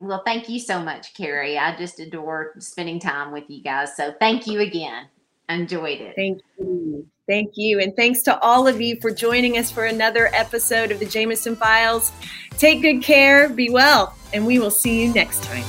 Well, 0.03 0.22
thank 0.24 0.48
you 0.48 0.59
so 0.59 0.82
much, 0.82 1.14
Carrie. 1.14 1.57
I 1.57 1.76
just 1.76 2.00
adore 2.00 2.55
spending 2.59 2.98
time 2.98 3.30
with 3.30 3.44
you 3.48 3.62
guys. 3.62 3.96
So 3.96 4.12
thank 4.18 4.48
you 4.48 4.59
again. 4.59 5.07
enjoyed 5.48 6.00
it. 6.00 6.16
Thank 6.16 6.40
you. 6.59 7.07
Thank 7.28 7.53
you. 7.55 7.78
And 7.78 7.94
thanks 7.94 8.22
to 8.22 8.36
all 8.40 8.66
of 8.66 8.80
you 8.80 9.00
for 9.00 9.12
joining 9.12 9.59
us 9.59 9.70
for 9.70 9.84
another 9.84 10.28
episode 10.34 10.90
of 10.90 10.98
the 10.98 11.07
Jameson 11.07 11.55
Files. 11.55 12.11
Take 12.59 12.82
good 12.82 13.00
care, 13.00 13.48
be 13.48 13.70
well, 13.70 14.16
and 14.34 14.44
we 14.44 14.59
will 14.59 14.72
see 14.72 15.00
you 15.00 15.14
next 15.14 15.44
time. 15.44 15.62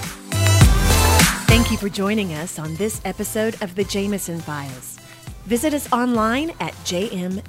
Thank 1.46 1.70
you 1.70 1.78
for 1.78 1.90
joining 1.90 2.34
us 2.34 2.58
on 2.58 2.74
this 2.76 3.02
episode 3.06 3.62
of 3.62 3.76
the 3.76 3.84
Jameson 3.84 4.40
Files. 4.40 4.98
Visit 5.46 5.76
us 5.76 5.92
online 5.94 6.50
at 6.60 6.74
jmsn.com. 6.86 7.44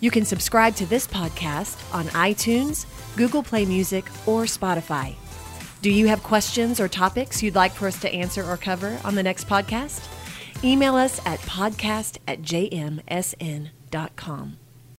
You 0.00 0.10
can 0.10 0.24
subscribe 0.24 0.74
to 0.76 0.86
this 0.86 1.06
podcast 1.06 1.94
on 1.94 2.06
iTunes, 2.06 2.86
Google 3.16 3.42
Play 3.42 3.64
Music, 3.64 4.04
or 4.26 4.42
Spotify. 4.44 5.14
Do 5.82 5.90
you 5.90 6.06
have 6.08 6.22
questions 6.22 6.80
or 6.80 6.88
topics 6.88 7.42
you'd 7.42 7.54
like 7.54 7.72
for 7.72 7.86
us 7.86 8.00
to 8.00 8.12
answer 8.12 8.44
or 8.44 8.56
cover 8.56 8.98
on 9.04 9.14
the 9.14 9.22
next 9.22 9.48
podcast? 9.48 10.06
Email 10.64 10.96
us 10.96 11.20
at 11.24 11.38
podcast 11.40 12.18
at 12.26 12.42
jmsn.com. 12.42 12.96